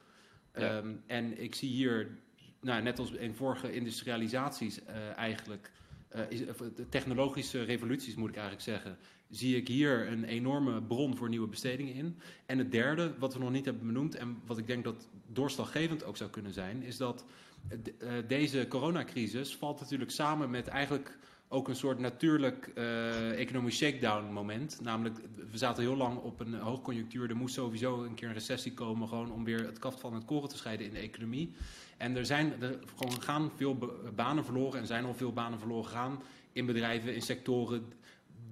Ja. 0.55 0.77
Ehm, 0.77 0.93
en 1.05 1.41
ik 1.41 1.55
zie 1.55 1.69
hier, 1.69 2.17
nou, 2.61 2.81
net 2.81 2.99
als 2.99 3.11
in 3.11 3.35
vorige 3.35 3.73
industrialisaties 3.73 4.85
eh, 4.85 5.17
eigenlijk, 5.17 5.71
eh, 6.07 6.21
is, 6.29 6.47
of 6.47 6.57
de 6.57 6.89
technologische 6.89 7.63
revoluties 7.63 8.15
moet 8.15 8.29
ik 8.29 8.35
eigenlijk 8.35 8.65
zeggen, 8.65 8.97
zie 9.29 9.55
ik 9.55 9.67
hier 9.67 10.11
een 10.11 10.23
enorme 10.23 10.81
bron 10.81 11.17
voor 11.17 11.29
nieuwe 11.29 11.47
bestedingen 11.47 11.93
in. 11.93 12.17
En 12.45 12.57
het 12.57 12.71
derde, 12.71 13.13
wat 13.19 13.33
we 13.33 13.39
nog 13.39 13.51
niet 13.51 13.65
hebben 13.65 13.87
benoemd 13.87 14.15
en 14.15 14.41
wat 14.45 14.57
ik 14.57 14.67
denk 14.67 14.83
dat 14.83 15.07
doorslaggevend 15.27 16.03
ook 16.03 16.17
zou 16.17 16.29
kunnen 16.29 16.53
zijn, 16.53 16.83
is 16.83 16.97
dat 16.97 17.25
eh, 17.67 18.17
eh, 18.17 18.27
deze 18.27 18.65
coronacrisis 18.67 19.55
valt 19.55 19.79
natuurlijk 19.79 20.11
samen 20.11 20.49
met 20.49 20.67
eigenlijk 20.67 21.17
ook 21.47 21.67
een 21.67 21.75
soort 21.75 21.99
natuurlijk 21.99 22.71
eh, 22.75 23.39
economisch 23.39 23.77
shakedown 23.77 24.33
moment. 24.33 24.79
Namelijk, 24.81 25.19
we 25.51 25.57
zaten 25.57 25.83
heel 25.83 25.95
lang 25.95 26.17
op 26.17 26.39
een 26.39 26.53
hoogconjunctuur. 26.53 27.29
Er 27.29 27.35
moest 27.35 27.53
sowieso 27.53 28.03
een 28.03 28.13
keer 28.13 28.27
een 28.27 28.33
recessie 28.33 28.73
komen, 28.73 29.07
gewoon 29.07 29.31
om 29.31 29.43
weer 29.43 29.65
het 29.65 29.79
kaft 29.79 29.99
van 29.99 30.13
het 30.13 30.25
koren 30.25 30.49
te 30.49 30.57
scheiden 30.57 30.85
in 30.85 30.93
de 30.93 30.99
economie. 30.99 31.51
En 31.97 32.15
er 32.15 32.25
zijn 32.25 32.61
er 32.61 32.79
gewoon 32.95 33.21
gaan 33.21 33.51
veel 33.55 33.77
banen 34.15 34.45
verloren 34.45 34.79
en 34.79 34.87
zijn 34.87 35.05
al 35.05 35.13
veel 35.13 35.33
banen 35.33 35.59
verloren 35.59 35.85
gegaan 35.85 36.21
in 36.51 36.65
bedrijven, 36.65 37.15
in 37.15 37.21
sectoren 37.21 37.93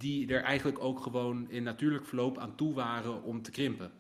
die 0.04 0.28
er 0.28 0.44
eigenlijk 0.44 0.84
ook 0.84 1.00
gewoon 1.00 1.50
in 1.50 1.64
natuurlijk 1.64 2.06
verloop 2.06 2.38
aan 2.38 2.56
toe 2.56 2.74
waren 2.74 3.24
om 3.24 3.42
te 3.42 3.52
krimpen. 3.52 3.92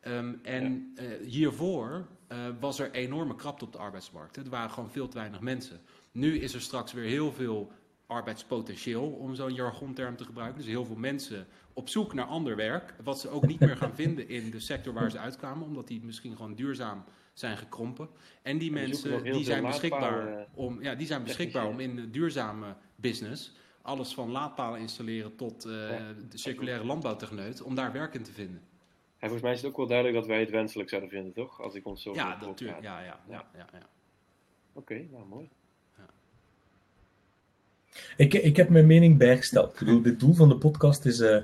Ehm, 0.00 0.34
en 0.42 0.92
eh, 0.94 1.06
hiervoor 1.26 2.06
eh, 2.26 2.38
was 2.60 2.78
er 2.78 2.90
enorme 2.90 3.36
krapte 3.36 3.64
op 3.64 3.72
de 3.72 3.78
arbeidsmarkt. 3.78 4.36
Er 4.36 4.48
waren 4.48 4.70
gewoon 4.70 4.90
veel 4.90 5.08
te 5.08 5.18
weinig 5.18 5.40
mensen. 5.40 5.80
Nu 6.12 6.38
is 6.38 6.54
er 6.54 6.60
straks 6.60 6.92
weer 6.92 7.04
heel 7.04 7.32
veel 7.32 7.72
arbeidspotentieel, 8.06 9.06
om 9.06 9.34
zo'n 9.34 9.54
jargonterm 9.54 10.16
te 10.16 10.24
gebruiken. 10.24 10.58
Dus 10.58 10.66
heel 10.66 10.84
veel 10.84 10.96
mensen 10.96 11.46
op 11.72 11.88
zoek 11.88 12.14
naar 12.14 12.26
ander 12.26 12.56
werk, 12.56 12.94
wat 13.02 13.20
ze 13.20 13.28
ook 13.28 13.46
niet 13.46 13.60
meer 13.60 13.76
gaan 13.76 13.94
vinden 14.02 14.28
in 14.28 14.50
de 14.50 14.60
sector 14.60 14.92
waar 14.92 15.10
ze 15.10 15.18
uitkwamen, 15.18 15.66
omdat 15.66 15.88
die 15.88 16.04
misschien 16.04 16.36
gewoon 16.36 16.54
duurzaam 16.54 17.04
zijn 17.32 17.56
gekrompen. 17.56 18.08
En 18.42 18.58
die 18.58 18.68
En 18.68 18.74
mensen 18.74 19.22
die 19.22 19.44
zijn 19.44 19.62
beschikbaar 19.62 20.24
laadpalen, 20.24 20.46
om, 20.54 20.82
ja, 20.82 20.94
die 20.94 21.06
zijn 21.06 21.22
beschikbaar 21.22 21.66
om 21.66 21.80
in 21.80 21.96
de 21.96 22.10
duurzame 22.10 22.76
business 22.96 23.52
alles 23.82 24.14
van 24.14 24.30
laadpalen 24.30 24.80
installeren 24.80 25.36
tot 25.36 25.64
eh, 25.64 25.72
Ja. 25.72 25.98
de 26.30 26.38
circulaire 26.38 26.84
landbouwtechneut, 26.84 27.62
om 27.62 27.74
daar 27.74 27.92
werk 27.92 28.14
in 28.14 28.22
te 28.22 28.32
vinden. 28.32 28.60
En 29.18 29.28
volgens 29.28 29.42
mij 29.42 29.52
is 29.52 29.60
het 29.60 29.70
ook 29.70 29.76
wel 29.76 29.86
duidelijk 29.86 30.18
dat 30.18 30.26
wij 30.26 30.40
het 30.40 30.50
wenselijk 30.50 30.88
zouden 30.88 31.10
vinden, 31.10 31.32
toch? 31.32 31.60
Als 31.62 31.74
ik 31.74 31.86
ons 31.86 32.02
zo 32.02 32.14
Ja, 32.14 32.38
natuurlijk. 32.40 32.82
Ja, 32.82 33.00
ja, 33.00 33.20
ja, 33.28 33.44
ja, 33.56 33.66
ja. 33.72 33.88
Oké, 34.72 35.06
nou 35.10 35.26
mooi. 35.28 35.48
Ik, 38.16 38.34
ik 38.34 38.56
heb 38.56 38.68
mijn 38.68 38.86
mening 38.86 39.18
bijgesteld. 39.18 39.72
Ik 39.72 39.78
bedoel, 39.78 40.02
het 40.02 40.20
doel 40.20 40.34
van 40.34 40.48
de 40.48 40.56
podcast 40.56 41.04
is, 41.04 41.20
eh, 41.20 41.36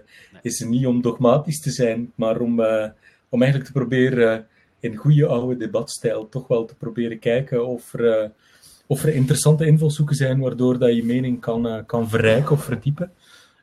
is 0.42 0.61
niet 0.61 0.87
om 0.87 1.03
dogmatisch 1.03 1.61
te 1.61 1.70
zijn, 1.70 2.12
maar 2.14 2.40
om, 2.40 2.61
eh, 2.61 2.88
om 3.29 3.42
eigenlijk 3.42 3.72
te 3.72 3.79
proberen 3.79 4.49
in 4.81 4.96
goede 4.96 5.27
oude 5.27 5.57
debatstijl 5.57 6.29
toch 6.29 6.46
wel 6.46 6.64
te 6.64 6.75
proberen 6.75 7.18
kijken 7.18 7.66
of 7.66 7.92
er, 7.94 8.18
eh, 8.22 8.31
of 8.87 9.03
er 9.03 9.14
interessante 9.14 9.66
invalshoeken 9.66 10.16
zijn 10.16 10.40
waardoor 10.40 10.79
dat 10.79 10.94
je 10.94 11.05
mening 11.05 11.40
kan, 11.40 11.66
eh, 11.66 11.79
kan 11.87 12.09
verrijken 12.09 12.51
of 12.51 12.64
verdiepen. 12.64 13.12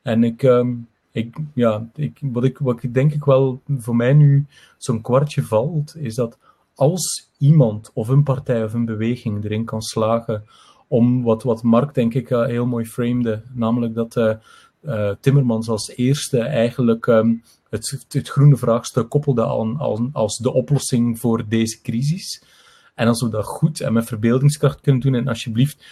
En 0.02 0.24
ik, 0.24 0.44
ehm, 0.44 0.72
ik, 1.12 1.36
ja, 1.54 1.90
ik, 1.96 2.20
wat, 2.22 2.44
ik, 2.44 2.58
wat 2.58 2.84
ik 2.84 2.94
denk 2.94 3.14
ik 3.14 3.24
wel 3.24 3.62
voor 3.78 3.96
mij 3.96 4.14
nu 4.14 4.46
zo'n 4.78 5.02
kwartje 5.02 5.44
valt, 5.44 5.96
is 5.98 6.16
dat 6.16 6.38
als 6.76 7.30
iemand 7.38 7.92
of 7.94 8.08
een 8.08 8.24
partij 8.24 8.64
of 8.64 8.74
een 8.74 8.86
beweging 8.86 9.44
erin 9.44 9.66
kan 9.66 9.82
slagen 9.82 10.44
om 10.88 11.24
wat, 11.24 11.44
wat 11.44 11.64
Mark 11.64 11.94
denk 11.94 12.14
ik 12.14 12.30
eh, 12.30 12.46
heel 12.46 12.66
mooi 12.66 12.86
framede, 12.86 13.42
namelijk 13.54 13.94
dat 13.94 14.16
eh, 14.16 15.12
Timmermans 15.20 15.70
als 15.70 15.96
eerste 15.96 16.40
eigenlijk 16.40 17.08
ehm, 17.08 17.34
het, 17.70 18.06
het 18.10 18.30
groene 18.30 18.58
vraagstuk 18.58 19.10
koppelde 19.10 19.46
aan, 19.46 19.82
aan, 19.82 20.10
als 20.14 20.38
de 20.38 20.54
oplossing 20.54 21.20
voor 21.20 21.48
deze 21.48 21.82
crisis. 21.82 22.44
En 22.94 23.08
als 23.08 23.22
we 23.22 23.30
dat 23.30 23.46
goed 23.46 23.82
en 23.82 23.94
met 23.94 24.06
verbeeldingskracht 24.06 24.82
kunnen 24.82 25.02
doen, 25.02 25.16
en 25.16 25.28
alsjeblieft, 25.28 25.86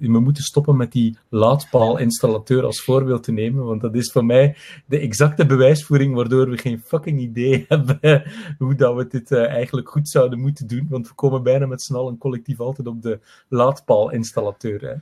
we 0.00 0.20
moeten 0.20 0.42
stoppen 0.42 0.76
met 0.76 0.92
die 0.92 1.18
laadpaalinstallateur 1.28 2.64
als 2.64 2.82
voorbeeld 2.82 3.22
te 3.22 3.32
nemen, 3.32 3.64
want 3.64 3.80
dat 3.80 3.94
is 3.94 4.12
voor 4.12 4.24
mij 4.24 4.56
de 4.86 4.98
exacte 4.98 5.46
bewijsvoering 5.46 6.14
waardoor 6.14 6.50
we 6.50 6.58
geen 6.58 6.80
fucking 6.80 7.20
idee 7.20 7.64
hebben 7.68 8.22
hoe 8.58 8.74
dat 8.74 8.94
we 8.96 9.06
dit 9.06 9.32
eh, 9.32 9.46
eigenlijk 9.46 9.88
goed 9.88 10.08
zouden 10.08 10.40
moeten 10.40 10.66
doen, 10.66 10.86
want 10.90 11.08
we 11.08 11.14
komen 11.14 11.42
bijna 11.42 11.66
met 11.66 11.82
z'n 11.82 11.94
allen 11.94 12.18
collectief 12.18 12.60
altijd 12.60 12.86
op 12.86 13.02
de 13.02 13.20
laadpaalinstallateur. 13.48 14.80
Hè. 14.80 14.94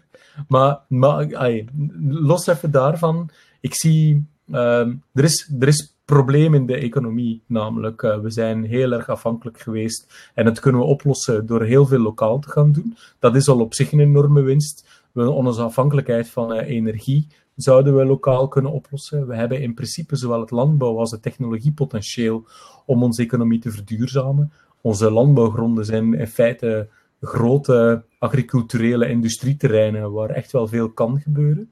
Maar, 0.49 0.81
maar 0.89 1.37
ai, 1.37 1.69
los 2.01 2.47
even 2.47 2.71
daarvan, 2.71 3.31
ik 3.61 3.75
zie, 3.75 4.27
ehm, 4.51 4.95
er, 5.13 5.25
is, 5.25 5.53
er 5.61 5.69
is 5.69 5.96
probleem 6.07 6.55
in 6.55 6.67
de 6.67 6.77
economie, 6.77 7.43
namelijk 7.47 8.03
eh, 8.03 8.19
we 8.19 8.31
zijn 8.31 8.65
heel 8.65 8.93
erg 8.93 9.09
afhankelijk 9.09 9.61
geweest 9.61 10.31
en 10.35 10.45
dat 10.45 10.61
kunnen 10.61 10.81
we 10.81 10.87
oplossen 10.87 11.47
door 11.47 11.63
heel 11.63 11.87
veel 11.87 11.99
lokaal 11.99 12.39
te 12.39 12.49
gaan 12.49 12.73
doen. 12.73 12.97
Dat 13.19 13.37
is 13.37 13.49
al 13.49 13.61
op 13.61 13.75
zich 13.75 13.93
een 13.93 14.01
enorme 14.01 14.43
winst. 14.43 15.05
We, 15.13 15.31
onze 15.31 15.63
afhankelijkheid 15.63 16.29
van 16.29 16.53
eh, 16.53 16.69
energie 16.69 17.27
zouden 17.57 17.97
we 17.97 18.05
lokaal 18.05 18.49
kunnen 18.49 18.73
oplossen. 18.73 19.27
We 19.27 19.35
hebben 19.35 19.61
in 19.61 19.75
principe 19.75 20.17
zowel 20.17 20.41
het 20.41 20.51
landbouw 20.51 20.99
als 20.99 21.11
het 21.11 21.23
technologiepotentieel 21.23 22.45
om 22.85 23.03
onze 23.03 23.23
economie 23.23 23.59
te 23.59 23.71
verduurzamen. 23.71 24.53
Onze 24.81 25.11
landbouwgronden 25.11 25.85
zijn 25.85 26.15
in 26.15 26.27
feite 26.27 26.89
grote 27.21 28.05
agriculturele 28.19 29.09
industrieterreinen 29.09 30.13
waar 30.13 30.31
echt 30.31 30.53
wel 30.53 30.67
veel 30.67 30.91
kan 30.91 31.21
gebeuren. 31.21 31.71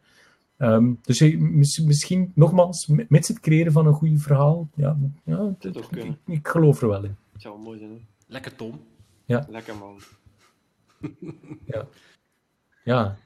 Ehm, 0.57 0.93
dus 1.03 1.19
je- 1.19 1.39
mis- 1.39 1.79
misschien, 1.79 2.33
nogmaals, 2.35 2.87
mits 3.09 3.29
het 3.29 3.41
creëren 3.41 3.73
van 3.73 3.87
een 3.87 3.93
goed 3.93 4.23
verhaal, 4.23 4.69
ja, 4.75 4.97
ja 5.25 5.55
Dat 5.59 5.77
ook 5.77 5.97
ik, 5.97 6.05
ik, 6.05 6.17
ik 6.27 6.49
geloof 6.49 6.83
er 6.83 6.89
wel 6.89 7.05
in. 7.05 7.17
Het 7.33 7.43
zou 7.43 7.55
wel 7.55 7.65
mooi 7.65 7.79
zijn, 7.79 7.91
hè? 7.91 7.97
Lekker 8.27 8.55
Tom. 8.55 8.81
Lekker 9.49 9.77
man. 9.77 10.01
Ja, 12.85 13.17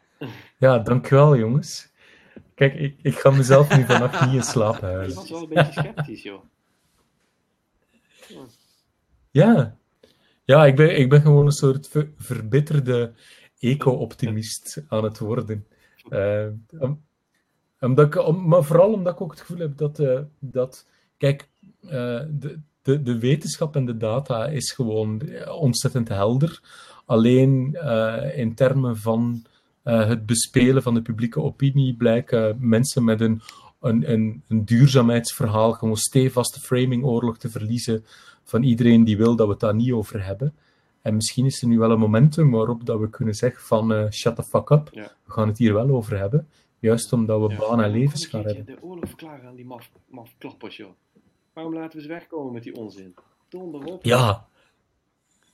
ja 0.59 0.79
dankjewel 0.79 1.37
jongens. 1.37 1.93
Kijk, 2.55 2.75
ik, 2.75 2.99
ik 3.03 3.19
ga 3.19 3.31
mezelf 3.31 3.77
nu 3.77 3.85
vannacht 3.85 4.25
niet 4.27 4.35
in 4.35 4.43
slaap 4.43 4.81
Je 4.81 5.13
was 5.15 5.31
wel 5.31 5.43
een 5.43 5.49
beetje 5.49 5.73
sceptisch, 5.73 6.23
joh. 6.23 6.43
Ja, 9.31 9.77
ja 10.45 10.67
ik, 10.67 10.77
ben, 10.77 10.99
ik 10.99 11.09
ben 11.09 11.21
gewoon 11.21 11.47
een 11.47 11.53
soort 11.53 11.89
ver- 11.89 12.13
verbitterde 12.17 13.13
eco-optimist 13.59 14.85
aan 14.89 15.05
het 15.05 15.19
worden. 15.19 15.67
Omdat 17.81 18.07
ik, 18.07 18.27
om, 18.27 18.49
maar 18.49 18.65
vooral 18.65 18.93
omdat 18.93 19.13
ik 19.13 19.21
ook 19.21 19.31
het 19.31 19.41
gevoel 19.41 19.59
heb 19.59 19.77
dat, 19.77 19.99
eh, 19.99 20.19
dat 20.39 20.87
kijk, 21.17 21.49
eh, 21.83 22.21
de, 22.31 22.59
de, 22.83 23.03
de 23.03 23.19
wetenschap 23.19 23.77
en 23.77 23.85
de 23.87 23.97
data 23.97 24.47
is 24.47 24.73
gewoon 24.73 25.23
ontzettend 25.49 26.09
helder. 26.09 26.61
Alleen 27.05 27.75
eh, 27.75 28.39
in 28.39 28.55
termen 28.55 28.97
van 28.97 29.45
het 29.83 30.27
bespelen 30.27 30.83
van 30.83 30.95
de 30.95 31.03
publieke 31.03 31.41
opinie 31.41 31.95
blijken 31.95 32.57
mensen 32.61 33.05
met 33.05 33.21
een, 33.21 33.41
een, 33.81 34.13
een, 34.13 34.43
een 34.49 34.65
duurzaamheidsverhaal 34.65 35.73
gewoon 35.73 35.97
stevaste 35.97 36.61
framingoorlog 36.61 37.39
te 37.39 37.51
verliezen 37.51 38.05
van 38.45 38.63
iedereen 38.63 39.05
die 39.05 39.17
wil 39.17 39.37
dat 39.37 39.47
we 39.47 39.53
het 39.53 39.61
daar 39.61 39.75
niet 39.75 39.93
over 39.93 40.25
hebben. 40.25 40.55
En 41.03 41.15
misschien 41.15 41.47
is 41.47 41.63
er 41.63 41.69
nu 41.69 41.79
wel 41.79 41.91
een 41.91 41.99
momentum 41.99 42.51
waarop 42.51 42.87
dat 42.87 42.99
we 43.01 43.11
kunnen 43.11 43.35
zeggen 43.35 43.63
van 43.63 44.13
shut 44.13 44.37
the 44.37 44.43
fuck 44.43 44.71
up, 44.71 44.89
Ja. 44.93 45.13
we 45.25 45.33
gaan 45.33 45.49
het 45.49 45.59
hier 45.59 45.75
wel 45.75 45.89
over 45.89 46.19
hebben. 46.19 46.47
Juist 46.81 47.13
omdat 47.13 47.41
we 47.41 47.53
Ja. 47.53 47.59
banen 47.59 47.85
en 47.85 47.91
levens 47.91 48.27
gaan 48.27 48.45
hebben. 48.45 48.65
De 48.67 48.83
oorlog 48.83 49.07
verklaren 49.09 49.49
aan 49.49 49.55
die 49.57 49.65
maf, 49.65 49.91
maf 50.07 50.35
klappers, 50.39 50.77
joh. 50.77 50.91
Waarom 51.53 51.75
laten 51.75 51.97
we 51.97 52.03
ze 52.03 52.09
wegkomen 52.09 52.53
met 52.53 52.63
die 52.63 52.75
onzin? 52.77 53.15
Donder 53.49 53.85
op. 53.85 54.05
Ja, 54.05 54.47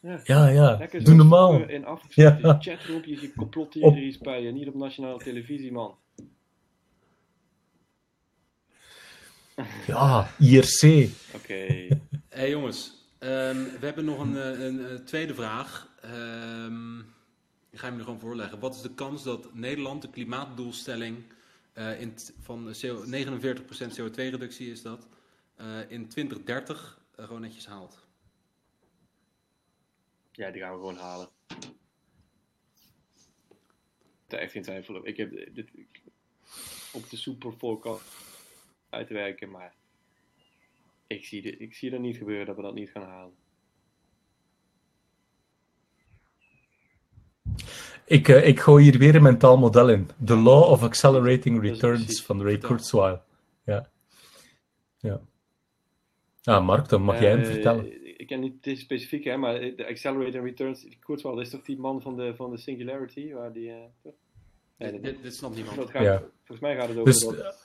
Ja. 0.00 0.20
ja, 0.24 0.48
ja. 0.48 0.76
Lekker 0.78 1.04
Doe 1.04 1.14
normaal. 1.14 1.68
In 1.68 1.84
afgesloten 1.84 2.38
Ja. 2.42 2.58
chatroompjes, 2.60 3.20
je 3.20 3.32
complottheories 3.32 4.18
bij 4.18 4.42
je, 4.42 4.52
niet 4.52 4.68
op 4.68 4.74
nationale 4.74 5.18
televisie, 5.18 5.72
man. 5.72 5.94
Ja, 9.86 10.28
IRC. 10.38 11.08
Oké. 11.34 11.88
hey, 12.28 12.50
jongens, 12.50 13.06
ehm, 13.18 13.56
we 13.56 13.78
hebben 13.86 14.04
nog 14.04 14.18
een, 14.18 14.36
eh, 14.36 14.60
een, 14.64 14.86
eh, 14.86 14.94
tweede 14.94 15.34
vraag. 15.34 15.88
Ehm 16.02 17.00
ik 17.74 17.80
ga 17.80 17.88
hem 17.88 17.98
er 17.98 18.04
gewoon 18.04 18.20
voorleggen. 18.20 18.58
Wat 18.58 18.74
is 18.74 18.80
de 18.80 18.94
kans 18.94 19.22
dat 19.22 19.54
Nederland 19.54 20.02
de 20.02 20.10
klimaatdoelstelling 20.10 21.24
eh, 21.72 22.00
in 22.00 22.14
van 22.40 22.74
CO 22.80 23.04
49% 23.04 23.98
CO2-reductie 23.98 24.70
is 24.70 24.82
dat, 24.82 25.08
eh, 25.56 25.90
in 25.90 26.08
2030 26.08 27.00
eh, 27.16 27.24
gewoon 27.24 27.40
netjes 27.40 27.66
haalt? 27.66 28.06
Ja, 30.32 30.50
die 30.50 30.60
gaan 30.60 30.72
we 30.72 30.78
gewoon 30.78 30.96
halen. 30.96 31.28
Daar 34.26 34.40
echt 34.40 34.52
geen 34.52 34.62
twijfel 34.62 34.96
over. 34.96 35.08
Ik 35.08 35.16
heb 35.16 35.54
dit 35.54 35.70
op 36.92 37.10
de 37.10 37.16
super 37.16 37.52
forecast 37.52 38.04
uitwerken, 38.88 39.50
maar 39.50 39.74
ik 41.06 41.24
zie, 41.24 41.42
de, 41.42 41.56
ik 41.56 41.74
zie 41.74 41.90
er 41.90 42.00
niet 42.00 42.16
gebeuren 42.16 42.46
dat 42.46 42.56
we 42.56 42.62
dat 42.62 42.74
niet 42.74 42.90
gaan 42.90 43.08
halen. 43.08 43.34
Ik, 48.06 48.28
eh, 48.28 48.46
ik 48.48 48.60
gooi 48.60 48.84
hier 48.84 48.98
weer 48.98 49.14
een 49.14 49.22
mentaal 49.22 49.58
model 49.58 49.88
in. 49.90 50.08
The 50.24 50.36
Law 50.36 50.70
of 50.70 50.82
Accelerating 50.82 51.60
Returns 51.62 52.22
van 52.22 52.42
Ray. 52.42 52.58
Kurzweil. 52.58 53.22
Ja. 53.64 53.88
Ja. 54.98 55.20
Ah, 56.42 56.66
Mark, 56.66 56.88
dan 56.88 57.02
mag 57.02 57.20
jij 57.20 57.30
hem 57.30 57.40
Eh, 57.40 57.46
vertellen. 57.46 58.02
Ik 58.20 58.26
ken 58.26 58.40
niet 58.40 58.64
het 58.64 58.78
specifiek, 58.78 59.24
hè, 59.24 59.36
maar 59.36 59.58
de 59.60 59.86
Accelerated 59.88 60.42
Returns, 60.42 60.86
Kurzweil 61.00 61.40
is 61.40 61.50
toch 61.50 61.62
die 61.62 61.78
man 61.78 62.02
van 62.02 62.16
de, 62.16 62.34
van 62.36 62.50
de 62.50 62.58
Singularity? 62.58 63.32
Waar 63.32 63.52
die, 63.52 63.70
eh? 63.70 63.76
Nee, 64.78 64.92
dit, 64.92 64.92
dat- 64.92 65.02
dit, 65.02 65.22
dit 65.22 65.34
snapt 65.34 65.54
niemand. 65.54 65.76
dat 65.76 65.90
gaat, 65.90 66.02
Ja. 66.02 66.18
Volgens 66.44 66.60
mij 66.60 66.76
gaat 66.76 66.88
het 66.88 66.98
over 66.98 67.04
Dus, 67.12 67.20
dat... 67.20 67.56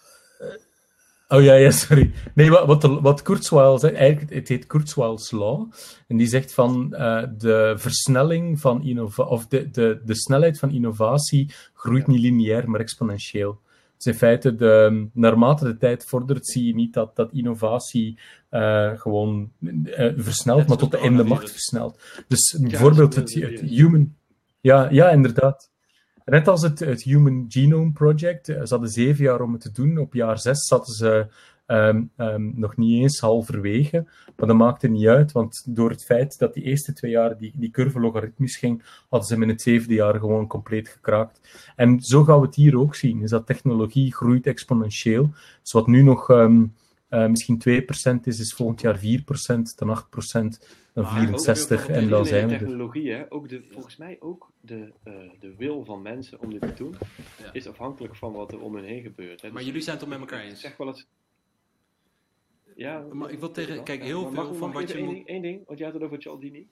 Oh 1.32 1.43
ja, 1.43 1.53
ja, 1.53 1.71
sorry. 1.71 2.11
Nee, 2.34 2.49
wat, 2.49 2.65
wat, 2.65 3.01
wat 3.01 3.21
Kurzweil 3.21 3.80
zegt, 3.80 3.95
eigenlijk, 3.95 4.34
het 4.34 4.47
heet 4.47 4.67
Kurzweil's 4.67 5.32
Law. 5.32 5.71
En 6.07 6.17
die 6.17 6.27
zegt 6.27 6.53
van 6.53 6.93
eh, 6.93 7.23
de 7.38 7.73
versnelling 7.77 8.59
van 8.59 8.84
innovatie, 8.84 9.32
of 9.32 9.47
de, 9.47 9.69
de, 9.69 10.01
de 10.05 10.15
snelheid 10.15 10.59
van 10.59 10.71
innovatie 10.71 11.53
groeit 11.73 12.05
Ja. 12.05 12.11
niet 12.13 12.21
lineair, 12.21 12.69
maar 12.69 12.80
exponentieel. 12.80 13.59
Dus 13.97 14.05
in 14.05 14.13
feite, 14.13 14.55
de, 14.55 15.07
naarmate 15.13 15.65
de 15.65 15.77
tijd 15.77 16.05
vordert, 16.05 16.47
zie 16.47 16.65
je 16.65 16.75
niet 16.75 16.93
dat, 16.93 17.15
dat 17.15 17.32
innovatie 17.34 18.19
eh, 18.49 18.91
gewoon 18.99 19.51
eh, 19.84 20.11
versnelt, 20.15 20.67
maar 20.67 20.77
tot 20.77 20.91
de 20.91 20.99
in 20.99 21.17
de 21.17 21.23
macht 21.23 21.51
versnelt. 21.51 21.99
Dus 22.27 22.57
bijvoorbeeld 22.61 23.15
het, 23.15 23.34
het 23.34 23.59
human... 23.59 24.15
Ja, 24.61 24.88
ja, 24.91 25.09
inderdaad. 25.09 25.69
Net 26.30 26.47
als 26.47 26.61
het, 26.61 26.80
het 26.80 27.03
Human 27.03 27.45
Genome 27.47 27.91
Project. 27.91 28.49
eh, 28.49 28.61
Ze 28.63 28.69
hadden 28.69 28.89
zeven 28.89 29.23
jaar 29.23 29.41
om 29.41 29.51
het 29.51 29.61
te 29.61 29.71
doen. 29.71 29.97
Op 29.97 30.13
jaar 30.13 30.39
zes 30.39 30.67
zaten 30.67 30.93
ze 30.93 31.27
ehm, 31.65 32.03
ehm, 32.15 32.59
nog 32.59 32.77
niet 32.77 33.01
eens 33.01 33.19
halverwege. 33.19 34.05
Maar 34.38 34.47
dat 34.47 34.57
maakte 34.57 34.88
niet 34.88 35.07
uit, 35.07 35.32
want 35.32 35.63
door 35.65 35.89
het 35.89 36.03
feit 36.05 36.39
dat 36.39 36.53
die 36.53 36.63
eerste 36.63 36.93
twee 36.93 37.11
jaar 37.11 37.38
die, 37.38 37.51
die 37.55 37.71
curve 37.71 37.99
logaritmisch 37.99 38.57
ging, 38.57 38.84
hadden 39.09 39.27
ze 39.27 39.34
hem 39.34 39.43
in 39.43 39.49
het 39.49 39.61
zevende 39.61 39.93
jaar 39.93 40.19
gewoon 40.19 40.47
compleet 40.47 40.89
gekraakt. 40.89 41.39
En 41.75 42.01
zo 42.01 42.23
gaan 42.23 42.39
we 42.39 42.45
het 42.45 42.55
hier 42.55 42.80
ook 42.80 42.95
zien. 42.95 43.21
Is 43.21 43.30
dat 43.30 43.45
technologie 43.45 44.13
groeit 44.13 44.47
exponentieel. 44.47 45.30
Dus 45.61 45.71
wat 45.71 45.88
nu 45.88 46.01
nog 46.01 46.30
ehm, 46.30 46.65
eh, 47.10 47.28
misschien 47.28 47.62
2% 47.70 48.20
is, 48.24 48.39
is 48.39 48.53
volgend 48.53 48.82
jaar 48.82 48.99
4%, 48.99 49.01
dan 49.76 49.89
8%, 49.89 50.60
dan 50.93 51.03
Maar 51.03 51.12
ook 51.12 51.18
64 51.18 51.88
weer 51.88 51.95
en 51.95 52.10
dan 52.10 52.26
zijn 52.26 52.47
we 52.47 52.53
er. 52.53 52.60
technologie, 52.60 53.12
hè, 53.12 53.32
ook 53.32 53.49
de, 53.49 53.64
volgens 53.72 53.97
mij 53.97 54.18
ook 54.20 54.51
de, 54.62 54.93
eh, 55.03 55.14
de 55.39 55.55
wil 55.55 55.86
van 55.86 56.01
mensen 56.01 56.39
om 56.41 56.49
dit 56.49 56.62
te 56.62 56.74
doen, 56.74 56.95
Ja. 57.43 57.53
is 57.53 57.68
afhankelijk 57.68 58.16
van 58.16 58.34
wat 58.34 58.51
er 58.51 58.60
om 58.62 58.76
hen 58.76 58.84
heen 58.84 59.01
gebeurt. 59.01 59.41
Hè. 59.41 59.47
Maar 59.47 59.57
Dus 59.57 59.66
jullie 59.68 59.82
zijn 59.82 59.95
het 59.97 60.05
toch 60.10 60.18
met 60.20 60.30
elkaar 60.30 60.43
ik 60.43 60.49
eens? 60.49 60.62
zeg 60.62 60.78
wel 60.78 60.88
eens... 60.88 61.07
Ja, 62.76 63.05
Maar 63.12 63.32
ik 63.32 63.39
wil 63.39 63.51
tegen- 63.51 63.76
wel. 63.76 63.84
kijk, 63.84 64.03
heel 64.03 64.22
veel 64.22 64.32
mag- 64.32 64.47
van 64.47 64.70
mag 64.70 64.74
wat 64.82 64.91
je 64.91 65.03
moet- 65.03 65.14
ding, 65.14 65.28
één 65.28 65.41
ding, 65.41 65.66
want 65.66 65.80
je 65.80 65.86
had 65.86 65.93
het 65.93 66.03
over 66.03 66.22
Cialdini. 66.22 66.68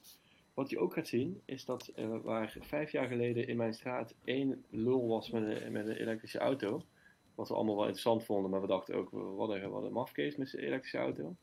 Wat 0.54 0.70
je 0.70 0.80
ook 0.80 0.94
gaat 0.94 1.08
zien, 1.08 1.42
is 1.46 1.66
dat 1.66 1.92
eh, 1.96 2.06
waar 2.24 2.56
vijf 2.60 2.92
jaar 2.92 3.08
geleden 3.08 3.48
in 3.48 3.58
mijn 3.58 3.74
straat 3.74 4.16
één 4.24 4.64
lul 4.70 5.08
was 5.08 5.30
met 5.30 5.44
een, 5.62 5.72
met 5.72 5.88
een 5.88 5.96
elektrische 5.96 6.40
auto, 6.40 6.84
wat 7.38 7.48
we 7.48 7.54
allemaal 7.54 7.76
wel 7.76 7.84
interessant 7.84 8.24
vonden, 8.24 8.52
maar 8.52 8.62
we 8.62 8.68
dachten 8.68 8.96
ook, 8.96 9.10
wat 9.12 9.50
een, 9.50 9.70
wat 9.70 9.84
een 9.84 9.92
mafkees 9.92 10.36
met 10.36 10.50
zijn 10.50 10.64
elektrische 10.64 10.98
auto. 10.98 11.36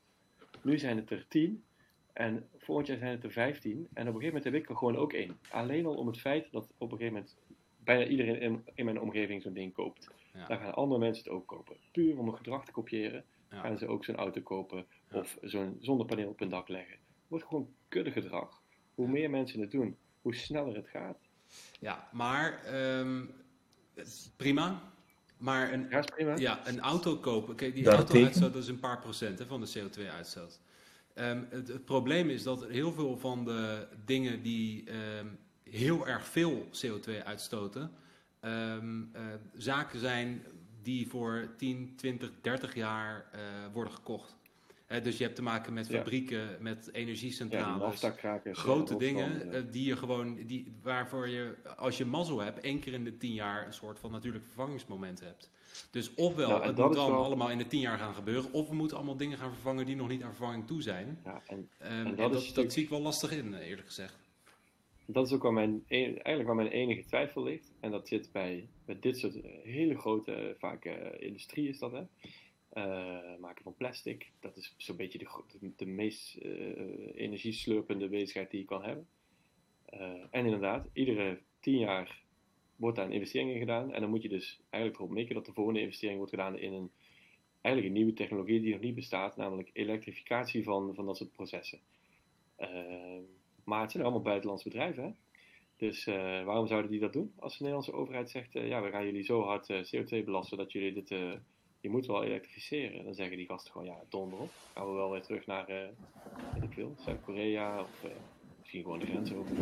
Nu 0.63 0.79
zijn 0.79 0.97
het 0.97 1.11
er 1.11 1.27
tien, 1.29 1.65
en 2.13 2.49
volgend 2.57 2.87
jaar 2.87 2.99
zijn 2.99 3.11
het 3.11 3.25
er 3.25 3.33
vijftien, 3.33 3.77
en 3.77 3.87
op 3.87 3.97
een 3.97 4.05
gegeven 4.05 4.27
moment 4.27 4.45
heb 4.45 4.55
ik 4.55 4.69
er 4.69 4.77
gewoon 4.77 4.97
ook 4.97 5.13
één. 5.13 5.39
Alleen 5.51 5.87
al 5.87 5.95
om 5.95 6.07
het 6.07 6.21
feit 6.21 6.53
dat 6.53 6.73
op 6.79 6.93
een 6.93 6.99
gegeven 6.99 7.13
moment 7.13 7.37
bijna 7.79 8.07
iedereen 8.07 8.41
in, 8.41 8.65
in 8.75 8.85
mijn 8.85 9.01
omgeving 9.01 9.43
zo'n 9.43 9.53
ding 9.53 9.73
koopt. 9.73 10.09
Ja. 10.33 10.47
Dan 10.47 10.59
gaan 10.59 10.75
andere 10.75 11.01
mensen 11.01 11.25
het 11.25 11.33
ook 11.33 11.47
kopen. 11.47 11.77
Puur 11.93 12.19
om 12.19 12.29
een 12.29 12.37
gedrag 12.37 12.65
te 12.65 12.73
kopiëren, 12.73 13.25
Ja. 13.51 13.61
gaan 13.61 13.79
ze 13.79 13.87
ook 13.87 14.05
zo'n 14.05 14.17
auto 14.17 14.41
kopen 14.41 14.87
Ja. 15.11 15.19
of 15.19 15.39
zo'n 15.43 15.77
zonnepaneel 15.81 16.29
op 16.29 16.39
hun 16.39 16.49
dak 16.49 16.69
leggen. 16.69 16.93
Het 16.95 17.29
wordt 17.29 17.45
gewoon 17.45 17.69
kudde 17.89 18.11
gedrag. 18.11 18.63
Hoe 18.95 19.09
meer 19.09 19.31
mensen 19.31 19.61
het 19.61 19.71
doen, 19.71 19.97
hoe 20.23 20.35
sneller 20.35 20.75
het 20.77 20.89
gaat. 20.89 21.19
Ja, 21.81 22.09
maar 22.13 22.65
ehm, 22.65 23.25
prima. 24.37 24.93
Maar 25.45 25.73
een, 25.73 25.87
Ja, 25.91 25.99
is 25.99 26.05
prima. 26.05 26.37
ja, 26.37 26.69
een 26.69 26.81
auto 26.81 27.17
kopen, 27.17 27.55
kijk, 27.55 27.75
die 27.75 27.89
auto-uitstoot 27.89 28.53
dat 28.53 28.63
is 28.63 28.69
een 28.69 28.81
paar 28.81 28.99
procent 29.01 29.39
hè, 29.39 29.47
van 29.47 29.61
de 29.61 29.73
CO2-uitstoot. 29.79 30.61
Ehm, 31.15 31.43
het, 31.49 31.69
het 31.69 31.85
probleem 31.85 32.31
is 32.31 32.43
dat 32.43 32.67
heel 32.69 32.93
veel 32.93 33.17
van 33.19 33.45
de 33.45 33.87
dingen 34.05 34.43
die 34.43 34.85
ehm, 34.91 35.27
heel 35.63 36.07
erg 36.07 36.27
veel 36.27 36.69
CO2 36.71 37.23
uitstoten, 37.25 37.91
ehm, 38.41 39.03
eh, 39.13 39.23
zaken 39.57 40.01
zijn 40.01 40.43
die 40.83 41.09
voor 41.09 41.49
10, 41.57 41.93
20, 41.97 42.31
30 42.41 42.75
jaar 42.75 43.27
eh, 43.33 43.41
worden 43.73 43.93
gekocht. 43.93 44.37
Dus 45.03 45.17
je 45.19 45.25
hebt 45.25 45.37
te 45.37 45.43
maken 45.43 45.73
met 45.73 45.87
Ja. 45.89 45.97
fabrieken, 45.97 46.57
met 46.61 46.85
Ja, 46.93 46.99
energiecentrales. 46.99 47.83
aftakkrakers. 47.83 48.59
grote 48.59 48.93
eh, 48.93 48.99
dingen 48.99 49.53
eh, 49.53 49.63
die 49.71 49.85
je 49.87 49.97
gewoon, 49.97 50.35
die, 50.47 50.73
waarvoor 50.83 51.29
je, 51.29 51.55
als 51.77 51.99
je 51.99 52.05
mazzel 52.05 52.41
hebt, 52.41 52.61
één 52.61 52.81
keer 52.81 52.93
in 52.93 53.05
de 53.05 53.17
tien 53.17 53.33
jaar 53.33 53.67
een 53.67 53.73
soort 53.73 53.99
van 53.99 54.11
natuurlijk 54.11 54.45
vervangingsmoment 54.45 55.21
hebt. 55.21 55.51
Dus 55.91 56.15
ofwel, 56.15 56.49
Nou, 56.49 56.63
en 56.63 56.69
het 56.69 56.77
moet 56.77 56.95
wel- 56.95 57.25
allemaal 57.25 57.51
in 57.51 57.59
de 57.59 57.67
tien 57.67 57.81
jaar 57.81 57.99
gaan 57.99 58.15
gebeuren, 58.15 58.53
of 58.53 58.69
we 58.69 58.75
moeten 58.75 58.97
allemaal 58.97 59.17
dingen 59.17 59.39
gaan 59.39 59.53
vervangen 59.53 59.87
die 59.87 59.97
nog 59.97 60.09
niet 60.09 60.23
aan 60.23 60.35
vervanging 60.35 60.67
toe 60.67 60.83
zijn. 60.83 61.19
ja. 61.25 61.31
ja, 61.33 61.43
en 61.47 61.69
Ehm, 61.79 61.93
En 61.93 62.07
en 62.07 62.17
dat 62.17 62.33
natuurlijk- 62.33 62.73
zie 62.73 62.83
ik 62.83 62.89
wel 62.89 63.01
lastig 63.03 63.33
in, 63.33 63.55
eh, 63.55 63.69
eerlijk 63.69 63.87
gezegd. 63.87 64.19
dat 65.07 65.27
is 65.27 65.33
ook 65.33 65.43
waar 65.43 65.53
mijn, 65.53 65.71
een- 65.89 66.05
eigenlijk 66.23 66.47
waar 66.47 66.55
mijn 66.55 66.69
enige 66.69 67.05
twijfel 67.05 67.43
ligt. 67.43 67.73
En 67.81 67.91
dat 67.91 68.09
zit 68.09 68.33
bij, 68.33 68.69
bij 68.85 68.97
dit 69.01 69.19
soort 69.19 69.41
eh, 69.41 69.51
hele 69.63 69.99
grote, 69.99 70.33
eh, 70.33 70.55
vaak 70.59 70.85
eh, 70.85 71.27
industrie 71.27 71.69
is 71.69 71.79
dat 71.79 71.93
hè. 71.93 72.03
Eh, 72.75 73.37
maken 73.41 73.63
van 73.63 73.75
plastic. 73.75 74.31
Dat 74.41 74.57
is 74.57 74.75
zo'n 74.77 74.97
beetje 74.97 75.19
de, 75.19 75.73
de, 75.77 75.87
meest 75.87 76.37
eh, 76.37 76.51
energieslurpende 77.15 78.09
bezigheid 78.09 78.51
die 78.51 78.61
je 78.61 78.67
kan 78.67 78.85
hebben. 78.85 79.09
Eh, 79.85 80.01
en 80.31 80.45
inderdaad, 80.45 80.89
iedere 80.93 81.39
tien 81.61 81.79
jaar 81.79 82.23
wordt 82.77 82.97
daar 82.97 83.07
een 83.07 83.13
investering 83.13 83.51
in 83.51 83.59
gedaan. 83.59 83.93
En 83.93 84.01
dan 84.01 84.11
moet 84.11 84.23
je 84.23 84.29
dus 84.29 84.61
eigenlijk 84.71 85.03
erop 85.03 85.15
mikken 85.15 85.35
dat 85.35 85.47
de 85.47 85.53
volgende 85.53 85.81
investering 85.81 86.17
wordt 86.17 86.33
gedaan 86.33 86.59
in 86.59 86.73
een, 86.73 86.91
eigenlijk 87.61 87.95
een 87.95 88.01
nieuwe 88.01 88.19
technologie 88.19 88.61
die 88.61 88.73
nog 88.73 88.81
niet 88.81 88.95
bestaat, 88.95 89.37
namelijk 89.37 89.71
elektrificatie 89.73 90.65
van, 90.65 90.95
van 90.95 91.07
dat 91.07 91.17
soort 91.17 91.33
processen. 91.33 91.81
Maar 93.65 93.81
het 93.81 93.91
zijn 93.91 94.03
allemaal 94.03 94.23
buitenlandse 94.23 94.69
bedrijven. 94.69 95.05
Hè? 95.05 95.11
Dus 95.77 96.05
waarom 96.45 96.67
zouden 96.67 96.91
die 96.91 97.01
dat 97.01 97.13
doen? 97.13 97.33
Als 97.39 97.53
de 97.53 97.65
Nederlandse 97.65 97.93
overheid 97.93 98.31
zegt, 98.31 98.53
ja, 98.53 98.83
we 98.83 98.91
gaan 98.91 99.05
jullie 99.05 99.25
zo 99.25 99.43
hard 99.43 99.71
eh, 99.71 99.85
CO2 99.85 100.25
belasten 100.25 100.59
dat 100.59 100.73
jullie 100.73 100.93
dit, 100.93 101.11
je 101.85 101.91
moet 101.91 102.07
wel 102.07 102.25
elektrificeren. 102.25 103.05
Dan 103.05 103.15
zeggen 103.15 103.37
die 103.37 103.47
gasten 103.47 103.73
gewoon, 103.73 103.87
ja, 103.87 103.97
donder 104.09 104.39
op. 104.39 104.51
Gaan 104.75 104.87
we 104.87 104.93
wel 104.93 105.11
weer 105.11 105.23
terug 105.23 105.47
naar, 105.47 105.69
eh 105.69 105.89
weet 106.55 106.63
ik 106.63 106.73
veel, 106.73 106.95
Zuid-Korea 107.05 107.81
of 107.81 108.05
eh, 108.05 108.11
misschien 108.59 108.83
gewoon 108.83 108.99
de 108.99 109.07
grens 109.07 109.33
over. 109.33 109.57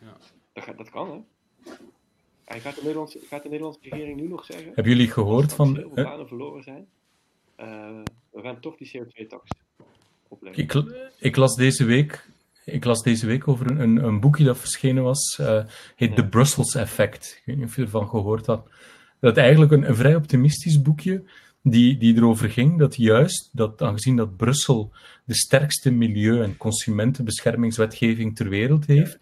Ja. 0.00 0.16
Dat, 0.52 0.64
gaat- 0.64 0.76
dat 0.78 0.90
kan, 0.90 1.10
hè? 1.10 1.18
En 2.44 2.60
gaat 2.60 2.74
de, 2.74 2.80
Nederlandse, 2.82 3.18
gaat 3.28 3.42
de 3.42 3.48
Nederlandse 3.48 3.80
regering 3.82 4.20
nu 4.20 4.28
nog 4.28 4.44
zeggen, 4.44 4.66
Hebben 4.66 4.92
jullie 4.92 5.10
gehoord 5.10 5.52
van... 5.54 5.74
veel 5.74 5.90
eh, 5.94 6.04
banen 6.04 6.28
verloren 6.28 6.62
zijn, 6.62 6.86
eh, 7.56 7.98
we 8.30 8.40
gaan 8.42 8.60
toch 8.60 8.76
die 8.76 8.90
CO2-tax 8.98 9.50
opleggen. 10.28 10.62
Ik, 10.62 10.72
ik, 11.18 11.36
las 11.36 11.54
deze 11.54 11.84
week, 11.84 12.28
ik 12.64 12.84
las 12.84 13.02
deze 13.02 13.26
week 13.26 13.48
over 13.48 13.70
een, 13.70 13.80
een, 13.80 14.04
een 14.04 14.20
boekje 14.20 14.44
dat 14.44 14.58
verschenen 14.58 15.02
was. 15.02 15.38
eh 15.40 15.64
heet 15.96 16.08
Ja. 16.08 16.14
The 16.14 16.26
Brussels 16.28 16.74
Effect. 16.74 17.34
Ik 17.38 17.42
weet 17.46 17.56
niet 17.56 17.66
of 17.66 17.76
je 17.76 17.82
ervan 17.82 18.08
gehoord 18.08 18.46
had. 18.46 18.68
Dat 19.20 19.36
eigenlijk 19.36 19.72
een, 19.72 19.88
een 19.88 19.96
vrij 19.96 20.14
optimistisch 20.14 20.82
boekje 20.82 21.24
die, 21.70 21.96
die 21.98 22.16
erover 22.16 22.50
ging 22.50 22.78
dat 22.78 22.96
juist, 22.96 23.50
dat 23.52 23.82
aangezien 23.82 24.16
dat 24.16 24.36
Brussel 24.36 24.92
de 25.24 25.34
sterkste 25.34 25.90
milieu- 25.90 26.42
en 26.42 26.56
consumentenbeschermingswetgeving 26.56 28.36
ter 28.36 28.48
wereld 28.48 28.86
heeft, 28.86 29.18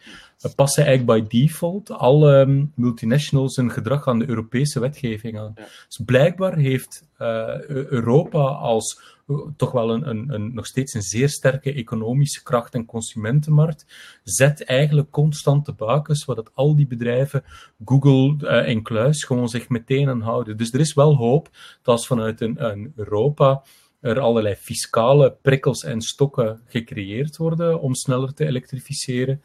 passen 0.56 0.84
eigenlijk 0.86 1.28
by 1.28 1.38
default 1.38 1.90
alle 1.90 2.40
ehm, 2.40 2.64
multinationals 2.74 3.56
hun 3.56 3.70
gedrag 3.70 4.08
aan 4.08 4.18
de 4.18 4.28
Europese 4.28 4.80
wetgeving 4.80 5.38
aan. 5.38 5.52
Ja. 5.56 5.64
Dus 5.86 6.00
blijkbaar 6.04 6.56
heeft 6.56 7.08
eh, 7.16 7.28
Eu- 7.68 7.86
Europa 7.88 8.38
als 8.40 9.00
eh, 9.26 9.36
toch 9.56 9.72
wel 9.72 9.90
een, 9.90 10.08
een, 10.08 10.34
een, 10.34 10.54
nog 10.54 10.66
steeds 10.66 10.94
een 10.94 11.02
zeer 11.02 11.28
sterke 11.28 11.72
economische 11.72 12.42
kracht 12.42 12.74
en 12.74 12.86
consumentenmarkt, 12.86 13.86
zet 14.22 14.64
eigenlijk 14.64 15.10
constant 15.10 15.66
de 15.66 15.72
bakens, 15.72 16.24
zodat 16.24 16.50
al 16.54 16.76
die 16.76 16.86
bedrijven, 16.86 17.44
Google 17.84 18.48
eh, 18.48 18.68
en 18.68 18.82
Kluis, 18.82 19.24
gewoon 19.24 19.48
zich 19.48 19.68
meteen 19.68 20.08
aan 20.08 20.20
houden. 20.20 20.56
Dus 20.56 20.72
er 20.72 20.80
is 20.80 20.94
wel 20.94 21.16
hoop 21.16 21.48
dat 21.82 21.94
als 21.94 22.06
vanuit 22.06 22.40
een, 22.40 22.64
een 22.64 22.92
Europa 22.96 23.62
er 24.00 24.20
allerlei 24.20 24.54
fiscale 24.54 25.36
prikkels 25.42 25.84
en 25.84 26.00
stokken 26.00 26.60
gecreëerd 26.66 27.36
worden 27.36 27.80
om 27.80 27.94
sneller 27.94 28.34
te 28.34 28.46
elektrificeren, 28.46 29.42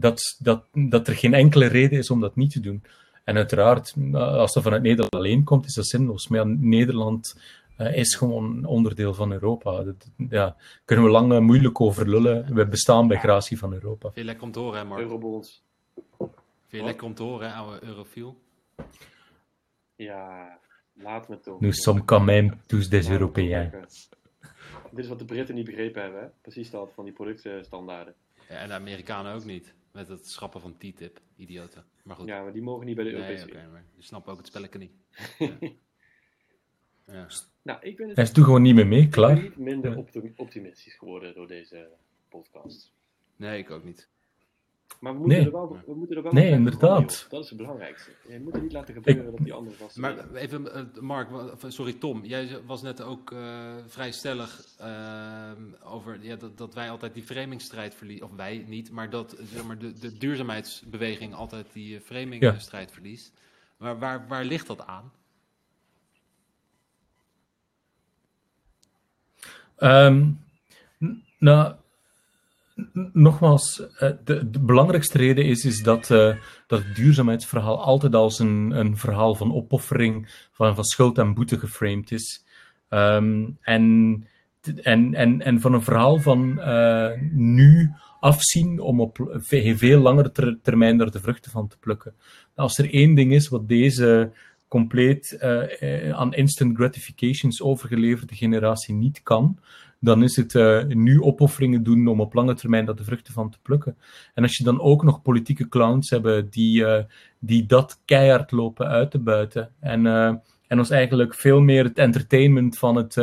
dat, 0.00 0.36
dat, 0.38 0.64
dat 0.72 1.08
er 1.08 1.14
geen 1.14 1.34
enkele 1.34 1.66
reden 1.66 1.98
is 1.98 2.10
om 2.10 2.20
dat 2.20 2.36
niet 2.36 2.52
te 2.52 2.60
doen. 2.60 2.82
En 3.24 3.36
uiteraard, 3.36 3.94
als 4.12 4.52
dat 4.52 4.62
vanuit 4.62 4.82
Nederland 4.82 5.14
alleen 5.14 5.44
komt, 5.44 5.66
is 5.66 5.74
dat 5.74 5.86
zinloos. 5.86 6.28
Maar 6.28 6.38
ja, 6.38 6.54
Nederland 6.58 7.40
eh, 7.76 7.96
is 7.96 8.14
gewoon 8.14 8.64
onderdeel 8.64 9.14
van 9.14 9.32
Europa. 9.32 9.82
Dat, 9.82 10.10
ja, 10.28 10.56
kunnen 10.84 11.04
we 11.04 11.10
lang 11.10 11.32
eh, 11.32 11.38
moeilijk 11.38 11.80
over 11.80 12.08
lullen. 12.08 12.54
We 12.54 12.66
bestaan 12.66 13.08
bij 13.08 13.18
gratie 13.18 13.58
van 13.58 13.72
Europa. 13.72 14.10
Je 14.14 14.24
lekker 14.24 14.44
om 14.44 14.52
te 14.52 14.58
horen, 14.58 14.78
hè, 14.78 14.84
Mark? 14.84 15.00
Eurobonds. 15.00 15.62
Je 16.68 16.82
lekker 16.82 17.06
om 17.06 17.14
te 17.14 17.22
horen, 17.22 17.48
hè, 17.48 17.54
oude 17.54 17.84
eurofiel? 17.84 18.40
Ja, 19.96 20.58
laat 20.92 21.28
me 21.28 21.40
toch. 21.40 21.60
Nous 21.60 21.82
sommes 21.82 22.04
quand 22.04 22.24
même 22.24 22.56
tous 22.66 22.88
des 22.88 23.08
Européens. 23.08 23.72
Dit 24.90 25.04
is 25.04 25.08
wat 25.08 25.18
de 25.18 25.24
Britten 25.24 25.54
niet 25.54 25.64
begrepen 25.64 26.02
hebben, 26.02 26.20
hè? 26.20 26.26
precies 26.40 26.70
dat 26.70 26.92
van 26.94 27.04
die 27.04 27.12
productstandaarden. 27.12 28.14
Ja, 28.48 28.56
en 28.56 28.68
de 28.68 28.74
Amerikanen 28.74 29.34
ook 29.34 29.44
niet. 29.44 29.74
Met 29.92 30.08
het 30.08 30.26
schrappen 30.26 30.60
van 30.60 30.76
TTIP, 30.76 31.20
idioten. 31.36 31.84
Maar 32.02 32.16
goed. 32.16 32.26
Ja, 32.26 32.42
maar 32.42 32.52
die 32.52 32.62
mogen 32.62 32.86
niet 32.86 32.94
bij 32.94 33.04
de 33.04 33.10
nee, 33.10 33.20
Europese 33.20 33.46
oké, 33.48 33.58
Unie. 33.58 33.70
maar 33.70 33.84
je 33.96 34.02
snapt 34.02 34.28
ook 34.28 34.36
het 34.36 34.46
spelletje 34.46 34.78
niet. 34.78 34.92
Ja. 35.38 35.58
ja. 37.14 37.26
Nou, 37.62 37.78
ik 37.82 37.96
ben, 37.96 38.06
het, 38.06 38.16
Hij 38.16 38.24
is 38.24 38.32
toen 38.32 38.44
gewoon 38.44 38.62
niet 38.62 38.74
meer 38.74 38.86
mee, 38.86 38.98
ik 38.98 39.04
ben 39.04 39.12
klaar. 39.14 39.42
niet 39.42 39.56
minder 39.56 39.96
optim- 39.96 40.32
optimistisch 40.36 40.94
geworden 40.94 41.34
door 41.34 41.46
deze 41.48 41.88
podcast. 42.28 42.92
Nee, 43.36 43.58
ik 43.58 43.70
ook 43.70 43.84
niet. 43.84 44.08
Maar 44.98 45.12
we 45.12 45.18
moeten 45.18 45.38
Nee. 45.38 45.46
er 45.46 45.52
wel, 45.52 45.78
we 45.86 45.94
moeten 45.94 46.16
er 46.16 46.22
wel 46.22 46.32
Nee, 46.32 46.50
inderdaad. 46.50 47.26
Dat 47.30 47.42
is 47.44 47.48
het 47.48 47.58
belangrijkste. 47.58 48.10
Je 48.28 48.40
moet 48.40 48.54
er 48.54 48.62
niet 48.62 48.72
laten 48.72 48.94
gebeuren 48.94 49.24
dat 49.24 49.38
die 49.44 49.52
andere 49.52 49.76
gasten... 49.76 50.00
Maar 50.00 50.34
even, 50.34 50.74
eh, 50.74 50.82
Mark, 51.00 51.32
of, 51.32 51.64
sorry 51.68 51.92
Tom, 51.92 52.24
jij 52.24 52.48
was 52.66 52.82
net 52.82 53.02
ook 53.02 53.32
eh, 53.32 53.74
vrij 53.86 54.12
stellig 54.12 54.64
eh, 54.78 55.50
over 55.84 56.18
ja, 56.22 56.36
dat, 56.36 56.58
dat 56.58 56.74
wij 56.74 56.90
altijd 56.90 57.14
die 57.14 57.22
framingsstrijd 57.22 57.94
verliezen. 57.94 58.26
Of 58.26 58.32
wij 58.36 58.64
niet, 58.68 58.90
maar 58.90 59.10
dat 59.10 59.36
zeg 59.42 59.64
maar, 59.64 59.78
de, 59.78 59.92
de 59.92 60.18
duurzaamheidsbeweging 60.18 61.34
altijd 61.34 61.66
die 61.72 61.96
eh, 61.96 62.02
framingstrijd 62.02 62.92
verliest. 62.92 63.32
Maar 63.76 63.98
waar, 63.98 64.28
waar 64.28 64.44
ligt 64.44 64.66
dat 64.66 64.86
aan? 64.86 65.12
Ehm, 69.76 70.30
nou, 71.38 71.74
nogmaals, 73.12 73.86
eh, 73.98 74.10
de, 74.24 74.50
de 74.50 74.58
belangrijkste 74.60 75.18
reden 75.18 75.44
is, 75.44 75.64
is 75.64 75.82
dat, 75.82 76.10
eh, 76.10 76.34
dat 76.66 76.82
het 76.82 76.96
duurzaamheidsverhaal 76.96 77.82
altijd 77.82 78.14
als 78.14 78.38
een, 78.38 78.70
een 78.70 78.96
verhaal 78.96 79.34
van 79.34 79.54
opoffering, 79.54 80.46
van, 80.52 80.74
van 80.74 80.84
schuld 80.84 81.18
en 81.18 81.34
boete 81.34 81.58
geframed 81.58 82.10
is. 82.12 82.44
Ehm, 82.88 83.44
en, 83.60 84.24
en, 84.82 85.14
en, 85.14 85.42
en 85.42 85.60
van 85.60 85.72
een 85.72 85.82
verhaal 85.82 86.18
van 86.18 86.60
eh, 86.60 87.10
nu 87.32 87.90
afzien 88.20 88.80
om 88.80 89.00
op 89.00 89.30
ve- 89.32 89.76
veel 89.76 90.00
langere 90.00 90.30
ter- 90.32 90.58
termijn 90.62 90.98
daar 90.98 91.10
de 91.10 91.20
vruchten 91.20 91.50
van 91.50 91.68
te 91.68 91.78
plukken. 91.78 92.14
Als 92.54 92.78
er 92.78 92.92
één 92.92 93.14
ding 93.14 93.32
is 93.32 93.48
wat 93.48 93.68
deze 93.68 94.30
compleet 94.68 95.38
aan 96.12 96.34
instant 96.34 96.76
gratifications 96.76 97.62
overgeleverde 97.62 98.34
generatie 98.34 98.94
niet 98.94 99.22
kan, 99.22 99.58
dan 100.00 100.22
is 100.22 100.36
het 100.36 100.54
eh, 100.54 100.84
nu 100.84 101.20
opofferingen 101.20 101.82
doen 101.82 102.06
om 102.06 102.20
op 102.20 102.34
lange 102.34 102.54
termijn 102.54 102.84
daar 102.84 102.94
de 102.94 103.04
vruchten 103.04 103.32
van 103.32 103.50
te 103.50 103.58
plukken. 103.62 103.96
En 104.34 104.42
als 104.42 104.56
je 104.56 104.64
dan 104.64 104.80
ook 104.80 105.04
nog 105.04 105.22
politieke 105.22 105.68
clowns 105.68 106.10
hebben 106.10 106.50
die, 106.50 106.84
eh, 106.86 107.04
die 107.38 107.66
dat 107.66 108.00
keihard 108.04 108.50
lopen 108.50 108.86
uit 108.86 109.10
te 109.10 109.18
buiten 109.18 109.70
en, 109.80 110.06
eh, 110.06 110.34
en 110.66 110.78
ons 110.78 110.90
eigenlijk 110.90 111.34
veel 111.34 111.60
meer 111.60 111.84
het 111.84 111.98
entertainment 111.98 112.78
van 112.78 112.96
het, 112.96 113.14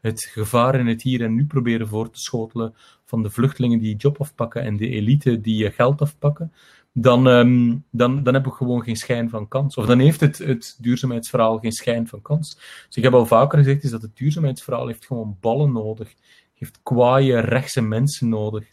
het 0.00 0.22
gevaar 0.22 0.74
in 0.74 0.86
het 0.86 1.02
hier 1.02 1.22
en 1.22 1.34
nu 1.34 1.46
proberen 1.46 1.88
voor 1.88 2.10
te 2.10 2.20
schotelen 2.20 2.74
van 3.08 3.22
de 3.22 3.30
vluchtelingen 3.30 3.78
die 3.78 3.96
job 3.96 4.20
afpakken 4.20 4.62
en 4.62 4.76
de 4.76 4.88
elite 4.88 5.40
die 5.40 5.66
eh, 5.66 5.74
geld 5.74 6.00
afpakken, 6.00 6.52
dan, 7.00 7.28
ehm, 7.28 7.76
dan, 7.90 8.22
dan 8.22 8.34
hebben 8.34 8.50
we 8.52 8.56
gewoon 8.56 8.82
geen 8.82 8.96
schijn 8.96 9.30
van 9.30 9.48
kans. 9.48 9.76
Of 9.76 9.86
dan 9.86 9.98
heeft 9.98 10.20
het, 10.20 10.38
het 10.38 10.76
duurzaamheidsverhaal 10.80 11.58
geen 11.58 11.72
schijn 11.72 12.08
van 12.08 12.22
kans. 12.22 12.54
Dus 12.86 12.96
ik 12.96 13.02
heb 13.02 13.12
al 13.14 13.26
vaker 13.26 13.58
gezegd, 13.58 13.84
is 13.84 13.90
dat 13.90 14.02
het 14.02 14.16
duurzaamheidsverhaal 14.16 14.86
heeft 14.86 15.06
gewoon 15.06 15.36
ballen 15.40 15.72
nodig. 15.72 16.14
Heeft 16.54 16.78
kwaaie, 16.82 17.38
rechtse 17.38 17.80
mensen 17.82 18.28
nodig. 18.28 18.64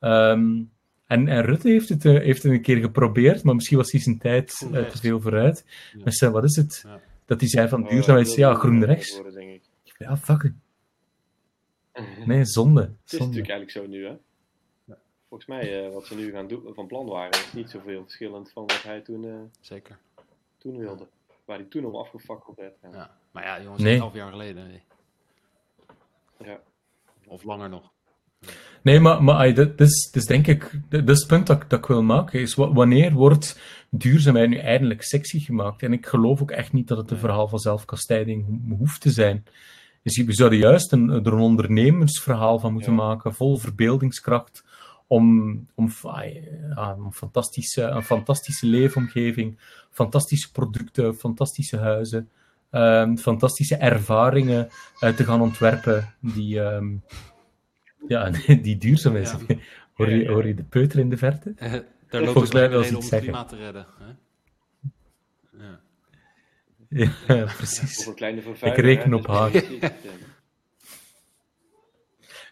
Ehm, 0.00 0.62
en, 1.06 1.28
en 1.28 1.42
Rutte 1.42 1.68
heeft 1.68 1.88
het, 1.88 2.04
eh, 2.04 2.12
heeft 2.18 2.42
het 2.42 2.52
een 2.52 2.62
keer 2.62 2.76
geprobeerd, 2.80 3.42
maar 3.42 3.54
misschien 3.54 3.76
was 3.76 3.90
hij 3.92 4.00
zijn 4.00 4.18
tijd 4.18 4.68
eh, 4.72 4.82
te 4.84 4.98
veel 4.98 5.20
vooruit. 5.20 5.64
Ja. 5.96 6.00
Met 6.04 6.14
zijn, 6.16 6.32
wat 6.32 6.44
is 6.44 6.56
het? 6.56 6.80
Ja. 6.86 7.00
Dat 7.26 7.40
hij 7.40 7.48
zei 7.48 7.68
van 7.68 7.82
Oh, 7.82 7.88
duurzaamheid, 7.90 8.34
ja, 8.34 8.54
groen 8.54 8.76
ik 8.80 8.84
rechts. 8.84 9.14
worden, 9.14 9.34
denk 9.34 9.50
ik. 9.50 9.62
Ja, 9.98 10.16
fuck 10.16 10.42
it. 10.42 10.52
Het 11.92 12.26
Nee, 12.26 12.44
zonde. 12.44 12.80
is 12.82 13.10
zonde. 13.10 13.24
natuurlijk 13.26 13.50
eigenlijk 13.52 13.70
zo 13.70 13.86
nu, 13.86 14.04
hè? 14.06 14.12
Volgens 15.34 15.54
mij, 15.58 15.84
eh, 15.86 15.92
wat 15.92 16.06
ze 16.06 16.14
nu 16.16 16.30
gaan 16.30 16.46
doen, 16.48 16.62
van 16.74 16.86
plan 16.86 17.06
waren, 17.06 17.30
is 17.30 17.52
niet 17.52 17.70
zoveel 17.70 18.02
verschillend 18.02 18.50
van 18.52 18.62
wat 18.66 18.82
hij 18.82 19.00
toen, 19.00 19.24
eh, 19.24 19.34
Zeker. 19.60 19.98
toen 20.58 20.76
wilde. 20.78 21.06
Waar 21.44 21.56
hij 21.56 21.66
toen 21.66 21.84
al 21.84 21.98
afgefakkeld 22.00 22.56
werd. 22.56 22.74
Ja. 22.82 22.88
Ja. 22.92 23.16
Maar 23.30 23.44
ja, 23.44 23.62
jongens, 23.62 23.82
Nee. 23.82 23.98
elf 23.98 24.14
jaar 24.14 24.30
geleden. 24.30 24.66
nee. 24.66 24.82
Ja. 26.44 26.60
Of 27.26 27.44
langer 27.44 27.68
nog. 27.68 27.90
Nee, 28.82 29.00
maar, 29.00 29.22
maar 29.22 29.54
dat 29.54 29.80
is, 29.80 30.10
dat 30.12 30.22
is 30.22 30.24
denk 30.28 30.46
ik, 30.46 30.70
dat 30.88 31.08
is 31.08 31.18
het 31.18 31.26
punt 31.28 31.46
dat, 31.46 31.62
ik- 31.62 31.70
dat 31.70 31.78
ik 31.78 31.86
wil 31.86 32.02
maken, 32.02 32.40
is 32.40 32.54
wa- 32.54 32.72
wanneer 32.72 33.12
wordt 33.12 33.60
duurzaamheid 33.90 34.48
nu 34.48 34.56
eindelijk 34.58 35.02
sexy 35.02 35.38
gemaakt? 35.38 35.82
En 35.82 35.92
ik 35.92 36.06
geloof 36.06 36.42
ook 36.42 36.50
echt 36.50 36.72
niet 36.72 36.88
dat 36.88 36.98
het 36.98 37.10
een 37.10 37.18
verhaal 37.18 37.48
van 37.48 37.58
zelfkastijding 37.58 38.46
ho- 38.68 38.76
hoeft 38.76 39.00
te 39.00 39.10
zijn. 39.10 39.44
Dus 40.02 40.22
we 40.24 40.32
zouden 40.32 40.58
juist 40.58 40.92
een, 40.92 41.08
er 41.10 41.26
een 41.32 41.38
ondernemersverhaal 41.38 42.58
van 42.58 42.72
moeten 42.72 42.92
Ja. 42.92 42.96
maken, 42.98 43.34
vol 43.34 43.56
verbeeldingskracht, 43.56 44.64
om, 45.06 45.66
om, 45.74 45.92
ja, 46.74 46.96
fantastische, 47.12 47.82
een 47.82 48.02
fantastische 48.02 48.66
leefomgeving, 48.66 49.58
fantastische 49.90 50.52
producten, 50.52 51.14
fantastische 51.16 51.76
huizen, 51.78 52.30
ehm, 52.70 53.16
fantastische 53.16 53.76
ervaringen 53.76 54.68
eh, 55.00 55.14
te 55.14 55.24
gaan 55.24 55.40
ontwerpen 55.40 56.14
die, 56.20 56.60
ehm, 56.60 56.96
ja, 58.08 58.30
die 58.62 58.76
duurzaam 58.78 59.16
is. 59.16 59.34
Ja. 59.48 59.56
Hoor, 59.94 60.10
je, 60.10 60.28
hoor 60.28 60.46
je 60.46 60.54
de 60.54 60.62
peuter 60.64 60.98
in 60.98 61.10
de 61.10 61.16
verte? 61.16 61.52
Eh, 61.56 61.72
Daar 61.72 62.20
loopt 62.20 62.32
Volgens 62.32 62.52
mij 62.52 62.66
reden 62.66 62.84
ze 62.84 62.90
om 62.90 62.96
iets 62.96 63.10
het 63.10 63.22
zeggen. 63.22 63.28
klimaat 63.28 63.48
te 63.48 63.56
redden. 63.56 63.86
Hè? 63.98 64.06
Ja. 65.64 65.80
Ja, 67.36 67.44
precies. 67.56 68.06
een 68.06 68.14
kleine 68.14 68.42
vervuiler. 68.42 68.78
Ik 68.78 68.84
reken 68.84 69.14
op 69.14 69.26
haar. 69.26 69.50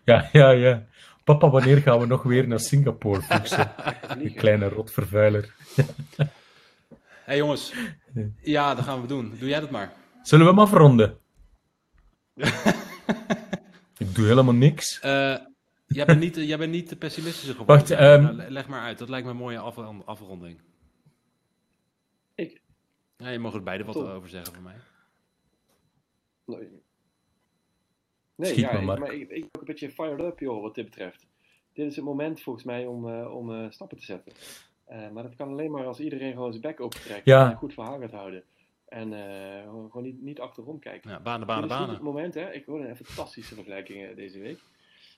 Ja, 0.04 0.28
ja, 0.32 0.50
ja. 0.50 0.86
Papa, 1.24 1.50
wanneer 1.50 1.76
gaan 1.76 1.98
we 1.98 2.06
nog 2.06 2.22
weer 2.22 2.48
naar 2.48 2.60
Singapore? 2.60 3.20
Een 3.28 3.46
vliegen. 4.10 4.34
kleine 4.38 4.68
rotvervuiler. 4.68 5.54
Hé 5.76 5.84
hey, 7.24 7.36
jongens, 7.36 7.72
ja, 8.40 8.74
dat 8.74 8.84
gaan 8.84 9.00
we 9.00 9.06
doen. 9.06 9.34
Doe 9.38 9.48
jij 9.48 9.60
dat 9.60 9.70
maar. 9.70 9.92
Zullen 10.22 10.44
we 10.46 10.50
hem 10.52 10.60
afronden? 10.60 11.18
Ik 13.96 14.14
doe 14.14 14.26
helemaal 14.26 14.54
niks. 14.54 15.00
Eh, 15.00 15.36
jij, 15.86 16.04
bent 16.06 16.20
niet, 16.20 16.36
jij 16.36 16.58
bent 16.58 16.72
niet 16.72 16.88
de 16.88 16.96
pessimistische 16.96 17.50
geworden. 17.54 17.76
Wacht, 17.76 17.90
ehm, 17.90 18.22
Nou, 18.22 18.34
le- 18.36 18.48
leg 18.50 18.68
maar 18.68 18.80
uit. 18.80 18.98
Dat 18.98 19.08
lijkt 19.08 19.24
me 19.26 19.32
een 19.32 19.38
mooie 19.38 19.58
af- 19.58 20.04
afronding. 20.04 20.60
Ja, 23.16 23.28
je 23.28 23.38
mag 23.38 23.54
er 23.54 23.62
beide 23.62 23.84
wat 23.84 23.96
over 23.96 24.28
zeggen 24.28 24.54
voor 24.54 24.62
mij. 24.62 24.76
Nee, 26.44 26.68
nee 28.34 28.50
Schiet 28.50 28.60
ja, 28.64 28.72
maar, 28.72 28.80
ik- 28.80 28.86
Mark. 28.86 28.98
maar 29.00 29.12
ik, 29.14 29.20
ik 29.20 29.28
ben 29.28 29.44
ook 29.44 29.60
een 29.60 29.64
beetje 29.64 29.90
fired 29.90 30.20
up, 30.20 30.38
joh, 30.38 30.62
wat 30.62 30.74
dit 30.74 30.84
betreft. 30.84 31.26
Dit 31.72 31.86
is 31.86 31.96
het 31.96 32.04
moment 32.04 32.40
volgens 32.40 32.64
mij 32.64 32.86
om, 32.86 33.08
eh, 33.08 33.34
om 33.34 33.52
eh, 33.52 33.70
stappen 33.70 33.96
te 33.98 34.04
zetten. 34.04 34.32
Eh, 34.84 35.10
maar 35.10 35.22
dat 35.22 35.34
kan 35.36 35.48
alleen 35.48 35.70
maar 35.70 35.86
als 35.86 36.00
iedereen 36.00 36.32
gewoon 36.32 36.50
zijn 36.50 36.62
bek 36.62 36.80
opentrekt 36.80 37.24
Ja. 37.24 37.44
en 37.44 37.50
een 37.50 37.56
goed 37.56 37.74
verhaal 37.74 38.00
gaat 38.00 38.10
houden. 38.10 38.44
En 38.88 39.12
eh, 39.12 39.62
gewoon 39.70 40.02
niet, 40.02 40.22
niet 40.22 40.40
achterom 40.40 40.78
kijken. 40.78 41.10
Ja, 41.10 41.20
banen, 41.20 41.38
Dit 41.38 41.48
banen, 41.48 41.68
banen. 41.68 41.94
het 41.94 42.02
moment, 42.02 42.34
hè. 42.34 42.52
Ik 42.52 42.64
hoorde 42.64 42.88
een 42.88 42.96
fantastische 42.96 43.54
vergelijking 43.54 44.14
deze 44.14 44.38
week. 44.38 44.58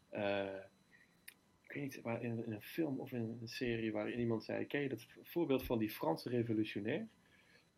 Eh, 0.08 0.44
ik 1.66 1.72
weet 1.72 1.82
niet, 1.82 2.00
waar 2.02 2.22
in, 2.22 2.44
in 2.46 2.52
een 2.52 2.62
film 2.62 3.00
of 3.00 3.12
in 3.12 3.38
een 3.40 3.48
serie 3.48 3.92
waarin 3.92 4.18
iemand 4.20 4.44
zei, 4.44 4.66
ken 4.66 4.80
je 4.80 4.88
dat 4.88 5.06
voorbeeld 5.22 5.62
van 5.64 5.78
die 5.78 5.90
Franse 5.90 6.28
revolutionair? 6.28 7.06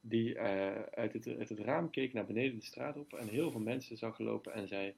Die 0.01 0.35
eh, 0.39 0.83
uit, 0.83 1.13
het, 1.13 1.27
uit 1.39 1.49
het 1.49 1.59
raam 1.59 1.91
keek 1.91 2.13
naar 2.13 2.27
beneden 2.27 2.59
de 2.59 2.65
straat 2.65 2.97
op 2.97 3.13
en 3.13 3.29
heel 3.29 3.51
veel 3.51 3.61
mensen 3.61 3.97
zag 3.97 4.19
lopen 4.19 4.53
en 4.55 4.69
zei, 4.69 4.95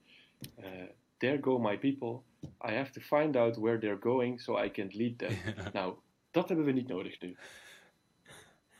there 1.17 1.39
go 1.39 1.59
my 1.59 1.77
people, 1.77 2.23
I 2.61 2.71
have 2.71 2.91
to 2.91 3.01
find 3.01 3.35
out 3.35 3.57
where 3.57 3.79
they're 3.79 3.99
going 3.99 4.39
so 4.39 4.63
I 4.63 4.69
can 4.69 4.89
lead 4.93 5.17
them. 5.17 5.37
nou, 5.73 5.95
dat 6.31 6.47
hebben 6.47 6.65
we 6.65 6.71
niet 6.71 6.87
nodig 6.87 7.21
nu. 7.21 7.37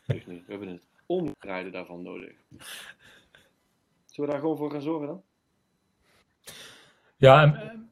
Nu. 0.06 0.24
We 0.26 0.44
hebben 0.48 0.68
het 0.68 0.82
omdraaien 1.06 1.72
daarvan 1.72 2.02
nodig. 2.02 2.36
Zullen 4.06 4.26
we 4.26 4.26
daar 4.26 4.40
gewoon 4.40 4.58
voor 4.58 4.72
gaan 4.72 4.82
zorgen 4.82 5.08
dan? 5.08 5.24
Ja, 7.18 7.42
en, 7.42 7.89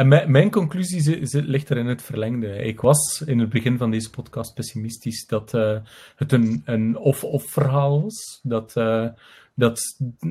en 0.00 0.30
mijn, 0.30 0.50
conclusie 0.50 1.28
ligt 1.42 1.68
er 1.68 1.76
in 1.76 1.86
het 1.86 2.02
verlengde. 2.02 2.56
Ik 2.56 2.80
was 2.80 3.22
in 3.26 3.38
het 3.38 3.48
begin 3.48 3.78
van 3.78 3.90
deze 3.90 4.10
podcast 4.10 4.54
pessimistisch 4.54 5.26
dat 5.26 5.54
eh, 5.54 5.76
het 6.16 6.32
een, 6.32 6.62
een 6.64 6.96
of-of 6.96 7.50
verhaal 7.50 8.02
was. 8.02 8.40
Dat, 8.42 8.76
eh, 8.76 9.06
dat, 9.54 9.80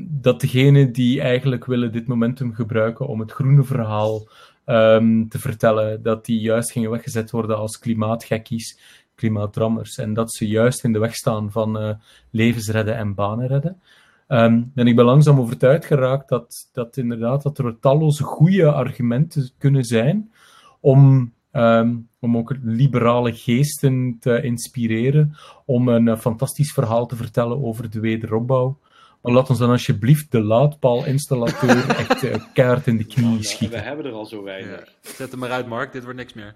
dat 0.10 0.42
degenen 0.42 0.92
die 0.92 1.22
eigenlijk 1.22 1.66
willen 1.66 1.92
dit 1.92 2.08
momentum 2.08 2.54
gebruiken 2.54 3.08
om 3.08 3.20
het 3.20 3.32
groene 3.32 3.64
verhaal 3.64 4.28
ehm, 4.66 5.28
te 5.28 5.40
vertellen, 5.40 6.04
dat 6.04 6.26
die 6.26 6.40
juist 6.40 6.72
gingen 6.72 6.90
weggezet 6.90 7.32
worden 7.32 7.58
als 7.58 7.80
klimaatgekkies, 7.80 8.80
klimaatdrammers. 9.16 9.98
En 9.98 10.14
dat 10.14 10.34
ze 10.34 10.48
juist 10.48 10.84
in 10.84 10.94
de 10.94 11.00
weg 11.00 11.16
staan 11.16 11.52
van 11.52 11.80
eh, 11.80 11.94
levens 12.30 12.70
redden 12.70 12.96
en 12.96 13.14
banen 13.14 13.48
redden. 13.48 13.82
Ehm, 14.30 14.64
en 14.76 14.88
ik 14.88 14.96
ben 14.96 15.06
langzaam 15.06 15.40
overtuigd 15.40 15.86
geraakt 15.86 16.30
dat, 16.30 16.70
dat 16.74 16.98
inderdaad 16.98 17.44
dat 17.44 17.58
er 17.58 17.80
talloze 17.80 18.24
goede 18.24 18.72
argumenten 18.72 19.52
kunnen 19.58 19.84
zijn 19.84 20.32
om, 20.80 21.34
ehm, 21.52 21.96
om 22.20 22.38
ook 22.38 22.56
liberale 22.64 23.34
geesten 23.34 24.18
te 24.20 24.42
inspireren, 24.42 25.36
om 25.66 25.88
een 25.88 26.08
eh, 26.08 26.18
fantastisch 26.18 26.72
verhaal 26.72 27.06
te 27.06 27.16
vertellen 27.16 27.64
over 27.64 27.90
de 27.90 28.00
wederopbouw. 28.00 28.80
Maar 29.22 29.34
laat 29.34 29.50
ons 29.50 29.60
dan 29.60 29.70
alsjeblieft 29.70 30.32
de 30.32 30.42
laadpaalinstallateur 30.42 31.90
echt 32.10 32.52
keihard 32.54 32.88
in 32.88 32.98
de 32.98 33.06
knieën 33.06 33.28
Nou, 33.30 33.38
we 33.42 33.46
schieten. 33.48 33.84
hebben 33.84 34.06
er 34.06 34.12
al 34.12 34.26
zo 34.26 34.44
weinig. 34.44 34.86
Ja. 35.02 35.12
Zet 35.12 35.32
hem 35.32 35.40
maar 35.40 35.52
uit, 35.52 35.68
Mark. 35.68 35.92
Dit 35.92 36.04
wordt 36.04 36.18
niks 36.18 36.34
meer. 36.34 36.56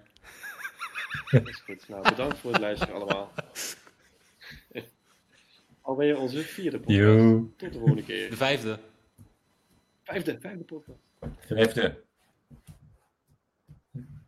Dat 1.32 1.48
is 1.48 1.62
goed. 1.66 1.86
Nou, 1.88 2.10
bedankt 2.10 2.38
voor 2.38 2.52
het 2.52 2.62
luisteren 2.62 2.96
allemaal. 2.96 3.32
Alweer 5.84 6.20
onze 6.20 6.40
vierde 6.40 6.78
podcast. 6.80 7.00
Yo. 7.00 7.50
Tot 7.58 7.74
de 7.74 7.80
volgende 7.80 8.04
keer. 8.04 8.30
De 8.30 8.36
vijfde. 8.36 8.80
Vijfde, 10.04 10.38
vijfde 10.40 10.64
podcast. 10.64 11.00
Vijfde. 11.48 12.04